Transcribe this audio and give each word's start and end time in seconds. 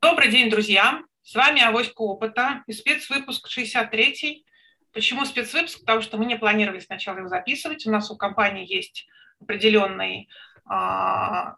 Добрый 0.00 0.30
день, 0.30 0.48
друзья! 0.48 1.02
С 1.22 1.34
вами 1.34 1.60
Авоська 1.60 2.02
Опыта 2.02 2.62
и 2.68 2.72
спецвыпуск 2.72 3.48
63. 3.48 4.44
Почему 4.92 5.24
спецвыпуск? 5.24 5.80
Потому 5.80 6.02
что 6.02 6.18
мы 6.18 6.26
не 6.26 6.36
планировали 6.36 6.78
сначала 6.78 7.18
его 7.18 7.28
записывать. 7.28 7.84
У 7.84 7.90
нас 7.90 8.10
у 8.12 8.16
компании 8.16 8.72
есть 8.72 9.08
определенные, 9.40 10.28
а, 10.66 11.56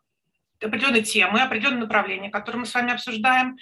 определенные 0.63 1.03
темы, 1.03 1.43
определенные 1.43 1.81
направления, 1.81 2.31
которые 2.31 2.61
мы 2.61 2.67
с 2.67 2.75
вами 2.75 2.95
обсуждаем. 2.95 3.59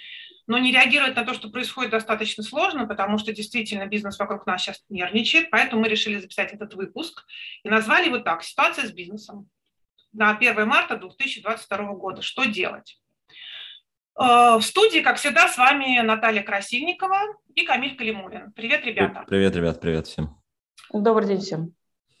Но 0.47 0.57
не 0.57 0.71
реагировать 0.71 1.15
на 1.17 1.25
то, 1.25 1.33
что 1.33 1.49
происходит, 1.49 1.91
достаточно 1.91 2.41
сложно, 2.41 2.87
потому 2.87 3.17
что 3.17 3.33
действительно 3.33 3.85
бизнес 3.85 4.17
вокруг 4.17 4.45
нас 4.45 4.61
сейчас 4.61 4.81
нервничает. 4.87 5.49
Поэтому 5.49 5.81
мы 5.81 5.89
решили 5.89 6.19
записать 6.19 6.53
этот 6.53 6.73
выпуск 6.73 7.25
и 7.63 7.69
назвали 7.69 8.05
его 8.05 8.19
так 8.19 8.43
«Ситуация 8.43 8.87
с 8.87 8.93
бизнесом» 8.93 9.49
на 10.13 10.29
1 10.29 10.65
марта 10.65 10.95
2022 10.95 11.93
года. 11.95 12.21
Что 12.21 12.45
делать? 12.45 13.00
Э, 14.21 14.57
в 14.57 14.61
студии, 14.61 14.99
как 14.99 15.17
всегда, 15.17 15.47
с 15.47 15.57
вами 15.57 15.99
Наталья 16.01 16.43
Красильникова 16.43 17.19
и 17.55 17.63
Камиль 17.63 17.95
Калимулин. 17.95 18.51
Привет, 18.53 18.85
ребята. 18.85 19.23
Привет, 19.27 19.55
ребят, 19.55 19.81
привет 19.81 20.05
всем. 20.05 20.39
Добрый 20.93 21.27
день 21.27 21.41
всем. 21.41 21.73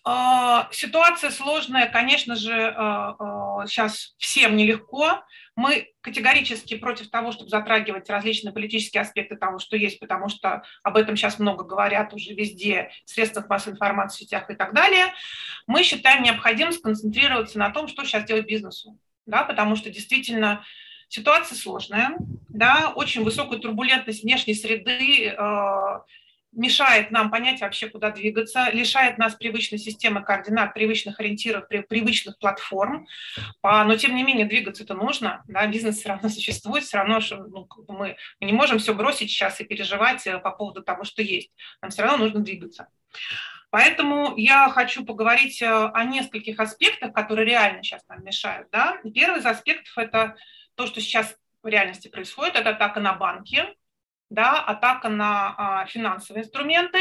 Э, 0.07 0.63
ситуация 0.71 1.29
сложная, 1.29 1.87
конечно 1.87 2.35
же, 2.35 2.49
сейчас 3.67 3.93
э, 3.93 4.09
всем 4.17 4.55
нелегко. 4.55 5.23
Мы 5.55 5.91
категорически 6.01 6.75
против 6.75 7.11
того, 7.11 7.31
чтобы 7.31 7.51
затрагивать 7.51 8.09
различные 8.09 8.51
политические 8.51 9.01
аспекты 9.01 9.35
того, 9.35 9.59
что 9.59 9.77
есть, 9.77 9.99
потому 9.99 10.27
что 10.27 10.63
об 10.81 10.97
этом 10.97 11.15
сейчас 11.15 11.37
много 11.37 11.65
говорят 11.65 12.13
уже 12.13 12.33
везде, 12.33 12.89
в 13.05 13.11
средствах 13.11 13.47
массовой 13.47 13.75
информации, 13.75 14.17
в 14.17 14.19
сетях 14.21 14.49
и 14.49 14.55
так 14.55 14.73
далее. 14.73 15.05
Мы 15.67 15.83
считаем 15.83 16.23
необходимым 16.23 16.73
сконцентрироваться 16.73 17.59
на 17.59 17.69
том, 17.69 17.87
что 17.87 18.03
сейчас 18.05 18.23
делать 18.23 18.47
бизнесу. 18.47 18.97
Да, 19.27 19.43
потому 19.43 19.75
что 19.75 19.91
действительно 19.91 20.63
Ситуация 21.11 21.57
сложная, 21.57 22.15
да, 22.47 22.93
очень 22.95 23.25
высокая 23.25 23.59
турбулентность 23.59 24.23
внешней 24.23 24.53
среды 24.53 25.27
э, 25.27 25.99
мешает 26.53 27.11
нам 27.11 27.29
понять 27.29 27.59
вообще, 27.59 27.89
куда 27.89 28.11
двигаться, 28.11 28.69
лишает 28.71 29.17
нас 29.17 29.35
привычной 29.35 29.77
системы 29.77 30.23
координат, 30.23 30.73
привычных 30.73 31.19
ориентиров, 31.19 31.67
привычных 31.67 32.39
платформ, 32.39 33.07
но 33.61 33.93
тем 33.97 34.15
не 34.15 34.23
менее 34.23 34.45
двигаться 34.45 34.83
это 34.83 34.93
нужно, 34.93 35.43
да, 35.49 35.67
бизнес 35.67 35.97
все 35.97 36.07
равно 36.07 36.29
существует, 36.29 36.85
все 36.85 36.99
равно 36.99 37.19
что, 37.19 37.43
ну, 37.43 37.67
мы, 37.89 38.15
мы 38.39 38.47
не 38.47 38.53
можем 38.53 38.79
все 38.79 38.93
бросить 38.93 39.31
сейчас 39.31 39.59
и 39.59 39.65
переживать 39.65 40.25
э, 40.27 40.39
по 40.39 40.51
поводу 40.51 40.81
того, 40.81 41.03
что 41.03 41.21
есть, 41.21 41.51
нам 41.81 41.91
все 41.91 42.03
равно 42.03 42.23
нужно 42.23 42.39
двигаться. 42.39 42.87
Поэтому 43.69 44.37
я 44.37 44.69
хочу 44.69 45.05
поговорить 45.05 45.61
э, 45.61 45.67
о 45.67 46.05
нескольких 46.05 46.57
аспектах, 46.61 47.11
которые 47.11 47.45
реально 47.45 47.83
сейчас 47.83 48.01
нам 48.07 48.23
мешают. 48.23 48.69
Да? 48.71 48.97
Первый 49.13 49.41
из 49.41 49.45
аспектов– 49.45 49.91
это 49.97 50.37
то, 50.75 50.87
что 50.87 51.01
сейчас 51.01 51.35
в 51.63 51.67
реальности 51.67 52.07
происходит, 52.07 52.55
это 52.55 52.71
атака 52.71 52.99
на 52.99 53.13
банки, 53.13 53.63
да, 54.29 54.61
атака 54.61 55.09
на 55.09 55.55
а, 55.57 55.85
финансовые 55.85 56.43
инструменты. 56.43 56.99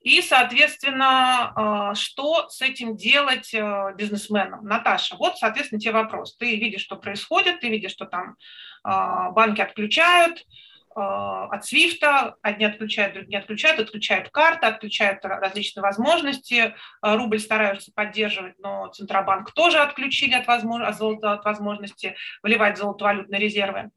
И, 0.00 0.22
соответственно, 0.22 1.52
а, 1.54 1.94
что 1.94 2.48
с 2.48 2.62
этим 2.62 2.96
делать 2.96 3.52
а, 3.54 3.92
бизнесменам? 3.92 4.64
Наташа, 4.64 5.16
вот, 5.16 5.38
соответственно, 5.38 5.80
тебе 5.80 5.92
вопрос. 5.92 6.36
Ты 6.36 6.56
видишь, 6.56 6.82
что 6.82 6.96
происходит, 6.96 7.60
ты 7.60 7.68
видишь, 7.68 7.92
что 7.92 8.06
там 8.06 8.36
а, 8.82 9.30
банки 9.32 9.60
отключают, 9.60 10.44
Э, 10.44 10.75
от 10.96 11.64
Свифта, 11.64 12.36
одни 12.42 12.64
отключают, 12.64 13.14
другие 13.14 13.38
отключают, 13.38 13.80
отключают 13.80 14.30
карты, 14.30 14.66
отключают 14.66 15.24
различные 15.24 15.82
возможности, 15.82 16.54
э, 16.54 16.72
рубль 17.02 17.38
стараются 17.38 17.92
поддерживать, 17.94 18.54
но 18.58 18.88
Центробанк 18.88 19.52
тоже 19.52 19.78
отключили 19.78 20.34
от, 20.34 20.46
возможно, 20.46 20.88
от 20.88 21.44
возможности 21.44 22.16
выливать 22.42 22.78
золотовалютные 22.78 23.40
резервы. 23.40 23.90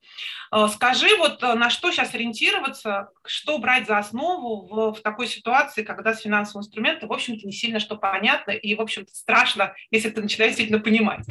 Э, 0.51 0.67
скажи, 0.67 1.15
вот 1.17 1.41
на 1.41 1.69
что 1.69 1.91
сейчас 1.91 2.13
ориентироваться, 2.13 3.09
что 3.25 3.57
брать 3.59 3.87
за 3.87 3.97
основу 3.97 4.67
в, 4.67 4.93
в 4.97 5.01
такой 5.01 5.27
ситуации, 5.27 5.83
когда 5.83 6.13
с 6.13 6.21
финансовым 6.21 6.61
инструментом, 6.61 7.09
в 7.09 7.13
общем-то, 7.13 7.45
не 7.45 7.53
сильно 7.53 7.79
что 7.79 7.95
понятно 7.95 8.51
и, 8.51 8.75
в 8.75 8.81
общем-то, 8.81 9.13
страшно, 9.13 9.73
если 9.91 10.09
ты 10.09 10.21
начинаешь 10.21 10.51
действительно 10.51 10.81
понимать. 10.81 11.25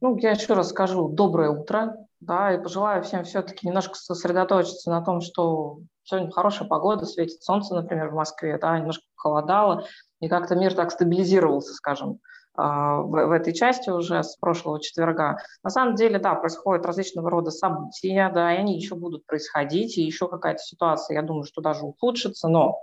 Ну, 0.00 0.16
я 0.18 0.30
еще 0.30 0.54
раз 0.54 0.70
скажу 0.70 1.08
доброе 1.08 1.50
утро, 1.50 2.07
да, 2.20 2.54
и 2.54 2.62
пожелаю 2.62 3.02
всем 3.02 3.24
все-таки 3.24 3.66
немножко 3.66 3.94
сосредоточиться 3.94 4.90
на 4.90 5.02
том, 5.02 5.20
что 5.20 5.78
сегодня 6.02 6.30
хорошая 6.30 6.68
погода, 6.68 7.04
светит 7.04 7.42
солнце, 7.42 7.74
например, 7.74 8.08
в 8.08 8.14
Москве, 8.14 8.58
да, 8.58 8.78
немножко 8.78 9.04
похолодало, 9.16 9.84
и 10.20 10.28
как-то 10.28 10.56
мир 10.56 10.74
так 10.74 10.90
стабилизировался, 10.90 11.74
скажем, 11.74 12.20
а, 12.56 13.02
в, 13.02 13.10
в 13.10 13.30
этой 13.30 13.52
части 13.52 13.88
уже 13.90 14.22
с 14.24 14.36
прошлого 14.36 14.80
четверга. 14.80 15.38
На 15.62 15.70
самом 15.70 15.94
деле, 15.94 16.18
да, 16.18 16.34
происходят 16.34 16.84
различного 16.84 17.30
рода 17.30 17.50
события, 17.50 18.30
да, 18.34 18.52
и 18.52 18.58
они 18.58 18.76
еще 18.76 18.96
будут 18.96 19.24
происходить, 19.26 19.96
и 19.96 20.02
еще 20.02 20.28
какая-то 20.28 20.60
ситуация, 20.60 21.14
я 21.14 21.22
думаю, 21.22 21.44
что 21.44 21.60
даже 21.60 21.84
ухудшится, 21.84 22.48
но 22.48 22.80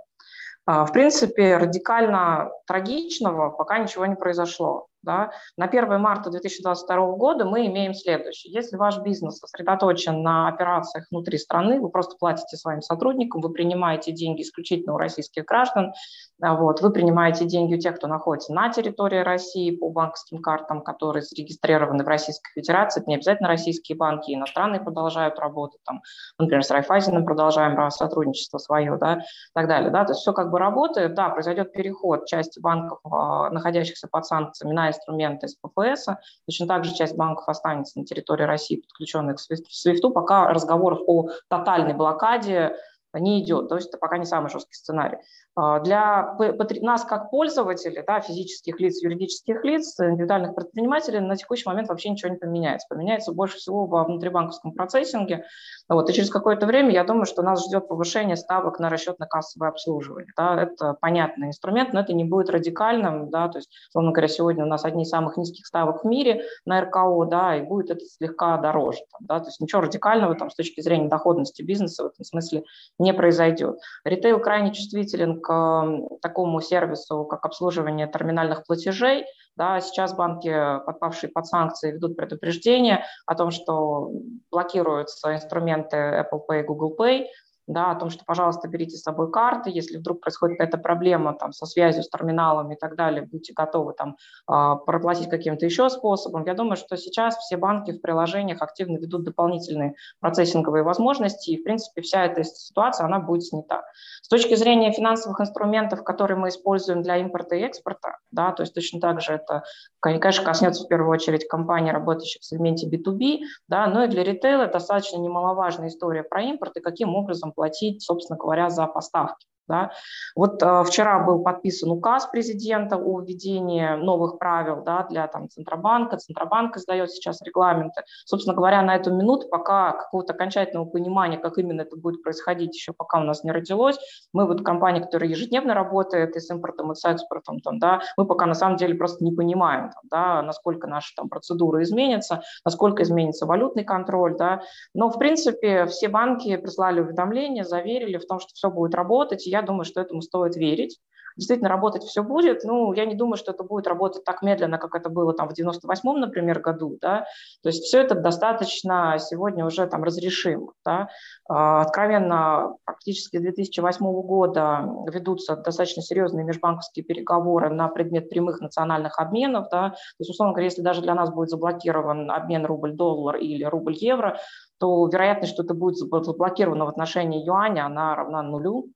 а, 0.64 0.84
в 0.84 0.92
принципе, 0.92 1.58
радикально 1.58 2.50
трагичного 2.66 3.50
пока 3.50 3.78
ничего 3.78 4.06
не 4.06 4.16
произошло. 4.16 4.88
Да? 5.06 5.30
На 5.56 5.66
1 5.66 6.00
марта 6.00 6.30
2022 6.30 7.12
года 7.12 7.44
мы 7.44 7.66
имеем 7.66 7.94
следующее. 7.94 8.52
Если 8.52 8.76
ваш 8.76 8.98
бизнес 8.98 9.38
сосредоточен 9.38 10.22
на 10.22 10.48
операциях 10.48 11.06
внутри 11.10 11.38
страны, 11.38 11.80
вы 11.80 11.88
просто 11.88 12.16
платите 12.18 12.56
своим 12.56 12.82
сотрудникам, 12.82 13.40
вы 13.40 13.52
принимаете 13.52 14.12
деньги 14.12 14.42
исключительно 14.42 14.94
у 14.94 14.98
российских 14.98 15.44
граждан, 15.44 15.92
вот, 16.38 16.82
вы 16.82 16.90
принимаете 16.90 17.46
деньги 17.46 17.76
у 17.76 17.78
тех, 17.78 17.96
кто 17.96 18.08
находится 18.08 18.52
на 18.52 18.68
территории 18.68 19.20
России 19.20 19.74
по 19.74 19.88
банковским 19.88 20.42
картам, 20.42 20.82
которые 20.82 21.22
зарегистрированы 21.22 22.04
в 22.04 22.08
Российской 22.08 22.52
Федерации. 22.52 23.00
Это 23.00 23.08
не 23.08 23.16
обязательно 23.16 23.48
российские 23.48 23.96
банки, 23.96 24.34
иностранные 24.34 24.82
продолжают 24.82 25.38
работать. 25.38 25.80
Там, 25.86 26.02
например, 26.38 26.62
с 26.62 26.70
Райфайзеном 26.70 27.24
продолжаем 27.24 27.90
сотрудничество 27.90 28.58
свое, 28.58 28.98
да, 28.98 29.14
и 29.14 29.54
так 29.54 29.66
далее. 29.66 29.90
Да? 29.90 30.04
То 30.04 30.12
есть 30.12 30.20
все 30.20 30.34
как 30.34 30.50
бы 30.50 30.58
работает. 30.58 31.14
Да, 31.14 31.30
произойдет 31.30 31.72
переход 31.72 32.26
части 32.26 32.60
банков, 32.60 32.98
а, 33.04 33.48
находящихся 33.50 34.06
под 34.06 34.26
санкциями, 34.26 34.74
на 34.74 34.88
инструменты 34.88 35.46
из 35.46 35.56
ПФС. 35.56 36.08
Точно 36.46 36.66
так 36.66 36.84
же 36.84 36.94
часть 36.94 37.16
банков 37.16 37.48
останется 37.48 37.98
на 37.98 38.04
территории 38.04 38.44
России, 38.44 38.82
подключенных 38.82 39.36
к 39.36 39.52
SWIFT, 39.52 40.10
пока 40.10 40.48
разговоров 40.52 41.00
о 41.06 41.28
тотальной 41.48 41.94
блокаде 41.94 42.76
не 43.18 43.42
идет. 43.42 43.68
То 43.68 43.76
есть 43.76 43.88
это 43.88 43.98
пока 43.98 44.18
не 44.18 44.24
самый 44.24 44.50
жесткий 44.50 44.74
сценарий. 44.74 45.18
А, 45.54 45.80
для 45.80 46.36
нас 46.82 47.04
как 47.04 47.30
пользователей, 47.30 48.04
да, 48.06 48.20
физических 48.20 48.78
лиц, 48.78 49.02
юридических 49.02 49.64
лиц, 49.64 49.98
индивидуальных 49.98 50.54
предпринимателей 50.54 51.20
на 51.20 51.34
текущий 51.36 51.66
момент 51.66 51.88
вообще 51.88 52.10
ничего 52.10 52.30
не 52.30 52.36
поменяется. 52.36 52.86
Поменяется 52.90 53.32
больше 53.32 53.56
всего 53.56 53.86
во 53.86 54.04
внутрибанковском 54.04 54.72
процессинге. 54.72 55.46
Вот, 55.88 56.10
и 56.10 56.12
через 56.12 56.30
какое-то 56.30 56.66
время 56.66 56.90
я 56.90 57.04
думаю, 57.04 57.24
что 57.24 57.42
нас 57.42 57.64
ждет 57.64 57.88
повышение 57.88 58.36
ставок 58.36 58.78
на 58.80 58.90
расчетно-кассовое 58.90 59.68
обслуживание. 59.68 60.30
Да, 60.36 60.62
это 60.62 60.94
понятный 61.00 61.48
инструмент, 61.48 61.94
но 61.94 62.00
это 62.00 62.12
не 62.12 62.24
будет 62.24 62.50
радикальным. 62.50 63.30
Да, 63.30 63.48
то 63.48 63.58
есть, 63.58 63.70
условно 63.88 64.12
говоря, 64.12 64.28
сегодня 64.28 64.64
у 64.64 64.68
нас 64.68 64.84
одни 64.84 65.04
из 65.04 65.08
самых 65.08 65.38
низких 65.38 65.64
ставок 65.64 66.04
в 66.04 66.06
мире 66.06 66.44
на 66.66 66.82
РКО, 66.82 67.24
да, 67.30 67.56
и 67.56 67.62
будет 67.62 67.90
это 67.90 68.04
слегка 68.04 68.58
дороже. 68.58 68.98
Там, 69.10 69.26
да, 69.26 69.40
то 69.40 69.46
есть 69.46 69.60
ничего 69.60 69.80
радикального 69.80 70.34
там, 70.34 70.50
с 70.50 70.54
точки 70.54 70.82
зрения 70.82 71.08
доходности 71.08 71.62
бизнеса 71.62 72.04
в 72.04 72.06
этом 72.08 72.24
смысле 72.24 72.64
не 72.98 73.05
произойдет. 73.12 73.78
Ритейл 74.04 74.40
крайне 74.40 74.72
чувствителен 74.72 75.40
к 75.40 76.18
такому 76.22 76.60
сервису, 76.60 77.24
как 77.24 77.44
обслуживание 77.44 78.06
терминальных 78.06 78.64
платежей. 78.64 79.24
Да, 79.56 79.80
сейчас 79.80 80.14
банки, 80.14 80.52
подпавшие 80.84 81.30
под 81.30 81.46
санкции, 81.46 81.92
ведут 81.92 82.16
предупреждение 82.16 83.04
о 83.26 83.34
том, 83.34 83.50
что 83.50 84.10
блокируются 84.50 85.34
инструменты 85.34 85.96
Apple 85.96 86.40
Pay, 86.48 86.62
Google 86.64 86.94
Pay, 86.98 87.26
да, 87.66 87.90
о 87.90 87.94
том, 87.96 88.10
что, 88.10 88.24
пожалуйста, 88.24 88.68
берите 88.68 88.96
с 88.96 89.02
собой 89.02 89.30
карты, 89.30 89.70
если 89.70 89.98
вдруг 89.98 90.20
происходит 90.20 90.58
какая-то 90.58 90.78
проблема 90.78 91.34
там, 91.34 91.52
со 91.52 91.66
связью 91.66 92.02
с 92.02 92.08
терминалом 92.08 92.70
и 92.72 92.76
так 92.76 92.96
далее, 92.96 93.22
будьте 93.22 93.52
готовы 93.52 93.92
там, 93.92 94.16
а, 94.46 94.76
проплатить 94.76 95.28
каким-то 95.28 95.66
еще 95.66 95.88
способом. 95.90 96.44
Я 96.46 96.54
думаю, 96.54 96.76
что 96.76 96.96
сейчас 96.96 97.36
все 97.38 97.56
банки 97.56 97.92
в 97.92 98.00
приложениях 98.00 98.62
активно 98.62 98.98
ведут 98.98 99.24
дополнительные 99.24 99.94
процессинговые 100.20 100.84
возможности, 100.84 101.50
и, 101.50 101.60
в 101.60 101.64
принципе, 101.64 102.02
вся 102.02 102.24
эта 102.24 102.44
ситуация, 102.44 103.06
она 103.06 103.18
будет 103.18 103.44
снята. 103.44 103.84
С 104.22 104.28
точки 104.28 104.54
зрения 104.54 104.92
финансовых 104.92 105.40
инструментов, 105.40 106.04
которые 106.04 106.38
мы 106.38 106.48
используем 106.48 107.02
для 107.02 107.16
импорта 107.16 107.56
и 107.56 107.62
экспорта, 107.62 108.18
да, 108.30 108.52
то 108.52 108.62
есть 108.62 108.74
точно 108.74 109.00
так 109.00 109.20
же 109.20 109.32
это, 109.32 109.64
конечно, 110.00 110.44
коснется 110.44 110.84
в 110.84 110.88
первую 110.88 111.10
очередь 111.10 111.48
компаний, 111.48 111.90
работающих 111.90 112.42
в 112.42 112.44
сегменте 112.44 112.88
B2B, 112.88 113.40
да, 113.68 113.86
но 113.86 114.04
и 114.04 114.08
для 114.08 114.22
ритейла 114.22 114.66
достаточно 114.66 115.18
немаловажная 115.18 115.88
история 115.88 116.22
про 116.22 116.42
импорт 116.42 116.76
и 116.76 116.80
каким 116.80 117.14
образом 117.14 117.52
платить, 117.56 118.02
собственно 118.02 118.38
говоря, 118.38 118.70
за 118.70 118.86
поставки. 118.86 119.48
Да? 119.68 119.92
Вот 120.34 120.62
э, 120.62 120.84
вчера 120.84 121.20
был 121.24 121.42
подписан 121.42 121.90
указ 121.90 122.26
президента 122.26 122.96
о 122.96 123.20
введении 123.20 123.96
новых 123.96 124.38
правил 124.38 124.82
да, 124.82 125.06
для 125.08 125.26
там, 125.28 125.48
Центробанка. 125.48 126.16
Центробанк 126.18 126.76
издает 126.76 127.10
сейчас 127.10 127.42
регламенты. 127.42 128.02
Собственно 128.24 128.54
говоря, 128.54 128.82
на 128.82 128.96
эту 128.96 129.12
минуту 129.12 129.48
пока 129.48 129.92
какого-то 129.92 130.32
окончательного 130.32 130.86
понимания, 130.86 131.38
как 131.38 131.58
именно 131.58 131.82
это 131.82 131.96
будет 131.96 132.22
происходить, 132.22 132.74
еще 132.74 132.92
пока 132.92 133.18
у 133.20 133.24
нас 133.24 133.44
не 133.44 133.52
родилось. 133.52 133.98
Мы 134.32 134.46
вот 134.46 134.64
компания, 134.64 135.00
которая 135.00 135.30
ежедневно 135.30 135.74
работает 135.74 136.36
и 136.36 136.40
с 136.40 136.50
импортом, 136.50 136.92
и 136.92 136.94
с 136.94 137.04
экспортом, 137.04 137.60
там, 137.60 137.78
да, 137.78 138.00
мы 138.16 138.26
пока 138.26 138.46
на 138.46 138.54
самом 138.54 138.76
деле 138.76 138.94
просто 138.94 139.24
не 139.24 139.32
понимаем, 139.32 139.90
там, 139.90 140.02
да, 140.10 140.42
насколько 140.42 140.86
наши 140.86 141.14
там, 141.14 141.28
процедуры 141.28 141.82
изменятся, 141.82 142.42
насколько 142.64 143.02
изменится 143.02 143.46
валютный 143.46 143.84
контроль. 143.84 144.36
Да. 144.36 144.62
Но, 144.94 145.10
в 145.10 145.18
принципе, 145.18 145.86
все 145.86 146.08
банки 146.08 146.56
прислали 146.56 147.00
уведомления, 147.00 147.64
заверили 147.64 148.18
в 148.18 148.26
том, 148.26 148.40
что 148.40 148.50
все 148.54 148.70
будет 148.70 148.94
работать. 148.94 149.46
И 149.46 149.50
я 149.56 149.62
думаю, 149.62 149.84
что 149.84 150.00
этому 150.00 150.22
стоит 150.22 150.56
верить. 150.56 150.98
Действительно, 151.36 151.68
работать 151.68 152.02
все 152.02 152.22
будет. 152.22 152.64
Ну, 152.64 152.94
я 152.94 153.04
не 153.04 153.14
думаю, 153.14 153.36
что 153.36 153.52
это 153.52 153.62
будет 153.62 153.86
работать 153.86 154.24
так 154.24 154.40
медленно, 154.40 154.78
как 154.78 154.94
это 154.94 155.10
было 155.10 155.34
там 155.34 155.48
в 155.48 155.52
98-м, 155.52 156.18
например, 156.18 156.60
году. 156.60 156.96
Да? 157.00 157.26
То 157.62 157.68
есть 157.68 157.84
все 157.84 158.00
это 158.00 158.14
достаточно 158.14 159.16
сегодня 159.18 159.66
уже 159.66 159.86
там 159.86 160.02
разрешимо. 160.02 160.72
Да? 160.84 161.08
А, 161.46 161.82
откровенно, 161.82 162.76
практически 162.84 163.36
с 163.36 163.40
2008 163.40 164.22
года 164.22 164.88
ведутся 165.12 165.56
достаточно 165.56 166.02
серьезные 166.02 166.44
межбанковские 166.44 167.04
переговоры 167.04 167.68
на 167.68 167.88
предмет 167.88 168.30
прямых 168.30 168.62
национальных 168.62 169.18
обменов. 169.18 169.68
Да? 169.70 169.90
То 169.90 169.96
есть, 170.20 170.30
условно 170.30 170.54
говоря, 170.54 170.68
если 170.68 170.80
даже 170.80 171.02
для 171.02 171.14
нас 171.14 171.30
будет 171.30 171.50
заблокирован 171.50 172.30
обмен 172.30 172.64
рубль-доллар 172.64 173.36
или 173.36 173.64
рубль-евро, 173.64 174.38
то 174.78 175.06
вероятность, 175.06 175.52
что 175.52 175.64
это 175.64 175.74
будет 175.74 175.96
заблокировано 175.96 176.86
в 176.86 176.88
отношении 176.88 177.44
юаня, 177.44 177.84
она 177.84 178.14
равна 178.14 178.42
нулю. 178.42 178.88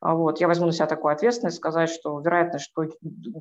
А 0.00 0.14
вот. 0.14 0.40
Я 0.40 0.48
возьму 0.48 0.66
на 0.66 0.72
себя 0.72 0.86
такую 0.86 1.12
ответственность, 1.12 1.58
сказать, 1.58 1.90
что 1.90 2.18
вероятность, 2.20 2.64
что 2.64 2.84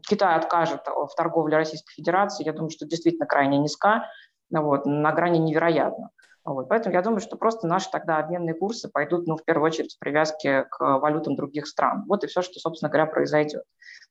Китай 0.08 0.36
откажет 0.36 0.82
в 0.88 1.10
торговле 1.16 1.56
Российской 1.58 1.94
Федерации, 1.94 2.44
я 2.46 2.54
думаю, 2.54 2.70
что 2.70 2.86
действительно 2.86 3.26
крайне 3.26 3.58
низка, 3.58 4.10
вот, 4.52 4.86
на 4.86 5.12
грани 5.14 5.38
невероятно. 5.38 6.10
Вот. 6.54 6.68
Поэтому 6.68 6.96
я 6.96 7.02
думаю, 7.04 7.20
что 7.20 7.38
просто 7.38 7.68
наши 7.68 7.92
тогда 7.92 8.18
обменные 8.18 8.56
курсы 8.56 8.90
пойдут, 8.90 9.28
ну, 9.28 9.38
в 9.38 9.44
первую 9.44 9.68
очередь, 9.68 9.96
в 9.96 10.00
привязке 10.00 10.64
к 10.64 11.00
валютам 11.00 11.36
других 11.36 11.68
стран. 11.68 12.06
Вот 12.08 12.24
и 12.24 12.28
все, 12.28 12.42
что, 12.42 12.60
собственно 12.60 12.90
говоря, 12.90 13.06
произойдет. 13.06 13.64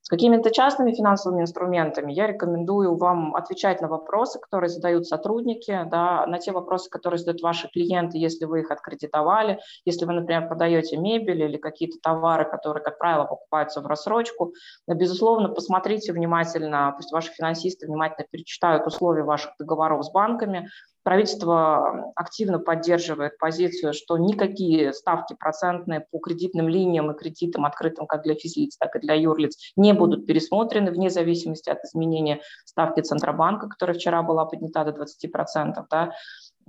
С 0.02 0.08
какими-то 0.08 0.52
частными 0.52 0.92
финансовыми 0.92 1.42
инструментами 1.42 2.12
я 2.12 2.28
рекомендую 2.28 2.96
вам 2.96 3.34
отвечать 3.34 3.80
на 3.80 3.88
вопросы, 3.88 4.38
которые 4.38 4.70
задают 4.70 5.06
сотрудники, 5.06 5.84
да, 5.90 6.24
на 6.26 6.38
те 6.38 6.52
вопросы, 6.52 6.88
которые 6.88 7.18
задают 7.18 7.42
ваши 7.42 7.68
клиенты, 7.68 8.18
если 8.18 8.44
вы 8.44 8.60
их 8.60 8.70
откредитовали, 8.70 9.58
если 9.84 10.06
вы, 10.06 10.12
например, 10.12 10.46
продаете 10.46 10.96
мебель 10.96 11.42
или 11.42 11.56
какие-то 11.56 11.98
товары, 12.00 12.48
которые, 12.48 12.82
как 12.84 12.98
правило, 12.98 13.24
покупаются 13.24 13.80
в 13.80 13.86
рассрочку. 13.86 14.54
Безусловно, 14.86 15.48
посмотрите 15.48 16.12
внимательно, 16.12 16.94
пусть 16.96 17.12
ваши 17.12 17.32
финансисты 17.32 17.86
внимательно 17.86 18.26
перечитают 18.30 18.86
условия 18.86 19.24
ваших 19.24 19.50
договоров 19.58 20.04
с 20.04 20.12
банками, 20.12 20.68
Правительство 21.08 22.12
активно 22.16 22.58
поддерживает 22.58 23.38
позицию, 23.38 23.94
что 23.94 24.18
никакие 24.18 24.92
ставки 24.92 25.32
процентные 25.32 26.00
по 26.00 26.18
кредитным 26.18 26.68
линиям 26.68 27.10
и 27.10 27.16
кредитам, 27.16 27.64
открытым 27.64 28.06
как 28.06 28.24
для 28.24 28.34
физлиц, 28.34 28.76
так 28.76 28.94
и 28.94 28.98
для 28.98 29.14
юрлиц, 29.14 29.72
не 29.74 29.94
будут 29.94 30.26
пересмотрены 30.26 30.90
вне 30.90 31.08
зависимости 31.08 31.70
от 31.70 31.82
изменения 31.82 32.42
ставки 32.66 33.00
Центробанка, 33.00 33.68
которая 33.68 33.96
вчера 33.96 34.22
была 34.22 34.44
поднята 34.44 34.84
до 34.84 35.02
20%. 35.02 35.82
Да 35.90 36.12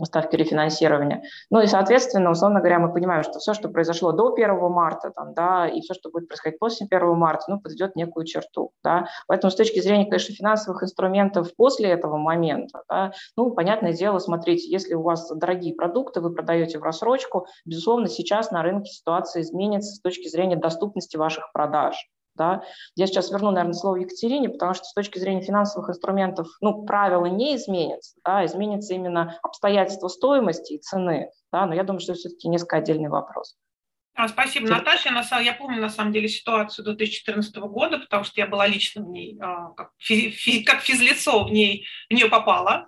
ставки 0.05 0.35
рефинансирования. 0.35 1.23
Ну 1.49 1.61
и, 1.61 1.67
соответственно, 1.67 2.31
условно 2.31 2.59
говоря, 2.59 2.79
мы 2.79 2.93
понимаем, 2.93 3.23
что 3.23 3.39
все, 3.39 3.53
что 3.53 3.69
произошло 3.69 4.11
до 4.11 4.33
1 4.33 4.57
марта, 4.71 5.11
там, 5.11 5.33
да, 5.33 5.67
и 5.67 5.81
все, 5.81 5.93
что 5.93 6.09
будет 6.09 6.27
происходить 6.27 6.59
после 6.59 6.87
1 6.89 7.15
марта, 7.15 7.45
ну, 7.47 7.59
подведет 7.59 7.95
некую 7.95 8.25
черту. 8.25 8.71
Да. 8.83 9.07
Поэтому 9.27 9.51
с 9.51 9.55
точки 9.55 9.79
зрения, 9.79 10.05
конечно, 10.05 10.33
финансовых 10.33 10.83
инструментов 10.83 11.55
после 11.55 11.89
этого 11.89 12.17
момента, 12.17 12.83
да, 12.89 13.11
ну, 13.35 13.51
понятное 13.51 13.93
дело, 13.93 14.19
смотрите, 14.19 14.69
если 14.69 14.93
у 14.93 15.01
вас 15.01 15.29
дорогие 15.29 15.73
продукты, 15.73 16.21
вы 16.21 16.33
продаете 16.33 16.79
в 16.79 16.83
рассрочку, 16.83 17.47
безусловно, 17.65 18.07
сейчас 18.07 18.51
на 18.51 18.63
рынке 18.63 18.91
ситуация 18.91 19.41
изменится 19.41 19.95
с 19.95 20.01
точки 20.01 20.27
зрения 20.27 20.55
доступности 20.55 21.17
ваших 21.17 21.51
продаж. 21.53 21.95
Да? 22.39 22.63
Я 22.95 23.05
сейчас 23.05 23.29
верну, 23.29 23.51
наверное, 23.51 23.73
слово 23.73 23.97
Екатерине, 23.97 24.49
потому 24.49 24.73
что 24.73 24.85
с 24.85 24.93
точки 24.93 25.19
зрения 25.19 25.41
финансовых 25.41 25.89
инструментов 25.89 26.47
ну, 26.61 26.85
правила 26.85 27.25
не 27.25 27.57
изменятся, 27.57 28.15
да? 28.23 28.45
изменится 28.45 28.93
именно 28.93 29.37
обстоятельства 29.43 30.07
стоимости 30.07 30.73
и 30.73 30.79
цены. 30.79 31.29
Да? 31.51 31.65
Но 31.65 31.75
я 31.75 31.83
думаю, 31.83 31.99
что 31.99 32.13
это 32.13 32.19
все-таки 32.19 32.47
несколько 32.47 32.77
отдельный 32.77 33.09
вопрос. 33.09 33.57
А, 34.15 34.29
спасибо. 34.29 34.69
Наташа. 34.69 35.09
Я, 35.09 35.39
я 35.39 35.53
помню, 35.53 35.81
на 35.81 35.89
самом 35.89 36.13
деле, 36.13 36.29
ситуацию 36.29 36.85
2014 36.85 37.55
года, 37.57 37.99
потому 37.99 38.23
что 38.23 38.39
я 38.39 38.47
была 38.47 38.67
лично 38.67 39.03
в 39.03 39.09
ней, 39.09 39.37
а, 39.41 39.71
как 39.71 39.91
физлицо 39.99 41.43
в, 41.43 41.51
ней, 41.51 41.85
в 42.09 42.13
нее 42.13 42.27
попала. 42.27 42.87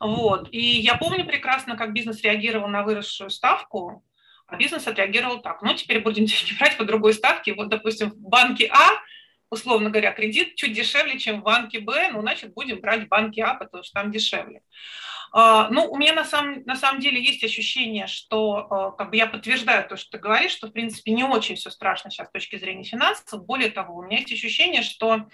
Вот. 0.00 0.48
И 0.50 0.60
я 0.60 0.96
помню 0.96 1.24
прекрасно, 1.24 1.76
как 1.76 1.92
бизнес 1.92 2.22
реагировал 2.22 2.66
на 2.66 2.82
выросшую 2.82 3.30
ставку, 3.30 4.04
а 4.52 4.56
бизнес 4.56 4.86
отреагировал 4.86 5.40
так. 5.40 5.62
Ну, 5.62 5.74
теперь 5.74 6.00
будем 6.00 6.24
деньги 6.26 6.56
брать 6.58 6.76
по 6.76 6.84
другой 6.84 7.14
ставке. 7.14 7.54
Вот, 7.54 7.68
допустим, 7.68 8.10
в 8.10 8.28
банке 8.28 8.70
А, 8.72 8.90
условно 9.50 9.90
говоря, 9.90 10.12
кредит 10.12 10.56
чуть 10.56 10.74
дешевле, 10.74 11.18
чем 11.18 11.40
в 11.40 11.44
банке 11.44 11.80
Б, 11.80 12.10
ну, 12.12 12.20
значит, 12.20 12.54
будем 12.54 12.80
брать 12.80 13.04
в 13.04 13.08
банке 13.08 13.42
А, 13.44 13.54
потому 13.54 13.82
что 13.82 13.94
там 13.94 14.10
дешевле. 14.10 14.62
Uh, 15.34 15.68
ну, 15.70 15.90
у 15.90 15.96
меня 15.96 16.12
на 16.12 16.26
самом, 16.26 16.62
на 16.66 16.76
самом 16.76 17.00
деле 17.00 17.18
есть 17.18 17.42
ощущение, 17.42 18.06
что 18.06 18.68
uh, 18.70 18.96
как 18.98 19.08
бы 19.08 19.16
я 19.16 19.26
подтверждаю 19.26 19.88
то, 19.88 19.96
что 19.96 20.10
ты 20.10 20.18
говоришь, 20.18 20.52
что, 20.52 20.66
в 20.66 20.72
принципе, 20.72 21.12
не 21.12 21.24
очень 21.24 21.56
все 21.56 21.70
страшно 21.70 22.10
сейчас 22.10 22.28
с 22.28 22.32
точки 22.32 22.58
зрения 22.58 22.84
финансов. 22.84 23.46
Более 23.46 23.70
того, 23.70 23.96
у 23.96 24.02
меня 24.02 24.18
есть 24.18 24.30
ощущение, 24.30 24.82
что 24.82 25.26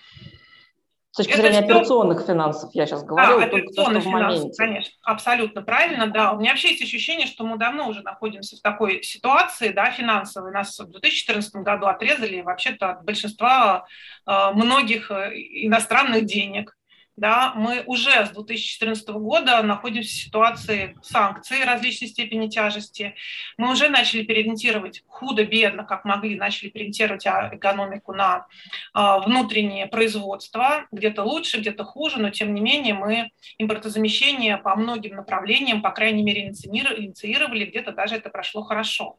точки 1.18 1.32
это 1.32 1.42
зрения 1.42 1.62
все... 1.62 1.64
операционных 1.66 2.26
финансов 2.26 2.70
я 2.72 2.86
сейчас 2.86 3.04
говорю, 3.04 3.40
да, 3.40 3.48
только 3.48 3.72
то, 3.72 3.90
что 3.90 4.00
в 4.00 4.06
моменте. 4.06 4.50
Конечно, 4.56 4.92
абсолютно 5.02 5.62
правильно, 5.62 6.06
да. 6.06 6.32
У 6.32 6.40
меня 6.40 6.50
вообще 6.50 6.70
есть 6.70 6.82
ощущение, 6.82 7.26
что 7.26 7.44
мы 7.44 7.58
давно 7.58 7.88
уже 7.88 8.02
находимся 8.02 8.56
в 8.56 8.60
такой 8.60 9.02
ситуации, 9.02 9.68
да, 9.68 9.90
финансовой. 9.90 10.52
Нас 10.52 10.78
в 10.78 10.90
2014 10.90 11.56
году 11.56 11.86
отрезали 11.86 12.40
вообще-то 12.40 12.90
от 12.90 13.04
большинства 13.04 13.86
э, 14.26 14.50
многих 14.54 15.10
э, 15.10 15.32
иностранных 15.34 16.24
денег 16.24 16.77
да, 17.18 17.52
мы 17.54 17.82
уже 17.86 18.26
с 18.26 18.30
2014 18.30 19.08
года 19.08 19.60
находимся 19.62 20.08
в 20.08 20.22
ситуации 20.24 20.96
санкций 21.02 21.64
различной 21.64 22.08
степени 22.08 22.48
тяжести. 22.48 23.14
Мы 23.56 23.72
уже 23.72 23.88
начали 23.88 24.22
переориентировать 24.22 25.02
худо-бедно, 25.06 25.84
как 25.84 26.04
могли, 26.04 26.36
начали 26.36 26.68
переориентировать 26.68 27.26
а, 27.26 27.50
экономику 27.52 28.12
на 28.12 28.46
а, 28.92 29.18
внутреннее 29.18 29.88
производство, 29.88 30.86
где-то 30.92 31.24
лучше, 31.24 31.58
где-то 31.58 31.84
хуже, 31.84 32.20
но 32.20 32.30
тем 32.30 32.54
не 32.54 32.60
менее 32.60 32.94
мы 32.94 33.30
импортозамещение 33.58 34.56
по 34.56 34.76
многим 34.76 35.16
направлениям, 35.16 35.82
по 35.82 35.90
крайней 35.90 36.22
мере, 36.22 36.46
инициировали, 36.46 37.64
где-то 37.64 37.92
даже 37.92 38.14
это 38.14 38.30
прошло 38.30 38.62
хорошо. 38.62 39.18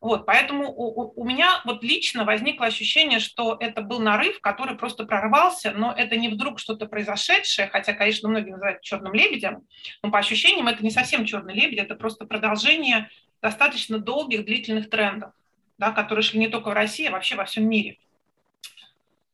Вот, 0.00 0.26
поэтому 0.26 0.70
у, 0.70 1.12
у 1.20 1.24
меня 1.24 1.60
вот 1.64 1.82
лично 1.82 2.24
возникло 2.24 2.66
ощущение, 2.66 3.18
что 3.18 3.56
это 3.58 3.82
был 3.82 4.00
нарыв, 4.00 4.40
который 4.40 4.76
просто 4.76 5.04
прорвался, 5.04 5.72
но 5.72 5.92
это 5.92 6.16
не 6.16 6.28
вдруг 6.28 6.58
что-то 6.58 6.86
произошедшее, 6.86 7.68
хотя, 7.68 7.92
конечно, 7.92 8.28
многие 8.28 8.50
называют 8.50 8.82
черным 8.82 9.14
лебедем, 9.14 9.66
но 10.02 10.10
по 10.10 10.18
ощущениям 10.18 10.68
это 10.68 10.84
не 10.84 10.90
совсем 10.90 11.24
черный 11.24 11.54
лебедь, 11.54 11.78
это 11.78 11.94
просто 11.94 12.26
продолжение 12.26 13.10
достаточно 13.40 13.98
долгих, 13.98 14.44
длительных 14.44 14.90
трендов, 14.90 15.32
да, 15.78 15.92
которые 15.92 16.22
шли 16.22 16.40
не 16.40 16.48
только 16.48 16.70
в 16.70 16.74
России, 16.74 17.06
а 17.06 17.12
вообще 17.12 17.36
во 17.36 17.44
всем 17.44 17.68
мире. 17.68 17.98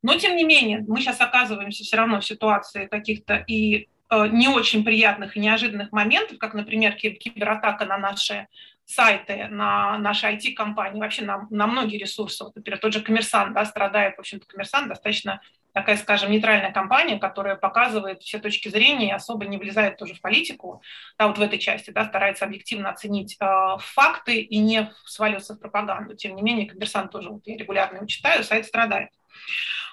Но, 0.02 0.16
тем 0.16 0.36
не 0.36 0.44
менее, 0.44 0.84
мы 0.86 1.00
сейчас 1.00 1.20
оказываемся 1.20 1.84
все 1.84 1.96
равно 1.96 2.20
в 2.20 2.24
ситуации 2.24 2.86
каких-то 2.86 3.36
и 3.36 3.88
э, 4.10 4.26
не 4.28 4.48
очень 4.48 4.84
приятных 4.84 5.36
и 5.36 5.40
неожиданных 5.40 5.92
моментов, 5.92 6.38
как, 6.38 6.54
например, 6.54 6.94
кибератака 6.94 7.86
на 7.86 7.98
наши 7.98 8.48
сайты, 8.84 9.46
на 9.48 9.98
наши 9.98 10.26
IT-компании, 10.26 11.00
вообще 11.00 11.22
на, 11.22 11.46
на 11.50 11.66
многие 11.66 11.98
ресурсы. 11.98 12.44
Вот, 12.44 12.56
например, 12.56 12.78
тот 12.78 12.92
же 12.92 13.00
коммерсант 13.00 13.54
да, 13.54 13.64
страдает, 13.64 14.16
в 14.16 14.20
общем-то, 14.20 14.46
коммерсант 14.46 14.88
достаточно 14.88 15.40
такая, 15.72 15.96
скажем, 15.96 16.30
нейтральная 16.30 16.72
компания, 16.72 17.18
которая 17.18 17.56
показывает 17.56 18.22
все 18.22 18.38
точки 18.38 18.68
зрения 18.68 19.08
и 19.08 19.12
особо 19.12 19.46
не 19.46 19.56
влезает 19.56 19.96
тоже 19.96 20.14
в 20.14 20.20
политику, 20.20 20.82
да, 21.18 21.28
вот 21.28 21.38
в 21.38 21.42
этой 21.42 21.58
части, 21.58 21.90
да, 21.90 22.04
старается 22.04 22.44
объективно 22.44 22.90
оценить 22.90 23.36
э, 23.40 23.76
факты 23.78 24.40
и 24.40 24.58
не 24.58 24.92
сваливаться 25.06 25.54
в 25.54 25.60
пропаганду. 25.60 26.14
Тем 26.14 26.36
не 26.36 26.42
менее, 26.42 26.68
коммерсант 26.68 27.10
тоже, 27.10 27.30
вот 27.30 27.46
я 27.46 27.56
регулярно 27.56 27.96
его 27.96 28.06
читаю, 28.06 28.44
сайт 28.44 28.66
страдает. 28.66 29.10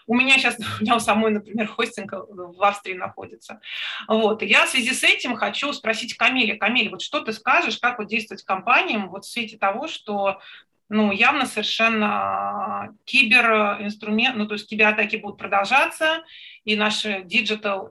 У 0.08 0.16
меня 0.16 0.38
сейчас, 0.38 0.58
у 0.80 0.84
меня 0.84 0.96
у 0.96 1.00
самой, 1.00 1.32
например, 1.32 1.68
хостинг 1.68 2.14
в 2.14 2.64
Австрии 2.64 2.96
находится. 2.96 3.62
Вот. 4.08 4.42
И 4.42 4.48
я 4.48 4.66
в 4.66 4.70
связи 4.70 4.92
с 4.92 5.04
этим 5.04 5.36
хочу 5.36 5.72
спросить 5.74 6.16
Камиля. 6.16 6.58
Камиль, 6.58 6.90
вот 6.90 7.02
что 7.02 7.22
ты 7.22 7.34
скажешь, 7.34 7.78
как 7.78 8.00
вот 8.00 8.08
действовать 8.08 8.44
компаниям 8.44 9.10
вот 9.10 9.26
в 9.26 9.30
свете 9.30 9.58
того, 9.58 9.88
что 9.88 10.40
ну, 10.90 11.12
явно 11.12 11.46
совершенно 11.46 12.96
киберинструмент, 13.06 14.36
ну, 14.36 14.48
то 14.48 14.56
есть 14.56 14.68
кибератаки 14.68 15.18
будут 15.18 15.38
продолжаться, 15.38 16.24
и 16.64 16.76
наши 16.76 17.22
digital 17.24 17.88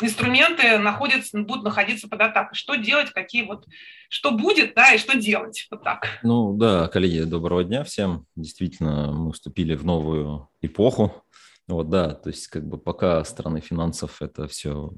инструменты 0.00 0.78
находятся, 0.78 1.38
будут 1.38 1.64
находиться 1.64 2.08
под 2.08 2.20
атакой. 2.20 2.56
Что 2.56 2.76
делать, 2.76 3.10
какие 3.10 3.42
вот, 3.42 3.66
что 4.08 4.32
будет, 4.32 4.74
да, 4.74 4.92
и 4.94 4.98
что 4.98 5.16
делать, 5.16 5.66
вот 5.70 5.82
так. 5.82 6.06
Ну 6.22 6.56
да, 6.56 6.88
коллеги, 6.88 7.22
доброго 7.22 7.64
дня 7.64 7.84
всем. 7.84 8.26
Действительно, 8.36 9.12
мы 9.12 9.32
вступили 9.32 9.74
в 9.74 9.84
новую 9.84 10.48
эпоху. 10.60 11.24
Вот, 11.68 11.88
да, 11.88 12.14
то 12.14 12.30
есть 12.30 12.48
как 12.48 12.66
бы 12.66 12.78
пока 12.78 13.24
стороны 13.24 13.60
финансов 13.60 14.22
это 14.22 14.48
все 14.48 14.92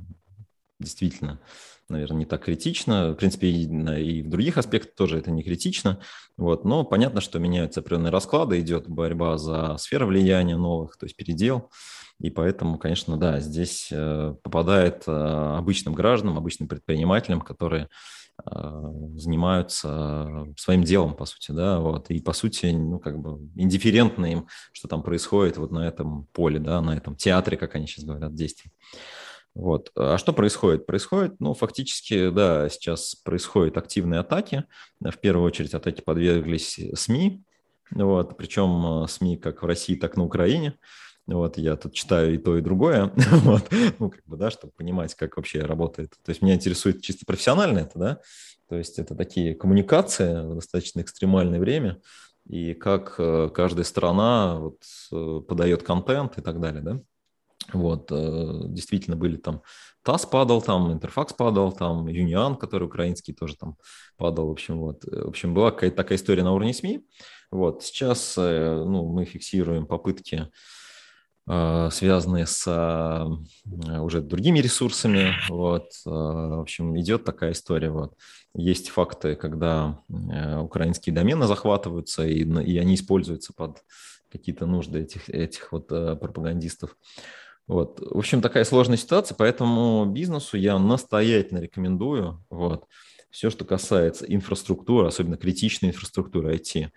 действительно, 0.82 1.40
наверное, 1.88 2.20
не 2.20 2.24
так 2.24 2.44
критично. 2.44 3.12
В 3.12 3.14
принципе, 3.14 3.48
и, 3.48 3.64
и 3.64 4.22
в 4.22 4.28
других 4.28 4.58
аспектах 4.58 4.94
тоже 4.94 5.18
это 5.18 5.30
не 5.30 5.42
критично. 5.42 6.00
Вот, 6.36 6.64
но 6.64 6.84
понятно, 6.84 7.20
что 7.20 7.38
меняются 7.38 7.80
определенные 7.80 8.10
расклады, 8.10 8.60
идет 8.60 8.88
борьба 8.88 9.38
за 9.38 9.76
сферы 9.78 10.06
влияния 10.06 10.56
новых, 10.56 10.96
то 10.96 11.06
есть 11.06 11.16
передел. 11.16 11.70
И 12.22 12.30
поэтому, 12.30 12.78
конечно, 12.78 13.16
да, 13.16 13.40
здесь 13.40 13.88
э, 13.90 14.34
попадает 14.44 15.02
э, 15.08 15.10
обычным 15.10 15.92
гражданам, 15.92 16.38
обычным 16.38 16.68
предпринимателям, 16.68 17.40
которые 17.40 17.88
э, 18.46 18.50
занимаются 19.16 20.46
своим 20.56 20.84
делом, 20.84 21.16
по 21.16 21.24
сути, 21.24 21.50
да, 21.50 21.80
вот, 21.80 22.10
и, 22.10 22.20
по 22.20 22.32
сути, 22.32 22.66
ну, 22.66 23.00
как 23.00 23.18
бы 23.18 23.40
индифферентно 23.56 24.26
им, 24.26 24.46
что 24.72 24.86
там 24.86 25.02
происходит 25.02 25.56
вот 25.56 25.72
на 25.72 25.80
этом 25.84 26.28
поле, 26.32 26.60
да, 26.60 26.80
на 26.80 26.96
этом 26.96 27.16
театре, 27.16 27.56
как 27.56 27.74
они 27.74 27.88
сейчас 27.88 28.04
говорят, 28.04 28.36
действий. 28.36 28.70
Вот. 29.56 29.90
А 29.96 30.16
что 30.16 30.32
происходит? 30.32 30.86
Происходит, 30.86 31.40
ну, 31.40 31.54
фактически, 31.54 32.30
да, 32.30 32.68
сейчас 32.68 33.16
происходят 33.16 33.76
активные 33.76 34.20
атаки. 34.20 34.62
В 35.00 35.18
первую 35.18 35.44
очередь 35.44 35.74
атаки 35.74 36.02
подверглись 36.02 36.78
СМИ, 36.94 37.42
вот, 37.90 38.36
причем 38.36 39.08
СМИ 39.08 39.38
как 39.38 39.64
в 39.64 39.66
России, 39.66 39.96
так 39.96 40.16
и 40.16 40.20
на 40.20 40.24
Украине. 40.24 40.78
Вот, 41.26 41.56
я 41.56 41.76
тут 41.76 41.94
читаю 41.94 42.34
и 42.34 42.38
то, 42.38 42.58
и 42.58 42.60
другое, 42.60 43.12
вот, 43.16 43.70
ну, 43.98 44.10
как 44.10 44.24
бы, 44.26 44.36
да, 44.36 44.50
чтобы 44.50 44.72
понимать, 44.72 45.14
как 45.14 45.36
вообще 45.36 45.60
работает. 45.60 46.10
То 46.24 46.30
есть 46.30 46.42
меня 46.42 46.54
интересует 46.54 47.00
чисто 47.00 47.24
профессионально 47.24 47.78
это, 47.78 47.98
да, 47.98 48.20
то 48.68 48.76
есть 48.76 48.98
это 48.98 49.14
такие 49.14 49.54
коммуникации 49.54 50.44
в 50.44 50.56
достаточно 50.56 51.00
экстремальное 51.00 51.60
время, 51.60 52.00
и 52.48 52.74
как 52.74 53.14
э, 53.18 53.50
каждая 53.54 53.84
страна 53.84 54.58
вот, 54.58 54.82
э, 55.12 55.40
подает 55.46 55.82
контент 55.82 56.38
и 56.38 56.42
так 56.42 56.60
далее, 56.60 56.82
да. 56.82 57.00
Вот, 57.72 58.10
э, 58.10 58.62
действительно 58.68 59.16
были 59.16 59.36
там 59.36 59.62
ТАСС 60.02 60.26
падал, 60.26 60.60
там 60.60 60.92
Интерфакс 60.92 61.32
падал, 61.32 61.72
там 61.72 62.08
Юниан, 62.08 62.56
который 62.56 62.84
украинский, 62.84 63.32
тоже 63.32 63.56
там 63.56 63.76
падал. 64.16 64.48
В 64.48 64.50
общем, 64.50 64.80
вот. 64.80 65.04
В 65.04 65.28
общем, 65.28 65.54
была 65.54 65.70
какая-то 65.70 65.96
такая 65.96 66.18
история 66.18 66.42
на 66.42 66.52
уровне 66.52 66.74
СМИ. 66.74 67.06
Вот. 67.52 67.84
Сейчас 67.84 68.36
ну, 68.36 69.06
мы 69.06 69.24
фиксируем 69.26 69.86
попытки 69.86 70.50
связанные 71.90 72.46
с 72.46 72.64
а, 72.66 73.26
уже 74.00 74.20
другими 74.20 74.60
ресурсами. 74.60 75.34
Вот. 75.48 75.90
А, 76.06 76.10
в 76.56 76.60
общем, 76.60 76.98
идет 76.98 77.24
такая 77.24 77.52
история. 77.52 77.90
Вот. 77.90 78.14
Есть 78.54 78.90
факты, 78.90 79.34
когда 79.34 80.02
э, 80.08 80.58
украинские 80.58 81.14
домены 81.14 81.46
захватываются, 81.46 82.26
и, 82.26 82.44
и 82.44 82.78
они 82.78 82.94
используются 82.94 83.52
под 83.52 83.82
какие-то 84.30 84.66
нужды 84.66 85.00
этих, 85.00 85.28
этих 85.28 85.72
вот 85.72 85.88
пропагандистов. 85.88 86.96
Вот. 87.66 88.00
В 88.00 88.18
общем, 88.18 88.40
такая 88.40 88.64
сложная 88.64 88.96
ситуация, 88.96 89.34
поэтому 89.34 90.06
бизнесу 90.06 90.56
я 90.56 90.78
настоятельно 90.78 91.58
рекомендую 91.58 92.44
вот, 92.50 92.86
все, 93.30 93.50
что 93.50 93.64
касается 93.64 94.26
инфраструктуры, 94.26 95.08
особенно 95.08 95.36
критичной 95.36 95.90
инфраструктуры 95.90 96.54
IT, 96.54 96.90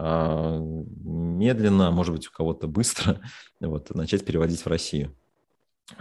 медленно, 0.00 1.90
может 1.90 2.14
быть, 2.14 2.26
у 2.28 2.30
кого-то 2.30 2.68
быстро, 2.68 3.20
вот, 3.60 3.94
начать 3.94 4.24
переводить 4.24 4.62
в 4.62 4.66
Россию. 4.66 5.14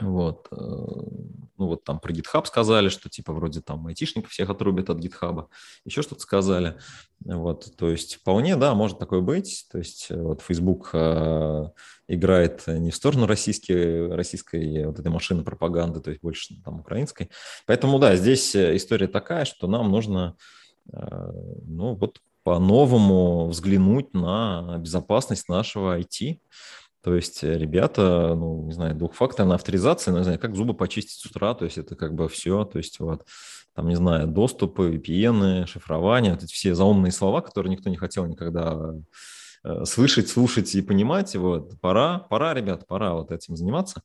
Вот. 0.02 0.48
Э, 0.52 0.56
ну 0.56 1.66
вот 1.66 1.84
там 1.84 2.00
про 2.00 2.12
GitHub 2.12 2.46
сказали, 2.46 2.90
что 2.90 3.10
типа 3.10 3.32
вроде 3.34 3.62
там 3.62 3.88
айтишников 3.88 4.32
всех 4.32 4.50
отрубят 4.50 4.90
от 4.90 5.00
GitHub, 5.00 5.48
еще 5.86 6.02
что-то 6.02 6.22
сказали. 6.22 6.78
Вот, 7.20 7.76
то 7.78 7.90
есть 7.90 8.16
вполне, 8.16 8.58
да, 8.58 8.76
может 8.76 9.00
такое 9.00 9.22
быть. 9.22 9.66
То 9.72 9.78
есть 9.78 10.08
э, 10.10 10.22
вот 10.22 10.42
Facebook 10.42 10.90
э, 10.94 11.70
играет 12.08 12.68
не 12.68 12.92
в 12.92 12.96
сторону 12.96 13.28
российской, 13.28 14.14
российской 14.14 14.86
вот 14.86 15.00
этой 15.00 15.12
машины 15.12 15.44
пропаганды, 15.44 16.02
то 16.02 16.10
есть 16.10 16.22
больше 16.22 16.62
там 16.64 16.82
украинской. 16.82 17.30
Поэтому, 17.66 17.98
да, 17.98 18.16
здесь 18.18 18.56
история 18.56 19.08
такая, 19.08 19.46
что 19.46 19.68
нам 19.68 19.90
нужно 19.90 20.36
ну 20.90 21.96
вот 21.96 22.22
по-новому 22.48 23.50
взглянуть 23.50 24.14
на 24.14 24.78
безопасность 24.80 25.50
нашего 25.50 26.00
IT. 26.00 26.40
То 27.04 27.14
есть 27.14 27.44
ребята, 27.44 28.36
ну, 28.38 28.64
не 28.68 28.72
знаю, 28.72 28.96
двухфакторная 28.96 29.56
авторизация, 29.56 30.14
ну, 30.14 30.20
не 30.20 30.24
знаю, 30.24 30.40
как 30.40 30.56
зубы 30.56 30.74
почистить 30.74 31.20
с 31.20 31.26
утра, 31.26 31.54
то 31.56 31.66
есть 31.66 31.78
это 31.78 31.98
как 31.98 32.16
бы 32.16 32.30
все, 32.30 32.64
то 32.64 32.78
есть 32.78 33.02
вот, 33.02 33.26
там, 33.76 33.90
не 33.90 33.96
знаю, 33.96 34.28
доступы, 34.28 34.96
VPN, 34.96 35.66
шифрование, 35.66 36.32
вот 36.32 36.44
эти 36.44 36.54
все 36.54 36.74
заумные 36.74 37.12
слова, 37.12 37.42
которые 37.42 37.70
никто 37.70 37.90
не 37.90 37.98
хотел 37.98 38.26
никогда 38.26 38.94
э, 39.66 39.84
слышать, 39.84 40.30
слушать 40.30 40.74
и 40.74 40.82
понимать, 40.82 41.36
вот, 41.36 41.78
пора, 41.82 42.20
пора, 42.30 42.54
ребят, 42.54 42.88
пора 42.88 43.16
вот 43.16 43.34
этим 43.34 43.58
заниматься. 43.58 44.04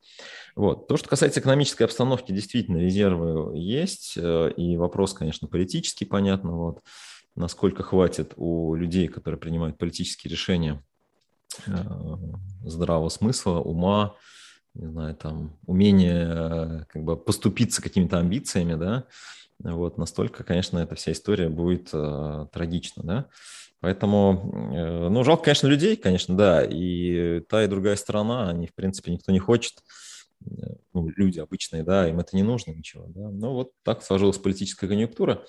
Вот. 0.56 0.88
То, 0.88 0.96
что 0.96 1.08
касается 1.08 1.38
экономической 1.38 1.84
обстановки, 1.84 2.32
действительно, 2.32 2.78
резервы 2.78 3.56
есть, 3.56 4.14
э, 4.16 4.50
и 4.56 4.76
вопрос, 4.76 5.14
конечно, 5.14 5.46
политический, 5.46 6.06
понятно, 6.06 6.56
вот, 6.56 6.80
насколько 7.34 7.82
хватит 7.82 8.32
у 8.36 8.74
людей, 8.74 9.08
которые 9.08 9.38
принимают 9.38 9.78
политические 9.78 10.30
решения, 10.30 10.82
э, 11.66 11.72
здравого 12.64 13.08
смысла, 13.08 13.58
ума, 13.58 14.14
не 14.74 14.86
знаю, 14.86 15.14
там, 15.14 15.58
умения 15.66 16.26
э, 16.28 16.84
как 16.88 17.04
бы 17.04 17.16
поступиться 17.16 17.82
какими-то 17.82 18.18
амбициями, 18.18 18.74
да, 18.74 19.04
вот 19.58 19.98
настолько, 19.98 20.44
конечно, 20.44 20.78
эта 20.78 20.94
вся 20.94 21.12
история 21.12 21.48
будет 21.48 21.90
э, 21.92 22.46
трагична, 22.52 23.02
да. 23.04 23.26
Поэтому, 23.80 24.72
э, 24.74 25.08
ну, 25.08 25.24
жалко, 25.24 25.44
конечно, 25.44 25.66
людей, 25.66 25.96
конечно, 25.96 26.36
да, 26.36 26.64
и 26.64 27.40
та 27.48 27.64
и 27.64 27.68
другая 27.68 27.96
сторона, 27.96 28.50
они, 28.50 28.66
в 28.66 28.74
принципе, 28.74 29.12
никто 29.12 29.32
не 29.32 29.38
хочет, 29.38 29.82
э, 30.44 30.74
ну, 30.92 31.08
люди 31.16 31.38
обычные, 31.38 31.82
да, 31.82 32.08
им 32.08 32.20
это 32.20 32.34
не 32.36 32.42
нужно 32.42 32.72
ничего, 32.72 33.06
да. 33.08 33.28
Но 33.30 33.54
вот 33.54 33.72
так 33.82 34.02
сложилась 34.02 34.38
политическая 34.38 34.88
конъюнктура, 34.88 35.44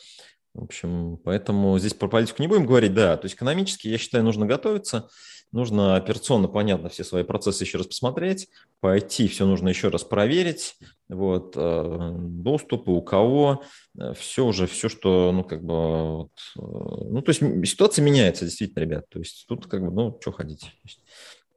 в 0.54 0.64
общем, 0.64 1.18
поэтому 1.24 1.78
здесь 1.80 1.94
про 1.94 2.08
политику 2.08 2.42
не 2.42 2.48
будем 2.48 2.66
говорить, 2.66 2.94
да. 2.94 3.18
То 3.18 3.26
есть 3.26 3.36
экономически, 3.36 3.88
я 3.88 3.98
считаю, 3.98 4.24
нужно 4.24 4.46
готовиться, 4.46 5.10
нужно 5.52 5.96
операционно, 5.96 6.48
понятно, 6.48 6.90
все 6.90 7.04
свои 7.04 7.24
процессы 7.24 7.64
еще 7.64 7.78
раз 7.78 7.88
посмотреть, 7.88 8.50
пойти, 8.80 9.28
все 9.28 9.46
нужно 9.46 9.70
еще 9.70 9.90
раз 9.90 10.04
проверить, 10.04 10.76
вот, 11.08 11.54
э, 11.56 12.16
доступы 12.18 12.92
у 12.92 13.02
кого, 13.02 13.64
э, 13.98 14.14
все 14.16 14.46
уже, 14.46 14.68
все, 14.68 14.90
что, 14.90 15.32
ну, 15.32 15.44
как 15.44 15.64
бы, 15.64 16.18
вот, 16.18 16.32
э, 16.58 16.60
ну, 16.60 17.22
то 17.22 17.30
есть 17.30 17.42
ситуация 17.70 18.04
меняется, 18.04 18.46
действительно, 18.46 18.82
ребят, 18.82 19.06
то 19.10 19.20
есть 19.20 19.46
тут, 19.48 19.68
как 19.68 19.84
бы, 19.84 19.92
ну, 19.92 20.18
что 20.22 20.32
ходить, 20.32 20.72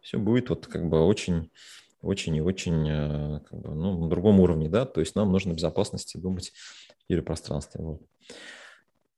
все 0.01 0.19
будет 0.19 0.51
вот, 0.51 0.67
как 0.67 0.89
бы, 0.89 1.05
очень 1.05 1.51
очень 2.03 2.37
и 2.37 2.41
очень 2.41 3.43
как 3.49 3.59
бы, 3.59 3.75
ну, 3.75 3.99
на 3.99 4.09
другом 4.09 4.39
уровне, 4.39 4.69
да, 4.69 4.85
то 4.85 5.01
есть 5.01 5.17
нам 5.17 5.33
нужно 5.33 5.55
безопасности 5.55 6.19
думать 6.19 6.53
в 7.01 7.09
киберпространстве. 7.09 7.83
Вот. 7.83 8.03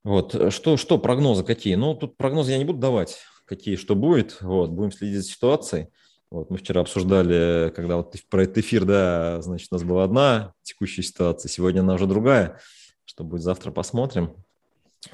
Вот, 0.08 0.34
э, 0.34 0.50
что, 0.50 0.78
что 0.78 0.96
прогнозы 0.96 1.44
какие? 1.44 1.74
Ну, 1.74 1.94
тут 1.94 2.16
прогнозы 2.16 2.52
я 2.52 2.58
не 2.58 2.64
буду 2.64 2.78
давать, 2.78 3.18
какие, 3.44 3.76
что 3.76 3.94
будет. 3.94 4.38
Вот, 4.40 4.70
будем 4.70 4.90
следить 4.90 5.18
за 5.18 5.22
ситуацией. 5.22 5.88
Вот, 6.30 6.48
мы 6.48 6.56
вчера 6.56 6.80
обсуждали, 6.80 7.70
когда 7.76 7.96
вот 7.96 8.14
про 8.30 8.44
этот 8.44 8.56
эфир, 8.56 8.86
да, 8.86 9.42
значит, 9.42 9.68
у 9.70 9.74
нас 9.74 9.84
была 9.84 10.04
одна 10.04 10.54
текущая 10.62 11.02
ситуация, 11.02 11.50
сегодня 11.50 11.80
она 11.80 11.92
уже 11.92 12.06
другая. 12.06 12.58
Что 13.04 13.22
будет 13.22 13.42
завтра, 13.42 13.70
посмотрим. 13.70 14.34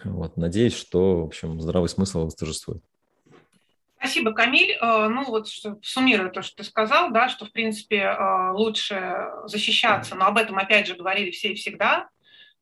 Вот, 0.05 0.37
надеюсь, 0.37 0.77
что, 0.77 1.23
в 1.23 1.25
общем, 1.25 1.61
здравый 1.61 1.89
смысл 1.89 2.27
восторжествует. 2.27 2.85
Спасибо, 3.99 4.33
Камиль. 4.33 4.79
Э, 4.81 5.09
ну 5.09 5.25
вот, 5.25 5.49
суммируя 5.83 6.31
то, 6.31 6.43
что 6.43 6.59
ты 6.59 6.63
сказал, 6.63 7.11
да, 7.11 7.29
что, 7.29 7.47
в 7.47 7.51
принципе, 7.51 7.97
э, 7.97 8.53
лучше 8.53 9.27
защищаться, 9.47 10.15
но 10.15 10.27
об 10.27 10.39
этом, 10.39 10.57
опять 10.57 10.87
же, 10.87 10.95
говорили 10.95 11.33
все 11.33 11.51
и 11.51 11.57
всегда, 11.57 12.11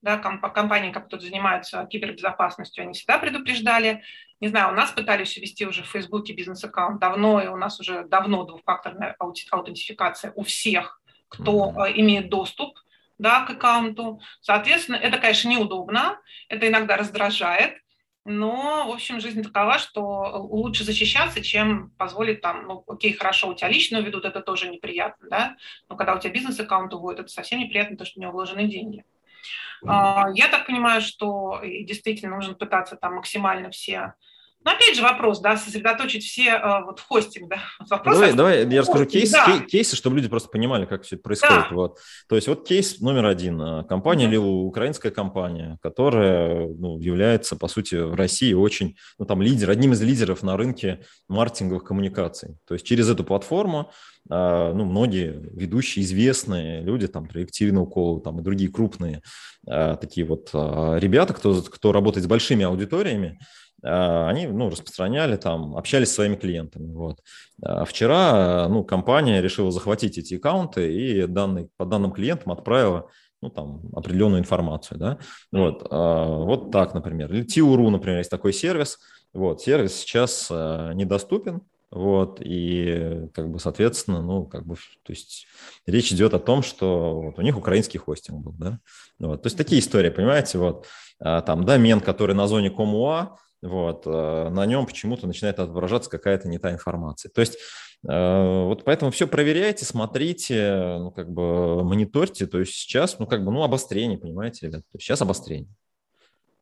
да, 0.02 0.18
компании, 0.18 0.92
которые 0.92 1.28
занимаются 1.28 1.86
кибербезопасностью, 1.86 2.82
они 2.82 2.92
всегда 2.92 3.18
предупреждали. 3.18 4.02
Не 4.40 4.48
знаю, 4.48 4.72
у 4.72 4.76
нас 4.76 4.90
пытались 4.90 5.36
ввести 5.36 5.64
уже 5.64 5.84
в 5.84 5.86
Фейсбуке 5.86 6.32
бизнес-аккаунт 6.32 7.00
давно, 7.00 7.40
и 7.40 7.46
у 7.46 7.56
нас 7.56 7.78
уже 7.78 8.04
давно 8.04 8.44
двухфакторная 8.44 9.16
аутентификация 9.18 10.32
у 10.34 10.42
всех, 10.42 11.00
кто 11.28 11.70
mm-hmm. 11.70 11.92
имеет 11.96 12.28
доступ 12.28 12.76
да, 13.18 13.44
к 13.44 13.50
аккаунту. 13.50 14.20
Соответственно, 14.40 14.96
это, 14.96 15.18
конечно, 15.18 15.48
неудобно, 15.48 16.18
это 16.48 16.68
иногда 16.68 16.96
раздражает, 16.96 17.78
но, 18.24 18.88
в 18.88 18.92
общем, 18.92 19.20
жизнь 19.20 19.42
такова, 19.42 19.78
что 19.78 20.02
лучше 20.50 20.82
защищаться, 20.82 21.40
чем 21.40 21.90
позволить 21.90 22.40
там, 22.40 22.66
ну, 22.66 22.84
окей, 22.88 23.12
хорошо, 23.12 23.48
у 23.48 23.54
тебя 23.54 23.68
лично 23.68 23.98
ведут, 24.00 24.24
это 24.24 24.40
тоже 24.40 24.68
неприятно, 24.68 25.28
да, 25.28 25.56
но 25.88 25.96
когда 25.96 26.14
у 26.14 26.18
тебя 26.18 26.32
бизнес-аккаунт 26.32 26.92
уводит, 26.94 27.20
это 27.20 27.28
совсем 27.28 27.60
неприятно, 27.60 27.96
то, 27.96 28.04
что 28.04 28.18
у 28.18 28.22
него 28.22 28.32
вложены 28.32 28.66
деньги. 28.66 29.04
А, 29.86 30.28
я 30.34 30.48
так 30.48 30.66
понимаю, 30.66 31.00
что 31.00 31.60
действительно 31.62 32.36
нужно 32.36 32.54
пытаться 32.54 32.96
там 32.96 33.16
максимально 33.16 33.70
все 33.70 34.14
Ну, 34.64 34.70
опять 34.70 34.96
же 34.96 35.02
вопрос, 35.02 35.40
да, 35.40 35.56
сосредоточить 35.56 36.24
все 36.24 36.50
э, 36.50 36.84
вот 36.84 37.00
в 37.00 37.06
хостинг, 37.06 37.48
да. 37.48 37.58
Вопрос 37.90 38.16
давай, 38.16 38.32
давай 38.32 38.68
я 38.68 38.80
расскажу 38.82 39.06
кейс, 39.06 39.30
да. 39.30 39.58
кейсы, 39.60 39.96
чтобы 39.96 40.16
люди 40.16 40.28
просто 40.28 40.50
понимали, 40.50 40.84
как 40.84 41.02
все 41.02 41.16
это 41.16 41.22
происходит. 41.22 41.66
Да. 41.70 41.74
Вот. 41.74 41.98
То 42.28 42.36
есть 42.36 42.46
вот 42.46 42.66
кейс 42.66 43.00
номер 43.00 43.26
один. 43.26 43.60
Э, 43.60 43.84
компания 43.84 44.28
Лилу, 44.28 44.64
украинская 44.66 45.10
компания, 45.10 45.78
которая 45.82 46.68
ну, 46.68 46.98
является, 46.98 47.56
по 47.56 47.66
сути, 47.66 47.96
в 47.96 48.14
России 48.14 48.52
очень, 48.52 48.96
ну, 49.18 49.24
там, 49.24 49.42
лидер, 49.42 49.68
одним 49.68 49.94
из 49.94 50.02
лидеров 50.02 50.42
на 50.44 50.56
рынке 50.56 51.00
маркетинговых 51.28 51.82
коммуникаций. 51.82 52.56
То 52.66 52.74
есть 52.74 52.86
через 52.86 53.08
эту 53.10 53.24
платформу 53.24 53.90
э, 54.30 54.72
ну, 54.74 54.84
многие 54.84 55.40
ведущие, 55.54 56.04
известные 56.04 56.82
люди, 56.82 57.08
там, 57.08 57.28
Екатерина 57.34 57.82
Уколова, 57.82 58.20
там, 58.20 58.38
и 58.38 58.42
другие 58.42 58.70
крупные 58.70 59.22
такие 59.64 60.26
вот 60.26 60.50
ребята, 60.52 61.34
кто, 61.34 61.62
кто 61.62 61.92
работает 61.92 62.24
с 62.24 62.26
большими 62.26 62.64
аудиториями, 62.64 63.38
они 63.82 64.46
ну, 64.46 64.70
распространяли 64.70 65.36
там, 65.36 65.76
общались 65.76 66.10
с 66.10 66.14
своими 66.14 66.36
клиентами. 66.36 66.92
Вот. 66.92 67.20
А 67.62 67.84
вчера 67.84 68.68
ну, 68.68 68.84
компания 68.84 69.42
решила 69.42 69.70
захватить 69.70 70.18
эти 70.18 70.34
аккаунты 70.34 70.92
и 70.92 71.26
данные, 71.26 71.68
по 71.76 71.84
данным 71.84 72.12
клиентам 72.12 72.52
отправила 72.52 73.08
ну, 73.40 73.50
там, 73.50 73.82
определенную 73.94 74.40
информацию. 74.40 74.98
Да? 74.98 75.18
Вот, 75.50 75.86
а, 75.90 76.26
вот 76.26 76.70
так, 76.70 76.94
например. 76.94 77.32
Или 77.32 77.44
Tiuru, 77.44 77.90
например, 77.90 78.18
есть 78.18 78.30
такой 78.30 78.52
сервис. 78.52 78.98
Вот, 79.32 79.62
сервис 79.62 79.94
сейчас 79.94 80.50
недоступен, 80.50 81.62
вот, 81.90 82.38
и, 82.40 83.28
как 83.34 83.50
бы, 83.50 83.58
соответственно, 83.58 84.22
ну, 84.22 84.46
как 84.46 84.66
бы, 84.66 84.76
то 84.76 85.12
есть 85.12 85.46
речь 85.86 86.10
идет 86.10 86.32
о 86.32 86.38
том, 86.38 86.62
что 86.62 87.20
вот 87.20 87.38
у 87.38 87.42
них 87.42 87.56
украинский 87.56 87.98
хостинг 87.98 88.44
был, 88.44 88.52
да, 88.52 88.78
вот, 89.18 89.42
то 89.42 89.46
есть 89.46 89.58
такие 89.58 89.80
истории, 89.80 90.08
понимаете, 90.08 90.56
вот, 90.56 90.86
там 91.18 91.64
домен, 91.64 92.00
который 92.00 92.34
на 92.34 92.46
зоне 92.46 92.70
Комуа, 92.70 93.36
вот, 93.62 94.02
э, 94.06 94.48
на 94.50 94.66
нем 94.66 94.86
почему-то 94.86 95.26
начинает 95.26 95.58
отображаться 95.58 96.10
какая-то 96.10 96.48
не 96.48 96.58
та 96.58 96.72
информация. 96.72 97.30
То 97.30 97.40
есть 97.40 97.56
э, 98.06 98.64
вот 98.64 98.84
поэтому 98.84 99.12
все 99.12 99.28
проверяйте, 99.28 99.84
смотрите, 99.84 100.96
ну, 100.98 101.12
как 101.12 101.30
бы 101.30 101.84
мониторьте. 101.84 102.46
То 102.46 102.58
есть 102.58 102.74
сейчас, 102.74 103.18
ну, 103.18 103.26
как 103.26 103.44
бы, 103.44 103.52
ну, 103.52 103.62
обострение, 103.62 104.18
понимаете, 104.18 104.66
ребят? 104.66 104.82
То 104.82 104.96
есть 104.96 105.06
сейчас 105.06 105.22
обострение. 105.22 105.72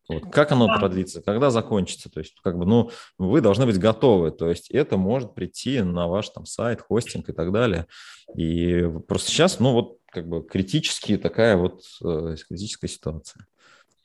Вот. 0.07 0.31
Как 0.31 0.51
оно 0.51 0.67
продлится, 0.67 1.21
когда 1.21 1.49
закончится? 1.49 2.09
То 2.09 2.19
есть, 2.19 2.35
как 2.43 2.57
бы, 2.57 2.65
ну, 2.65 2.91
вы 3.17 3.41
должны 3.41 3.65
быть 3.65 3.79
готовы. 3.79 4.31
То 4.31 4.49
есть, 4.49 4.69
это 4.69 4.97
может 4.97 5.33
прийти 5.33 5.81
на 5.81 6.07
ваш 6.07 6.29
там 6.29 6.45
сайт, 6.45 6.81
хостинг 6.81 7.29
и 7.29 7.33
так 7.33 7.51
далее. 7.51 7.87
И 8.35 8.87
просто 9.07 9.31
сейчас, 9.31 9.59
ну, 9.59 9.73
вот, 9.73 9.97
как 10.07 10.27
бы, 10.27 10.43
критически 10.43 11.17
такая 11.17 11.55
вот 11.55 11.83
э, 12.03 12.35
критическая 12.47 12.87
ситуация 12.87 13.47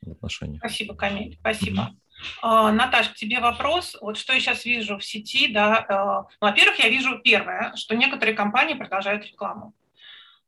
в 0.00 0.12
отношениях. 0.12 0.60
Спасибо, 0.60 0.94
Камиль, 0.94 1.36
спасибо. 1.40 1.82
Mm-hmm. 1.82 2.05
А, 2.42 2.72
Наташ, 2.72 3.10
к 3.10 3.14
тебе 3.14 3.40
вопрос. 3.40 3.96
Вот 4.00 4.16
что 4.16 4.32
я 4.32 4.40
сейчас 4.40 4.64
вижу 4.64 4.98
в 4.98 5.04
сети, 5.04 5.48
да, 5.48 5.84
э, 5.88 5.94
ну, 6.40 6.46
во-первых, 6.48 6.78
я 6.78 6.88
вижу 6.88 7.18
первое, 7.18 7.74
что 7.76 7.94
некоторые 7.94 8.34
компании 8.34 8.74
продолжают 8.74 9.26
рекламу. 9.26 9.74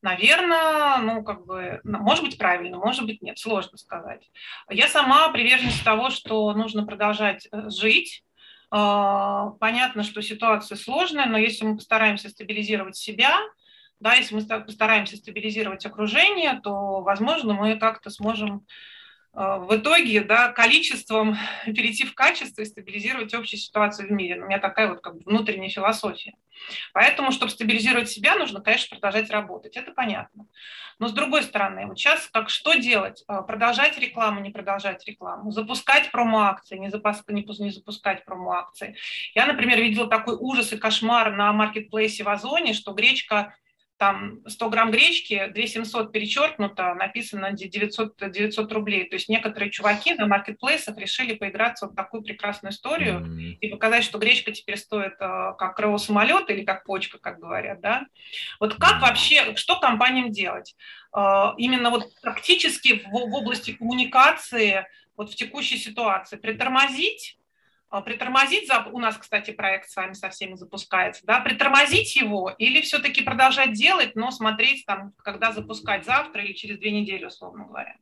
Наверное, 0.01 0.99
ну, 0.99 1.25
как 1.25 1.45
бы, 1.45 1.81
может 1.83 2.25
быть, 2.25 2.39
правильно, 2.39 2.79
может 2.79 3.05
быть, 3.05 3.21
нет, 3.21 3.39
сложно 3.39 3.77
сказать. 3.79 4.31
Я 4.71 4.87
сама 4.89 5.29
приверженец 5.31 5.81
того, 5.81 6.11
что 6.11 6.53
нужно 6.53 6.87
продолжать 6.87 7.49
э, 7.51 7.69
жить. 7.71 8.23
А, 8.71 9.51
понятно, 9.61 10.03
что 10.03 10.23
ситуация 10.23 10.77
сложная, 10.77 11.27
но 11.27 11.39
если 11.39 11.65
мы 11.65 11.77
постараемся 11.77 12.29
стабилизировать 12.29 12.97
себя, 12.97 13.41
да, 13.99 14.15
если 14.15 14.37
мы 14.37 14.43
постараемся 14.43 15.17
стабилизировать 15.17 15.85
окружение, 15.85 16.61
то, 16.63 17.01
возможно, 17.01 17.55
мы 17.55 17.77
как-то 17.77 18.11
сможем 18.11 18.67
в 19.39 19.77
итоге 19.77 20.23
да, 20.23 20.51
количеством 20.51 21.37
перейти 21.67 22.05
в 22.05 22.15
качество 22.15 22.63
и 22.63 22.65
стабилизировать 22.65 23.33
общую 23.35 23.61
ситуацию 23.61 24.09
в 24.09 24.11
мире. 24.11 24.43
У 24.43 24.47
меня 24.47 24.59
такая 24.59 24.89
вот 24.89 25.01
как 25.01 25.15
бы 25.15 25.23
внутренняя 25.25 25.71
философия. 25.71 26.35
Поэтому, 26.93 27.31
чтобы 27.31 27.53
стабилизировать 27.53 28.11
себя, 28.11 28.35
нужно, 28.35 28.61
конечно, 28.61 28.97
продолжать 28.97 29.31
работать. 29.31 29.77
Это 29.77 29.93
понятно. 29.93 30.47
Но 30.99 31.07
с 31.07 31.13
другой 31.13 31.45
стороны, 31.45 31.87
вот 31.87 31.97
сейчас 31.97 32.29
как 32.33 32.51
что 32.51 32.75
делать? 32.75 33.23
Э, 33.29 33.43
продолжать 33.47 33.97
рекламу, 33.99 34.41
не 34.41 34.51
продолжать 34.51 35.07
рекламу? 35.07 35.53
Запускать 35.53 36.11
промо-акции, 36.11 36.77
не, 36.77 36.91
запуск, 36.91 37.31
не, 37.31 37.45
не 37.45 37.71
запускать 37.71 38.25
промо-акции? 38.25 38.97
Я, 39.37 39.47
например, 39.47 39.79
видела 39.79 40.09
такой 40.09 40.37
ужас 40.37 40.73
и 40.73 40.77
кошмар 40.77 41.31
на 41.37 41.53
маркетплейсе 41.53 42.25
в 42.25 42.29
Озоне, 42.29 42.75
что 42.75 42.93
гречка 42.93 43.55
там 43.99 44.39
100 44.47 44.71
грамм 44.71 44.91
гречки, 44.93 45.51
2700 45.53 46.13
перечеркнуто, 46.13 46.95
написано 46.95 47.53
900, 47.53 48.31
900 48.31 48.73
рублей. 48.73 49.09
То 49.09 49.17
есть 49.17 49.29
некоторые 49.29 49.71
чуваки 49.71 50.15
на 50.15 50.27
маркетплейсах 50.27 50.97
решили 50.99 51.35
поиграться 51.35 51.89
в 51.89 51.95
такую 51.95 52.23
прекрасную 52.23 52.73
историю 52.73 53.21
mm-hmm. 53.21 53.59
и 53.61 53.69
показать, 53.69 54.05
что 54.05 54.19
гречка 54.19 54.53
теперь 54.53 54.77
стоит 54.77 55.15
э, 55.21 55.53
как 55.59 55.77
крыло 55.77 55.99
самолета 55.99 56.53
или 56.53 56.65
как 56.65 56.85
почка, 56.85 57.19
как 57.19 57.41
говорят, 57.41 57.81
да. 57.81 58.07
Вот 58.61 58.77
как 58.77 59.03
вообще, 59.03 59.57
что 59.57 59.81
компаниям 59.81 60.31
делать? 60.31 60.77
Э, 61.15 61.55
именно 61.59 61.91
вот 61.91 62.09
практически 62.23 63.03
в, 63.05 63.11
в 63.11 63.35
области 63.35 63.73
коммуникации 63.73 64.87
вот 65.17 65.33
в 65.33 65.35
текущей 65.35 65.77
ситуации 65.77 66.37
притормозить 66.37 67.37
притормозить, 68.05 68.71
у 68.93 68.99
нас, 68.99 69.17
кстати, 69.17 69.51
проект 69.51 69.89
с 69.89 69.97
вами 69.97 70.13
со 70.13 70.29
всеми 70.29 70.55
запускается, 70.55 71.25
да, 71.25 71.41
притормозить 71.41 72.17
его 72.17 72.55
или 72.59 72.81
все-таки 72.83 73.23
продолжать 73.23 73.73
делать, 73.73 74.15
но 74.15 74.31
смотреть 74.31 74.85
там, 74.87 75.13
когда 75.19 75.53
запускать 75.53 76.05
завтра 76.05 76.45
или 76.45 76.53
через 76.53 76.79
две 76.79 76.91
недели, 76.91 77.25
условно 77.25 77.65
говоря. 77.65 77.97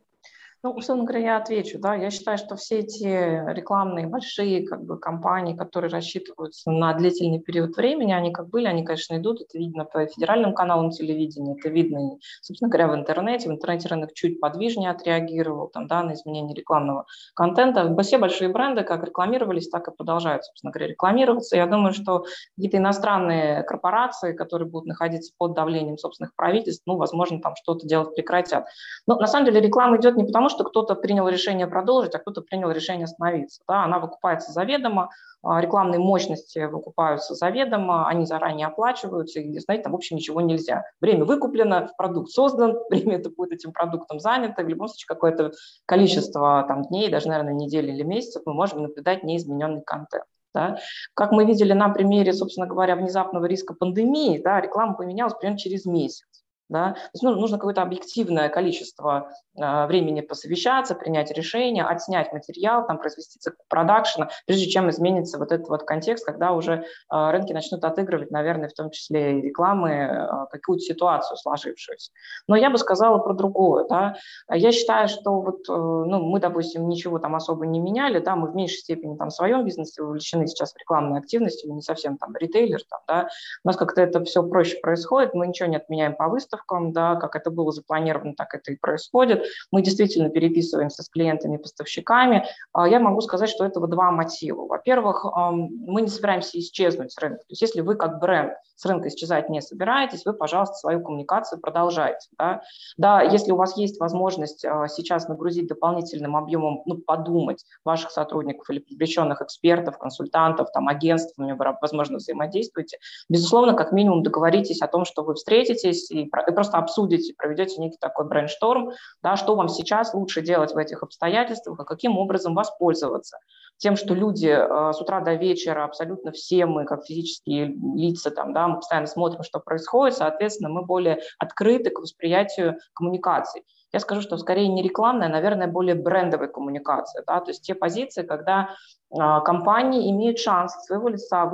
Ну, 0.66 0.72
условно 0.72 1.04
говоря, 1.04 1.24
я 1.24 1.36
отвечу. 1.36 1.78
Да? 1.78 1.94
Я 1.94 2.10
считаю, 2.10 2.38
что 2.38 2.56
все 2.56 2.80
эти 2.80 3.04
рекламные 3.04 4.08
большие 4.08 4.66
как 4.66 4.82
бы, 4.84 4.98
компании, 4.98 5.54
которые 5.54 5.92
рассчитываются 5.92 6.72
на 6.72 6.92
длительный 6.94 7.38
период 7.38 7.76
времени, 7.76 8.12
они 8.12 8.32
как 8.32 8.48
были, 8.48 8.66
они, 8.66 8.84
конечно, 8.84 9.16
идут. 9.16 9.42
Это 9.42 9.58
видно 9.58 9.84
по 9.84 10.04
федеральным 10.06 10.54
каналам 10.54 10.90
телевидения, 10.90 11.54
это 11.56 11.68
видно, 11.68 12.18
собственно 12.42 12.68
говоря, 12.68 12.88
в 12.88 12.96
интернете. 12.96 13.48
В 13.48 13.52
интернете 13.52 13.86
рынок 13.86 14.12
чуть 14.12 14.40
подвижнее 14.40 14.90
отреагировал 14.90 15.68
там, 15.68 15.86
да, 15.86 16.02
на 16.02 16.14
изменение 16.14 16.56
рекламного 16.56 17.06
контента. 17.36 17.96
Все 18.02 18.18
большие 18.18 18.48
бренды 18.48 18.82
как 18.82 19.04
рекламировались, 19.04 19.68
так 19.68 19.86
и 19.86 19.92
продолжают, 19.92 20.46
собственно 20.46 20.72
говоря, 20.72 20.88
рекламироваться. 20.88 21.54
Я 21.54 21.66
думаю, 21.66 21.92
что 21.92 22.24
какие-то 22.56 22.78
иностранные 22.78 23.62
корпорации, 23.62 24.32
которые 24.32 24.68
будут 24.68 24.88
находиться 24.88 25.32
под 25.38 25.54
давлением 25.54 25.96
собственных 25.96 26.34
правительств, 26.34 26.82
ну, 26.86 26.96
возможно, 26.96 27.40
там 27.40 27.54
что-то 27.54 27.86
делать 27.86 28.16
прекратят. 28.16 28.66
Но 29.06 29.14
на 29.14 29.28
самом 29.28 29.46
деле 29.46 29.60
реклама 29.60 29.98
идет 29.98 30.16
не 30.16 30.24
потому, 30.24 30.46
потому, 30.46 30.48
что 30.56 30.64
кто-то 30.64 30.94
принял 30.94 31.28
решение 31.28 31.66
продолжить, 31.66 32.14
а 32.14 32.18
кто-то 32.18 32.40
принял 32.40 32.70
решение 32.70 33.04
остановиться. 33.04 33.62
Да, 33.68 33.84
она 33.84 33.98
выкупается 33.98 34.52
заведомо, 34.52 35.10
а, 35.42 35.60
рекламные 35.60 36.00
мощности 36.00 36.64
выкупаются 36.64 37.34
заведомо, 37.34 38.08
они 38.08 38.24
заранее 38.24 38.66
оплачиваются, 38.66 39.40
и, 39.40 39.58
знаете, 39.58 39.84
там, 39.84 39.92
в 39.92 39.96
общем, 39.96 40.16
ничего 40.16 40.40
нельзя. 40.40 40.84
Время 41.00 41.24
выкуплено, 41.24 41.90
продукт 41.96 42.30
создан, 42.30 42.78
время 42.90 43.18
это 43.18 43.30
будет 43.30 43.52
этим 43.52 43.72
продуктом 43.72 44.18
занято, 44.18 44.62
в 44.62 44.68
любом 44.68 44.88
случае 44.88 45.06
какое-то 45.08 45.52
количество 45.84 46.64
там, 46.66 46.82
дней, 46.84 47.10
даже, 47.10 47.28
наверное, 47.28 47.54
недели 47.54 47.92
или 47.92 48.02
месяцев 48.02 48.42
мы 48.46 48.54
можем 48.54 48.82
наблюдать 48.82 49.22
неизмененный 49.22 49.82
контент. 49.82 50.24
Да. 50.54 50.78
Как 51.12 51.32
мы 51.32 51.44
видели 51.44 51.74
на 51.74 51.90
примере, 51.90 52.32
собственно 52.32 52.66
говоря, 52.66 52.96
внезапного 52.96 53.44
риска 53.44 53.74
пандемии, 53.74 54.40
да, 54.42 54.58
реклама 54.58 54.94
поменялась 54.94 55.34
примерно 55.34 55.58
через 55.58 55.84
месяц. 55.84 56.24
Да? 56.68 56.92
То 56.92 57.10
есть, 57.14 57.22
ну, 57.22 57.34
нужно 57.34 57.58
какое-то 57.58 57.82
объективное 57.82 58.48
количество 58.48 59.30
э, 59.56 59.86
времени 59.86 60.20
посовещаться, 60.20 60.94
принять 60.94 61.30
решение, 61.30 61.84
отснять 61.84 62.32
материал, 62.32 62.86
там, 62.86 62.98
произвести 62.98 63.38
цикл 63.38 63.62
продакшена, 63.68 64.30
прежде 64.46 64.66
чем 64.66 64.90
изменится 64.90 65.38
вот 65.38 65.52
этот 65.52 65.68
вот 65.68 65.84
контекст, 65.84 66.26
когда 66.26 66.52
уже 66.52 66.72
э, 66.72 67.30
рынки 67.30 67.52
начнут 67.52 67.84
отыгрывать, 67.84 68.30
наверное, 68.30 68.68
в 68.68 68.72
том 68.72 68.90
числе 68.90 69.38
и 69.38 69.42
рекламы, 69.42 69.90
э, 69.90 70.28
какую-то 70.50 70.84
ситуацию 70.84 71.36
сложившуюся. 71.36 72.10
Но 72.48 72.56
я 72.56 72.70
бы 72.70 72.78
сказала 72.78 73.18
про 73.18 73.34
другое. 73.34 73.86
Да? 73.88 74.16
Я 74.50 74.72
считаю, 74.72 75.08
что 75.08 75.40
вот, 75.40 75.68
э, 75.68 75.72
ну, 75.72 76.20
мы, 76.20 76.40
допустим, 76.40 76.88
ничего 76.88 77.18
там 77.20 77.36
особо 77.36 77.66
не 77.66 77.78
меняли, 77.78 78.18
да, 78.18 78.34
мы 78.34 78.50
в 78.50 78.56
меньшей 78.56 78.78
степени 78.78 79.16
там 79.16 79.28
в 79.28 79.34
своем 79.34 79.64
бизнесе 79.64 80.02
увлечены 80.02 80.48
сейчас 80.48 80.72
в 80.72 80.78
рекламной 80.78 81.20
активности, 81.20 81.66
мы 81.66 81.74
не 81.74 81.82
совсем 81.82 82.16
там 82.18 82.34
ритейлер, 82.36 82.80
там, 82.88 83.00
да, 83.06 83.28
у 83.64 83.68
нас 83.68 83.76
как-то 83.76 84.02
это 84.02 84.24
все 84.24 84.42
проще 84.42 84.78
происходит, 84.80 85.34
мы 85.34 85.46
ничего 85.46 85.68
не 85.68 85.76
отменяем 85.76 86.16
по 86.16 86.28
выставкам, 86.28 86.55
выставкам, 86.56 86.92
да, 86.92 87.16
как 87.16 87.36
это 87.36 87.50
было 87.50 87.72
запланировано, 87.72 88.34
так 88.36 88.54
это 88.54 88.72
и 88.72 88.76
происходит. 88.76 89.44
Мы 89.70 89.82
действительно 89.82 90.30
переписываемся 90.30 91.02
с 91.02 91.08
клиентами, 91.08 91.56
поставщиками. 91.56 92.46
А, 92.72 92.88
я 92.88 93.00
могу 93.00 93.20
сказать, 93.20 93.50
что 93.50 93.64
этого 93.64 93.86
два 93.88 94.10
мотива. 94.10 94.66
Во-первых, 94.66 95.24
мы 95.24 96.02
не 96.02 96.08
собираемся 96.08 96.58
исчезнуть 96.58 97.12
с 97.12 97.18
рынка. 97.18 97.40
То 97.40 97.50
есть 97.50 97.62
если 97.62 97.80
вы 97.80 97.96
как 97.96 98.20
бренд 98.20 98.52
с 98.76 98.84
рынка 98.84 99.08
исчезать 99.08 99.48
не 99.48 99.62
собираетесь, 99.62 100.24
вы, 100.26 100.34
пожалуйста, 100.34 100.74
свою 100.74 101.02
коммуникацию 101.02 101.60
продолжайте. 101.60 102.28
Да, 102.38 102.62
да 102.96 103.22
если 103.22 103.52
у 103.52 103.56
вас 103.56 103.76
есть 103.76 103.98
возможность 103.98 104.64
а, 104.64 104.86
сейчас 104.88 105.28
нагрузить 105.28 105.66
дополнительным 105.66 106.36
объемом, 106.36 106.82
ну, 106.86 106.98
подумать 106.98 107.64
ваших 107.84 108.10
сотрудников 108.10 108.68
или 108.70 108.78
привлеченных 108.78 109.40
экспертов, 109.42 109.98
консультантов, 109.98 110.70
там, 110.72 110.88
агентств, 110.88 111.34
возможно, 111.80 112.18
взаимодействуете, 112.18 112.98
безусловно, 113.28 113.74
как 113.74 113.92
минимум 113.92 114.22
договоритесь 114.22 114.82
о 114.82 114.88
том, 114.88 115.04
что 115.04 115.22
вы 115.22 115.34
встретитесь 115.34 116.10
и 116.10 116.26
и 116.48 116.52
просто 116.52 116.78
обсудите, 116.78 117.34
проведете 117.36 117.80
некий 117.80 117.98
такой 118.00 118.26
брейншторм, 118.26 118.92
да, 119.22 119.36
что 119.36 119.56
вам 119.56 119.68
сейчас 119.68 120.14
лучше 120.14 120.42
делать 120.42 120.72
в 120.72 120.76
этих 120.78 121.02
обстоятельствах, 121.02 121.80
а 121.80 121.84
каким 121.84 122.18
образом 122.18 122.54
воспользоваться 122.54 123.38
тем, 123.78 123.96
что 123.96 124.14
люди 124.14 124.48
э, 124.48 124.92
с 124.92 125.00
утра 125.00 125.20
до 125.20 125.34
вечера, 125.34 125.84
абсолютно 125.84 126.32
все 126.32 126.66
мы, 126.66 126.84
как 126.84 127.04
физические 127.04 127.74
лица, 127.94 128.30
там, 128.30 128.52
да, 128.52 128.68
мы 128.68 128.76
постоянно 128.76 129.06
смотрим, 129.06 129.42
что 129.42 129.60
происходит, 129.60 130.16
соответственно, 130.16 130.70
мы 130.70 130.82
более 130.82 131.20
открыты 131.38 131.90
к 131.90 132.00
восприятию 132.00 132.78
коммуникаций. 132.94 133.64
Я 133.92 134.00
скажу, 134.00 134.20
что 134.20 134.36
скорее 134.36 134.68
не 134.68 134.82
рекламная, 134.82 135.28
а, 135.28 135.30
наверное, 135.30 135.68
более 135.68 135.94
брендовая 135.94 136.48
коммуникация. 136.48 137.22
Да? 137.26 137.40
То 137.40 137.50
есть 137.50 137.62
те 137.62 137.74
позиции, 137.74 138.22
когда 138.22 138.70
компании 139.16 140.10
имеют 140.10 140.38
шанс 140.38 140.76
от 140.76 140.84
своего 140.84 141.08
лица 141.08 141.44